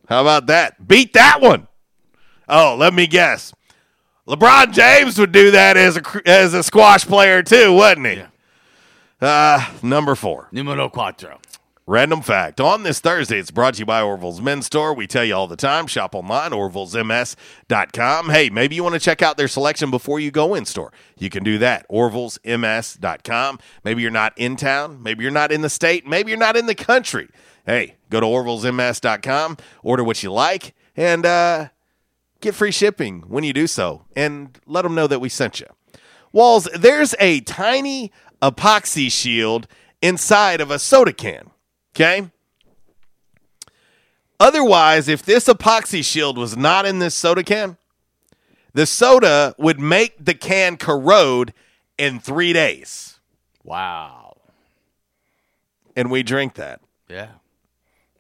[0.08, 0.88] How about that?
[0.88, 1.68] Beat that one.
[2.48, 3.52] Oh, let me guess.
[4.28, 8.24] LeBron James would do that as a as a squash player too, wouldn't he?
[9.26, 10.50] Uh, number 4.
[10.52, 11.40] Numero cuatro.
[11.88, 12.62] Random fact.
[12.62, 14.94] On this Thursday, it's brought to you by Orville's Men's Store.
[14.94, 18.30] We tell you all the time, shop online, orvillesms.com.
[18.30, 20.94] Hey, maybe you want to check out their selection before you go in store.
[21.18, 23.60] You can do that, orvillesms.com.
[23.84, 25.02] Maybe you're not in town.
[25.02, 26.06] Maybe you're not in the state.
[26.06, 27.28] Maybe you're not in the country.
[27.66, 31.70] Hey, go to orvillesms.com, order what you like, and uh,
[32.42, 34.06] get free shipping when you do so.
[34.16, 35.68] And let them know that we sent you.
[36.36, 39.68] Walls, there's a tiny epoxy shield
[40.02, 41.50] inside of a soda can.
[41.96, 42.30] Okay?
[44.40, 47.78] Otherwise, if this epoxy shield was not in this soda can,
[48.74, 51.54] the soda would make the can corrode
[51.98, 53.20] in three days.
[53.64, 54.38] Wow.
[55.96, 56.82] And we drink that.
[57.08, 57.30] Yeah.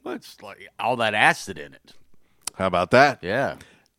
[0.03, 1.93] Well, it's like all that acid in it.
[2.55, 3.19] How about that?
[3.21, 3.57] Yeah.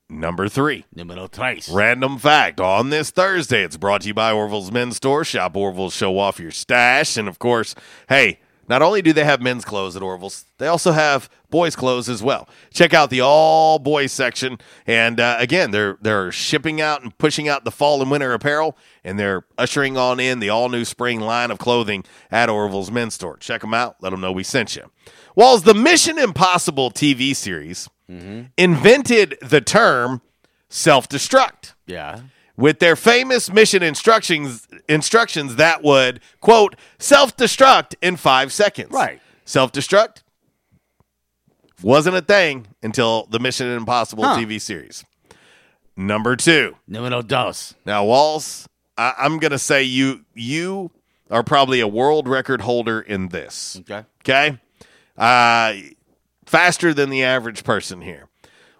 [0.08, 0.84] Number three.
[0.94, 1.68] Numero tres.
[1.68, 3.64] Random fact on this Thursday.
[3.64, 5.24] It's brought to you by Orville's Men's Store.
[5.24, 7.16] Shop Orville's, show off your stash.
[7.16, 7.74] And of course,
[8.08, 8.38] hey,
[8.68, 12.22] not only do they have men's clothes at Orville's, they also have boys' clothes as
[12.22, 12.48] well.
[12.72, 14.58] Check out the all boys section.
[14.86, 18.76] And uh, again, they're they're shipping out and pushing out the fall and winter apparel,
[19.04, 23.14] and they're ushering on in the all new spring line of clothing at Orville's Men's
[23.14, 23.36] Store.
[23.36, 23.96] Check them out.
[24.00, 24.90] Let them know we sent you.
[25.34, 30.20] Walls, the Mission Impossible TV series invented the term
[30.68, 32.20] self destruct Yeah.
[32.56, 38.90] with their famous mission instructions instructions that would quote self-destruct in 5 seconds.
[38.92, 39.20] Right.
[39.44, 40.22] Self-destruct
[41.82, 44.36] wasn't a thing until the Mission Impossible Huh.
[44.38, 45.04] TV series.
[45.96, 46.76] Number 2.
[46.86, 47.74] Numero dos.
[47.84, 48.68] Now, Walls,
[48.98, 50.90] I, I'm going to say you you
[51.30, 53.78] are probably a world record holder in this.
[53.80, 54.04] Okay.
[54.22, 54.58] Okay?
[55.18, 55.74] Uh,
[56.46, 58.28] faster than the average person here.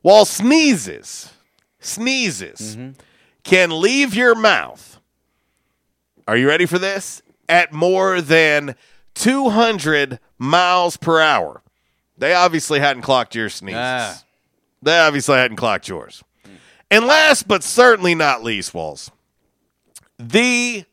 [0.02, 1.32] While sneezes,
[1.80, 2.76] sneezes
[3.43, 5.01] can leave your mouth.
[6.26, 7.22] Are you ready for this?
[7.48, 8.74] At more than
[9.14, 11.62] 200 miles per hour.
[12.18, 13.78] They obviously hadn't clocked your sneezes.
[13.80, 14.22] Ah.
[14.82, 16.22] They obviously hadn't clocked yours.
[16.90, 19.10] And last but certainly not least, Walls,
[20.18, 20.84] the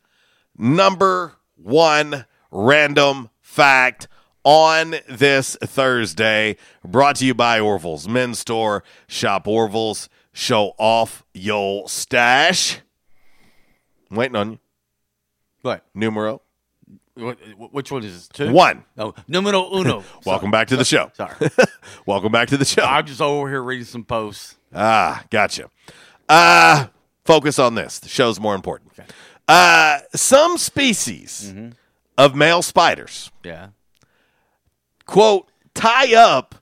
[0.58, 4.08] number one random fact
[4.44, 8.84] on this Thursday, brought to you by Orville's Men's Store.
[9.06, 12.80] Shop Orville's, show off your stash.
[14.10, 14.58] I'm waiting on you.
[15.62, 15.84] What?
[15.94, 16.42] Numero
[17.14, 17.38] What,
[17.72, 18.28] which one is this?
[18.28, 18.52] Two?
[18.52, 18.84] one.
[18.96, 20.04] No, numero uno.
[20.26, 21.10] Welcome back to the show.
[21.14, 21.34] Sorry.
[22.06, 22.82] Welcome back to the show.
[22.82, 24.56] I'm just over here reading some posts.
[24.74, 25.70] Ah, gotcha.
[26.28, 26.86] Uh,
[27.24, 27.98] focus on this.
[27.98, 28.92] The show's more important.
[29.48, 31.54] Uh, some species
[32.18, 33.68] of male spiders, Yeah.
[35.06, 36.54] Quote, tie up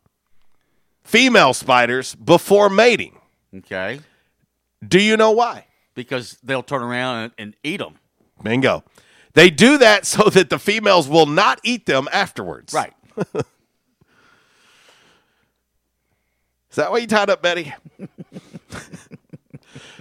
[1.03, 3.19] female spiders before mating.
[3.55, 4.01] Okay.
[4.87, 5.67] Do you know why?
[5.95, 7.99] Because they'll turn around and, and eat them.
[8.43, 8.83] Bingo.
[9.35, 12.75] They do that so that the females will not eat them afterwards.
[12.75, 12.93] Right.
[16.71, 17.75] Is that why you tied up Betty?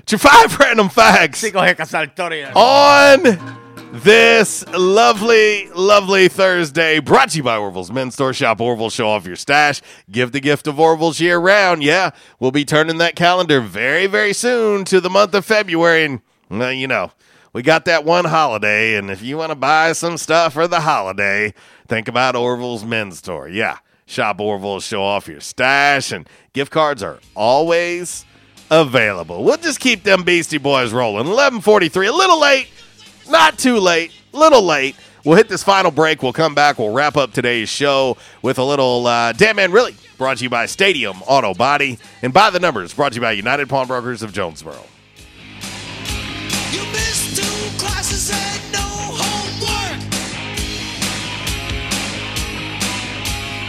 [0.10, 1.40] your five random facts.
[1.40, 2.08] Cinco jecas al
[2.58, 8.34] on this lovely, lovely Thursday, brought to you by Orville's Men's Store.
[8.34, 11.84] Shop Orville, show off your stash, give the gift of Orville's year round.
[11.84, 16.06] Yeah, we'll be turning that calendar very, very soon to the month of February.
[16.06, 16.22] And,
[16.80, 17.12] you know,
[17.54, 18.96] we got that one holiday.
[18.96, 21.54] And if you want to buy some stuff for the holiday,
[21.88, 23.50] think about Orville's Men's Store.
[23.50, 28.26] Yeah, shop Orville, show off your stash, and gift cards are always
[28.70, 29.44] available.
[29.44, 31.28] We'll just keep them Beastie Boys rolling.
[31.28, 32.70] 1143, a little late.
[33.32, 34.98] Not too late, little late.
[35.24, 36.22] We'll hit this final break.
[36.22, 36.78] We'll come back.
[36.78, 40.50] We'll wrap up today's show with a little uh, Damn Man Really brought to you
[40.50, 44.34] by Stadium Auto Body and by the numbers brought to you by United Pawnbrokers of
[44.34, 44.84] Jonesboro.
[46.72, 50.02] You missed two classes and no homework.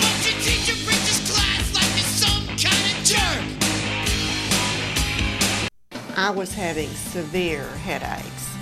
[0.01, 3.05] But your teacher preaches class like you're some kind of
[6.02, 6.18] jerk.
[6.18, 8.41] I was having severe headaches.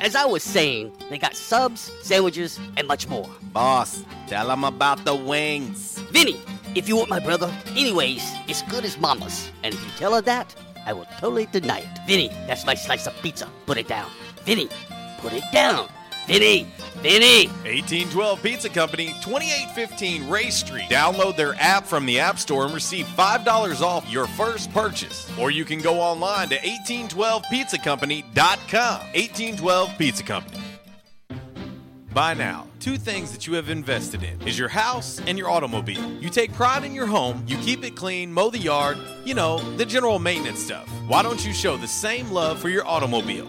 [0.00, 3.28] As I was saying, they got subs, sandwiches, and much more.
[3.52, 5.98] Boss, tell him about the wings.
[6.12, 6.40] Vinny,
[6.76, 9.50] if you want my brother, anyways, it's good as mama's.
[9.64, 10.54] And if you tell her that,
[10.86, 11.98] I will totally deny it.
[12.06, 13.48] Vinny, that's my slice of pizza.
[13.66, 14.08] Put it down.
[14.44, 14.68] Vinny,
[15.18, 15.88] put it down.
[16.28, 17.46] Vinny, Vinny.
[17.64, 20.90] 1812 Pizza Company, 2815 Ray Street.
[20.90, 25.26] Download their app from the App Store and receive $5 off your first purchase.
[25.38, 28.34] Or you can go online to 1812pizzacompany.com.
[28.34, 30.62] 1812 Pizza Company.
[32.12, 36.12] By now, two things that you have invested in is your house and your automobile.
[36.20, 39.60] You take pride in your home, you keep it clean, mow the yard, you know,
[39.76, 40.90] the general maintenance stuff.
[41.06, 43.48] Why don't you show the same love for your automobile?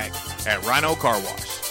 [0.47, 1.70] at Rhino Car Wash.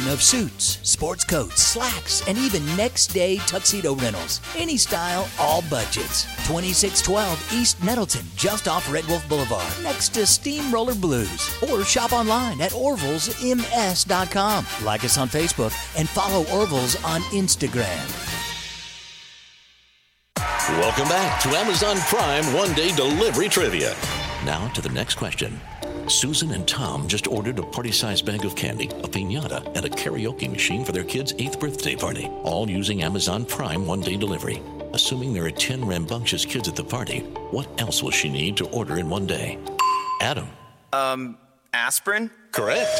[0.00, 4.40] of suits, sports coats, slacks, and even next day tuxedo rentals.
[4.56, 6.24] Any style, all budgets.
[6.46, 11.54] 2612 East Nettleton, just off Red Wolf Boulevard, next to Steamroller Blues.
[11.70, 14.66] Or shop online at orvillesms.com.
[14.84, 18.08] Like us on Facebook and follow Orville's on Instagram.
[20.78, 23.94] Welcome back to Amazon Prime One Day Delivery Trivia.
[24.44, 25.60] Now to the next question.
[26.08, 29.88] Susan and Tom just ordered a party sized bag of candy, a pinata, and a
[29.88, 34.62] karaoke machine for their kid's eighth birthday party, all using Amazon Prime One Day Delivery.
[34.92, 37.20] Assuming there are 10 rambunctious kids at the party,
[37.50, 39.58] what else will she need to order in one day?
[40.20, 40.48] Adam.
[40.92, 41.38] Um,
[41.72, 42.30] aspirin?
[42.50, 42.90] Correct.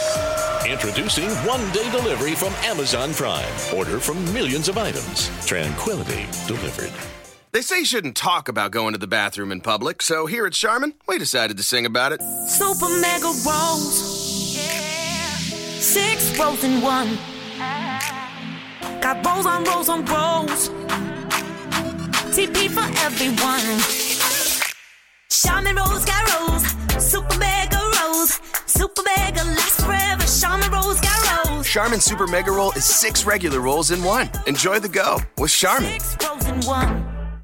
[0.67, 3.53] Introducing one day delivery from Amazon Prime.
[3.77, 5.31] Order from millions of items.
[5.47, 6.93] Tranquility delivered.
[7.53, 10.55] They say you shouldn't talk about going to the bathroom in public, so here at
[10.55, 12.23] Charmin, we decided to sing about it.
[12.49, 14.57] Super mega rolls.
[14.57, 15.37] Yeah.
[15.79, 17.19] Six rolls in one.
[19.03, 20.71] Got rolls on rolls on rolls.
[22.33, 23.79] TP for everyone.
[25.31, 26.65] Charmin rolls got rolls.
[27.05, 28.41] Super mega rolls.
[28.65, 30.23] Super mega lasts forever.
[30.41, 31.69] Charmin Rose got rolls.
[31.69, 34.31] Charmin Super Mega Roll is six regular rolls in one.
[34.47, 36.01] Enjoy the go with Charmin.
[36.01, 37.12] Six Rolls in one.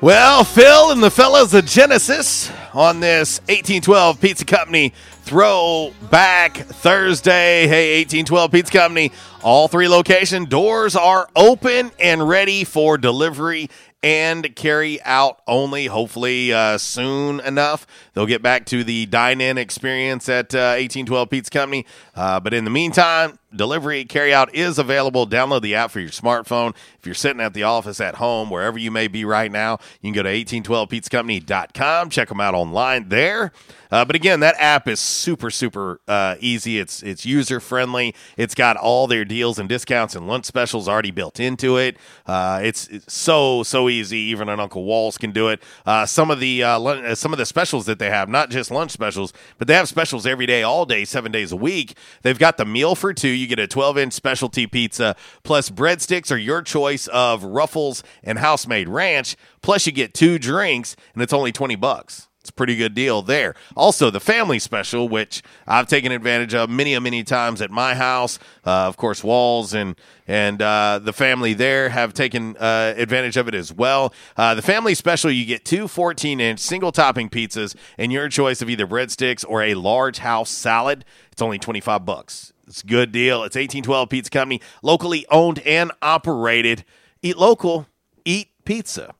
[0.00, 4.94] Well, Phil and the fellas of Genesis on this 1812 Pizza Company
[5.24, 7.66] throwback Thursday.
[7.68, 9.12] Hey, 1812 Pizza Company,
[9.42, 13.68] all three location doors are open and ready for delivery
[14.02, 15.86] and carry out only.
[15.86, 21.30] Hopefully, uh, soon enough, they'll get back to the dine in experience at uh, 1812
[21.30, 21.86] Pizza Company.
[22.14, 25.26] Uh, but in the meantime, delivery carryout is available.
[25.26, 26.74] Download the app for your smartphone.
[26.98, 30.12] If you're sitting at the office at home, wherever you may be right now, you
[30.12, 32.10] can go to 1812pizzacompany.com.
[32.10, 33.52] Check them out online there.
[33.90, 36.78] Uh, but again, that app is super, super uh, easy.
[36.78, 38.14] It's it's user friendly.
[38.36, 41.96] It's got all their deals and discounts and lunch specials already built into it.
[42.26, 44.18] Uh, it's, it's so so easy.
[44.18, 45.60] Even an Uncle Walls can do it.
[45.84, 48.70] Uh, some of the uh, uh, some of the specials that they have, not just
[48.70, 51.96] lunch specials, but they have specials every day, all day, seven days a week.
[52.22, 53.28] They've got the meal for two.
[53.40, 58.38] You get a 12 inch specialty pizza plus breadsticks or your choice of Ruffles and
[58.38, 59.36] house made ranch.
[59.62, 62.28] Plus, you get two drinks, and it's only 20 bucks.
[62.40, 63.54] It's a pretty good deal there.
[63.76, 67.94] Also, the family special, which I've taken advantage of many, a many times at my
[67.94, 68.38] house.
[68.64, 69.94] Uh, of course, Walls and
[70.26, 74.14] and uh, the family there have taken uh, advantage of it as well.
[74.38, 78.62] Uh, the family special, you get two 14 inch single topping pizzas and your choice
[78.62, 81.04] of either breadsticks or a large house salad.
[81.32, 82.54] It's only 25 bucks.
[82.70, 83.42] It's a good deal.
[83.42, 86.84] It's 1812 Pizza Company, locally owned and operated.
[87.20, 87.88] Eat local,
[88.24, 89.12] eat pizza.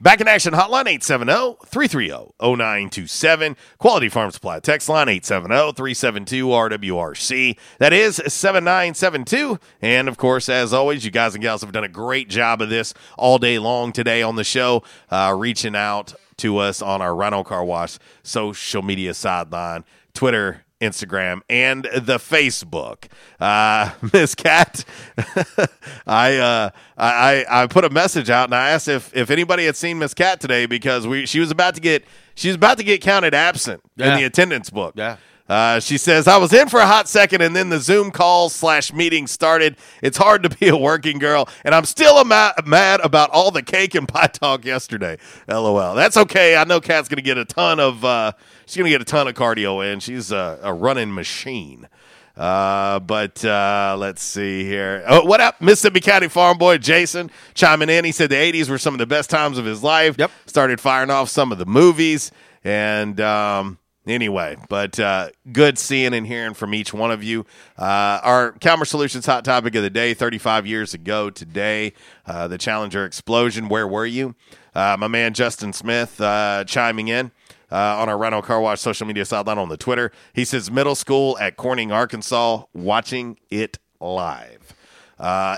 [0.00, 3.56] Back in action hotline 870-330-0927.
[3.78, 7.58] Quality Farm Supply text line 870-372-RWRC.
[7.78, 9.58] That is 7972.
[9.82, 12.70] And of course, as always, you guys and gals have done a great job of
[12.70, 17.12] this all day long today on the show, uh, reaching out to us on our
[17.14, 23.06] Rhino Car Wash social media sideline, Twitter, Instagram, and the Facebook.
[23.40, 24.84] Uh, Miss Cat,
[26.06, 29.76] I, uh, I I put a message out and I asked if if anybody had
[29.76, 32.84] seen Miss Cat today because we she was about to get she was about to
[32.84, 34.94] get counted absent in the attendance book.
[34.96, 35.16] Yeah.
[35.46, 38.48] Uh, she says, I was in for a hot second and then the Zoom call
[38.48, 39.76] slash meeting started.
[40.02, 43.50] It's hard to be a working girl, and I'm still a ma- mad about all
[43.50, 45.18] the cake and pie talk yesterday.
[45.46, 45.94] LOL.
[45.94, 46.56] That's okay.
[46.56, 48.32] I know Kat's going to get a ton of, uh,
[48.64, 50.00] she's going to get a ton of cardio in.
[50.00, 51.88] She's a, a running machine.
[52.36, 55.04] Uh, but uh, let's see here.
[55.06, 58.04] Oh, what up, Mississippi County farm boy Jason chiming in?
[58.04, 60.16] He said the '80s were some of the best times of his life.
[60.18, 60.32] Yep.
[60.46, 62.32] Started firing off some of the movies,
[62.64, 67.46] and um, anyway, but uh, good seeing and hearing from each one of you.
[67.78, 71.92] Uh, our Calmer Solutions hot topic of the day: 35 years ago today,
[72.26, 73.68] uh, the Challenger explosion.
[73.68, 74.34] Where were you?
[74.74, 77.30] Uh, my man Justin Smith uh, chiming in
[77.70, 80.12] uh, on our Rhino Car Wash social media sideline on the Twitter.
[80.32, 84.74] He says middle school at Corning, Arkansas, watching it live.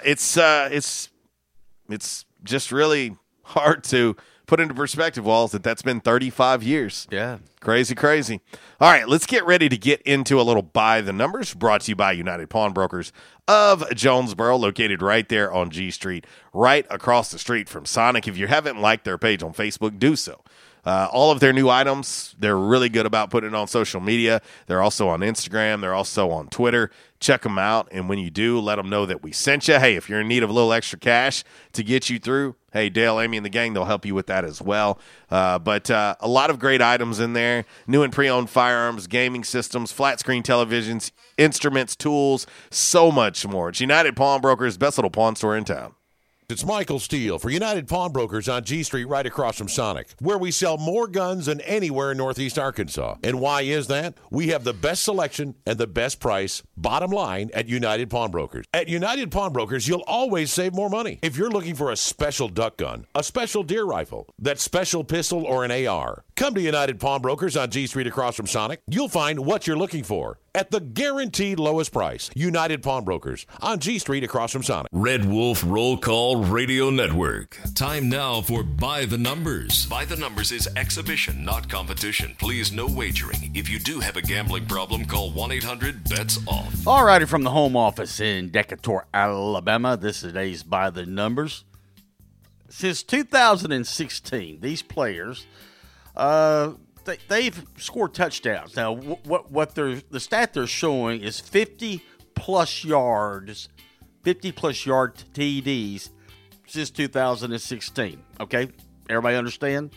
[0.04, 1.08] It's it's
[1.88, 4.16] it's just really hard to
[4.46, 7.06] put into perspective, Walls, that that's been 35 years.
[7.10, 7.38] Yeah.
[7.60, 8.40] Crazy, crazy.
[8.80, 11.90] All right, let's get ready to get into a little by the numbers brought to
[11.92, 13.12] you by United Pawnbrokers
[13.48, 18.28] of Jonesboro, located right there on G Street, right across the street from Sonic.
[18.28, 20.42] If you haven't liked their page on Facebook, do so.
[20.84, 24.40] Uh, all of their new items, they're really good about putting it on social media.
[24.68, 25.80] They're also on Instagram.
[25.80, 26.92] They're also on Twitter.
[27.20, 27.88] Check them out.
[27.90, 29.78] And when you do, let them know that we sent you.
[29.78, 32.88] Hey, if you're in need of a little extra cash to get you through, hey,
[32.88, 34.98] Dale, Amy, and the gang, they'll help you with that as well.
[35.30, 39.06] Uh, but uh, a lot of great items in there new and pre owned firearms,
[39.06, 43.70] gaming systems, flat screen televisions, instruments, tools, so much more.
[43.70, 45.94] It's United Pawnbrokers, best little pawn store in town.
[46.48, 50.52] It's Michael Steele for United Pawnbrokers on G Street right across from Sonic, where we
[50.52, 53.16] sell more guns than anywhere in Northeast Arkansas.
[53.24, 54.14] And why is that?
[54.30, 58.64] We have the best selection and the best price, bottom line, at United Pawnbrokers.
[58.72, 61.18] At United Pawnbrokers, you'll always save more money.
[61.20, 65.42] If you're looking for a special duck gun, a special deer rifle, that special pistol,
[65.44, 68.80] or an AR, come to United Pawnbrokers on G Street across from Sonic.
[68.86, 72.30] You'll find what you're looking for at the guaranteed lowest price.
[72.34, 74.88] United Pawnbrokers on G Street across from Sonic.
[74.92, 77.58] Red Wolf Roll Call Radio Network.
[77.74, 79.86] Time now for By the Numbers.
[79.86, 82.36] By the Numbers is exhibition, not competition.
[82.38, 83.50] Please, no wagering.
[83.54, 86.86] If you do have a gambling problem, call 1 800 BETS OFF.
[86.86, 91.64] All righty, from the home office in Decatur, Alabama, this is today's By the Numbers.
[92.68, 95.46] Since 2016, these players,
[96.16, 96.72] uh,
[97.04, 98.76] they, they've scored touchdowns.
[98.76, 102.02] Now, what what they're the stat they're showing is 50
[102.34, 103.68] plus yards,
[104.22, 106.10] 50 plus yard TDs
[106.66, 108.22] since 2016.
[108.40, 108.68] Okay,
[109.08, 109.90] everybody understand?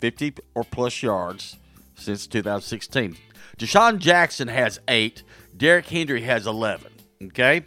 [0.00, 1.56] 50 or plus yards
[1.94, 3.16] since 2016.
[3.58, 5.22] DeSean Jackson has eight.
[5.56, 6.90] Derrick Henry has 11.
[7.24, 7.62] Okay,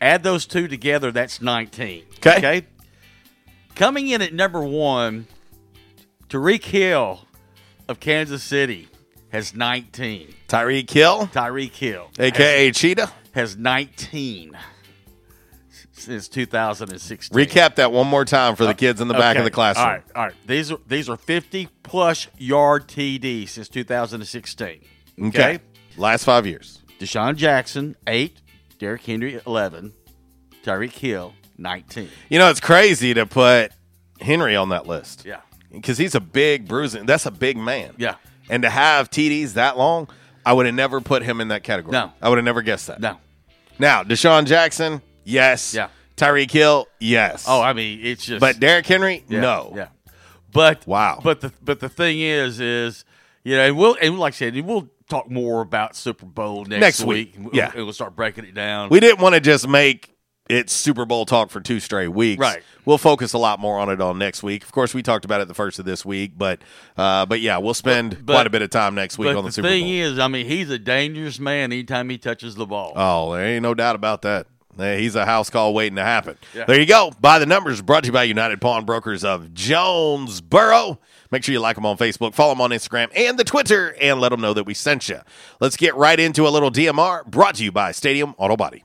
[0.00, 2.04] add those two together, that's 19.
[2.18, 2.36] Okay.
[2.38, 2.66] Okay.
[3.74, 5.26] Coming in at number one,
[6.28, 7.26] Tyreek Hill
[7.88, 8.88] of Kansas City
[9.30, 10.34] has 19.
[10.48, 13.10] Tyreek Hill, Tyreek Hill, aka Cheetah.
[13.32, 14.56] has 19
[15.92, 17.36] since 2016.
[17.36, 19.86] Recap that one more time for the uh, kids in the back of the classroom.
[19.86, 20.34] All right, all right.
[20.46, 24.80] These are these are 50 plus yard TD since 2016.
[25.26, 25.58] Okay.
[25.96, 26.80] Last five years.
[26.98, 28.40] DeSean Jackson eight,
[28.78, 29.92] Derrick Henry 11,
[30.64, 32.08] Tyreek Hill 19.
[32.28, 33.72] You know, it's crazy to put
[34.20, 35.24] Henry on that list.
[35.24, 35.40] Yeah.
[35.74, 37.06] Because he's a big bruising.
[37.06, 37.94] That's a big man.
[37.98, 38.16] Yeah.
[38.50, 40.08] And to have TDs that long,
[40.44, 41.92] I would have never put him in that category.
[41.92, 42.12] No.
[42.20, 43.00] I would have never guessed that.
[43.00, 43.18] No.
[43.78, 45.74] Now, DeSean Jackson, yes.
[45.74, 45.88] Yeah.
[46.16, 47.46] Tyreek Hill, yes.
[47.48, 49.72] Oh, I mean, it's just But Derrick Henry, Yeah, no.
[49.74, 49.88] Yeah.
[50.52, 51.20] But Wow.
[51.24, 53.04] But the but the thing is, is
[53.42, 56.80] you know, and we'll and like I said, we'll talk more about Super Bowl next,
[56.80, 57.34] Next week.
[57.36, 57.72] We'll- Yeah.
[57.74, 58.90] and we'll start breaking it down.
[58.90, 60.13] We didn't want to just make
[60.48, 62.38] it Super Bowl talk for two straight weeks.
[62.40, 62.62] Right.
[62.84, 64.62] We'll focus a lot more on it on next week.
[64.62, 66.60] Of course, we talked about it the first of this week, but
[66.96, 69.44] uh, but yeah, we'll spend But- quite a bit of time next week but on
[69.44, 69.74] the, the Super Bowl.
[69.74, 72.92] The thing is, I mean, he's a dangerous man anytime he touches the ball.
[72.94, 74.46] Oh, there ain't no doubt about that.
[74.76, 76.36] He's a house call waiting to happen.
[76.52, 76.64] Yeah.
[76.64, 77.12] There you go.
[77.20, 80.98] By the numbers, brought to you by United Pawnbrokers of Jonesboro.
[81.30, 84.20] Make sure you like them on Facebook, follow them on Instagram and the Twitter, and
[84.20, 85.20] let them know that we sent you.
[85.60, 88.84] Let's get right into a little DMR brought to you by Stadium Auto Body.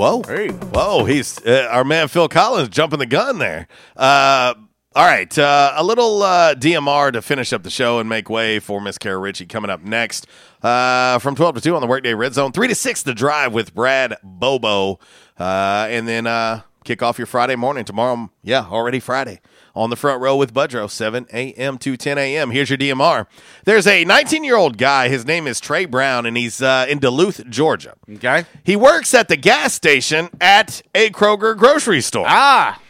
[0.00, 0.22] Whoa.
[0.22, 3.68] Whoa, he's uh, our man Phil Collins jumping the gun there.
[3.94, 4.54] Uh,
[4.94, 8.60] all right, uh, a little uh, DMR to finish up the show and make way
[8.60, 10.26] for Miss Kara Ritchie coming up next
[10.62, 12.50] uh, from 12 to 2 on the Workday Red Zone.
[12.50, 15.00] 3 to 6, the drive with Brad Bobo.
[15.38, 18.30] Uh, and then uh, kick off your Friday morning tomorrow.
[18.42, 19.42] Yeah, already Friday
[19.74, 21.78] on the front row with Budrow, 7 a.m.
[21.78, 22.50] to 10 a.m.
[22.50, 23.26] Here's your DMR.
[23.64, 25.08] There's a 19 year old guy.
[25.08, 27.94] His name is Trey Brown, and he's uh, in Duluth, Georgia.
[28.14, 28.44] Okay.
[28.64, 32.26] He works at the gas station at a Kroger grocery store.
[32.28, 32.80] Ah.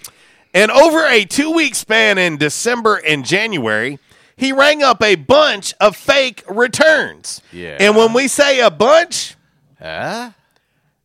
[0.52, 3.98] And over a two week span in December and January,
[4.36, 7.42] he rang up a bunch of fake returns.
[7.52, 7.76] Yeah.
[7.78, 9.36] And when we say a bunch,
[9.80, 10.30] uh?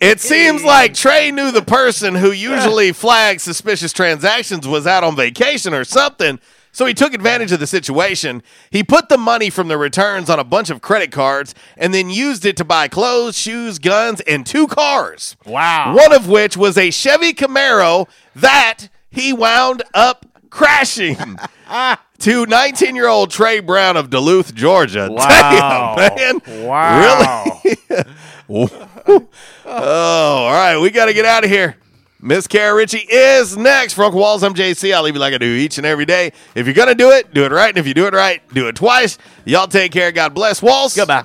[0.00, 5.16] it seems like Trey knew the person who usually flags suspicious transactions was out on
[5.16, 6.38] vacation or something.
[6.74, 8.42] So he took advantage of the situation.
[8.70, 12.08] He put the money from the returns on a bunch of credit cards and then
[12.08, 15.36] used it to buy clothes, shoes, guns, and two cars.
[15.44, 15.94] Wow.
[15.94, 21.38] One of which was a Chevy Camaro that he wound up crashing.
[22.22, 25.08] to 19 year old Trey Brown of Duluth, Georgia.
[25.22, 25.94] Wow.
[25.96, 26.66] Damn, man.
[26.66, 27.60] Wow.
[27.64, 28.04] Really?
[29.04, 29.26] oh,
[29.66, 30.78] all right.
[30.78, 31.76] We got to get out of here.
[32.20, 33.98] Miss Kara Ritchie is next.
[33.98, 34.94] Uncle Walls, I'm JC.
[34.94, 36.32] I'll leave you like I do each and every day.
[36.54, 37.68] If you're going to do it, do it right.
[37.68, 39.18] And if you do it right, do it twice.
[39.44, 40.12] Y'all take care.
[40.12, 40.62] God bless.
[40.62, 40.94] Walls.
[40.94, 41.24] Goodbye.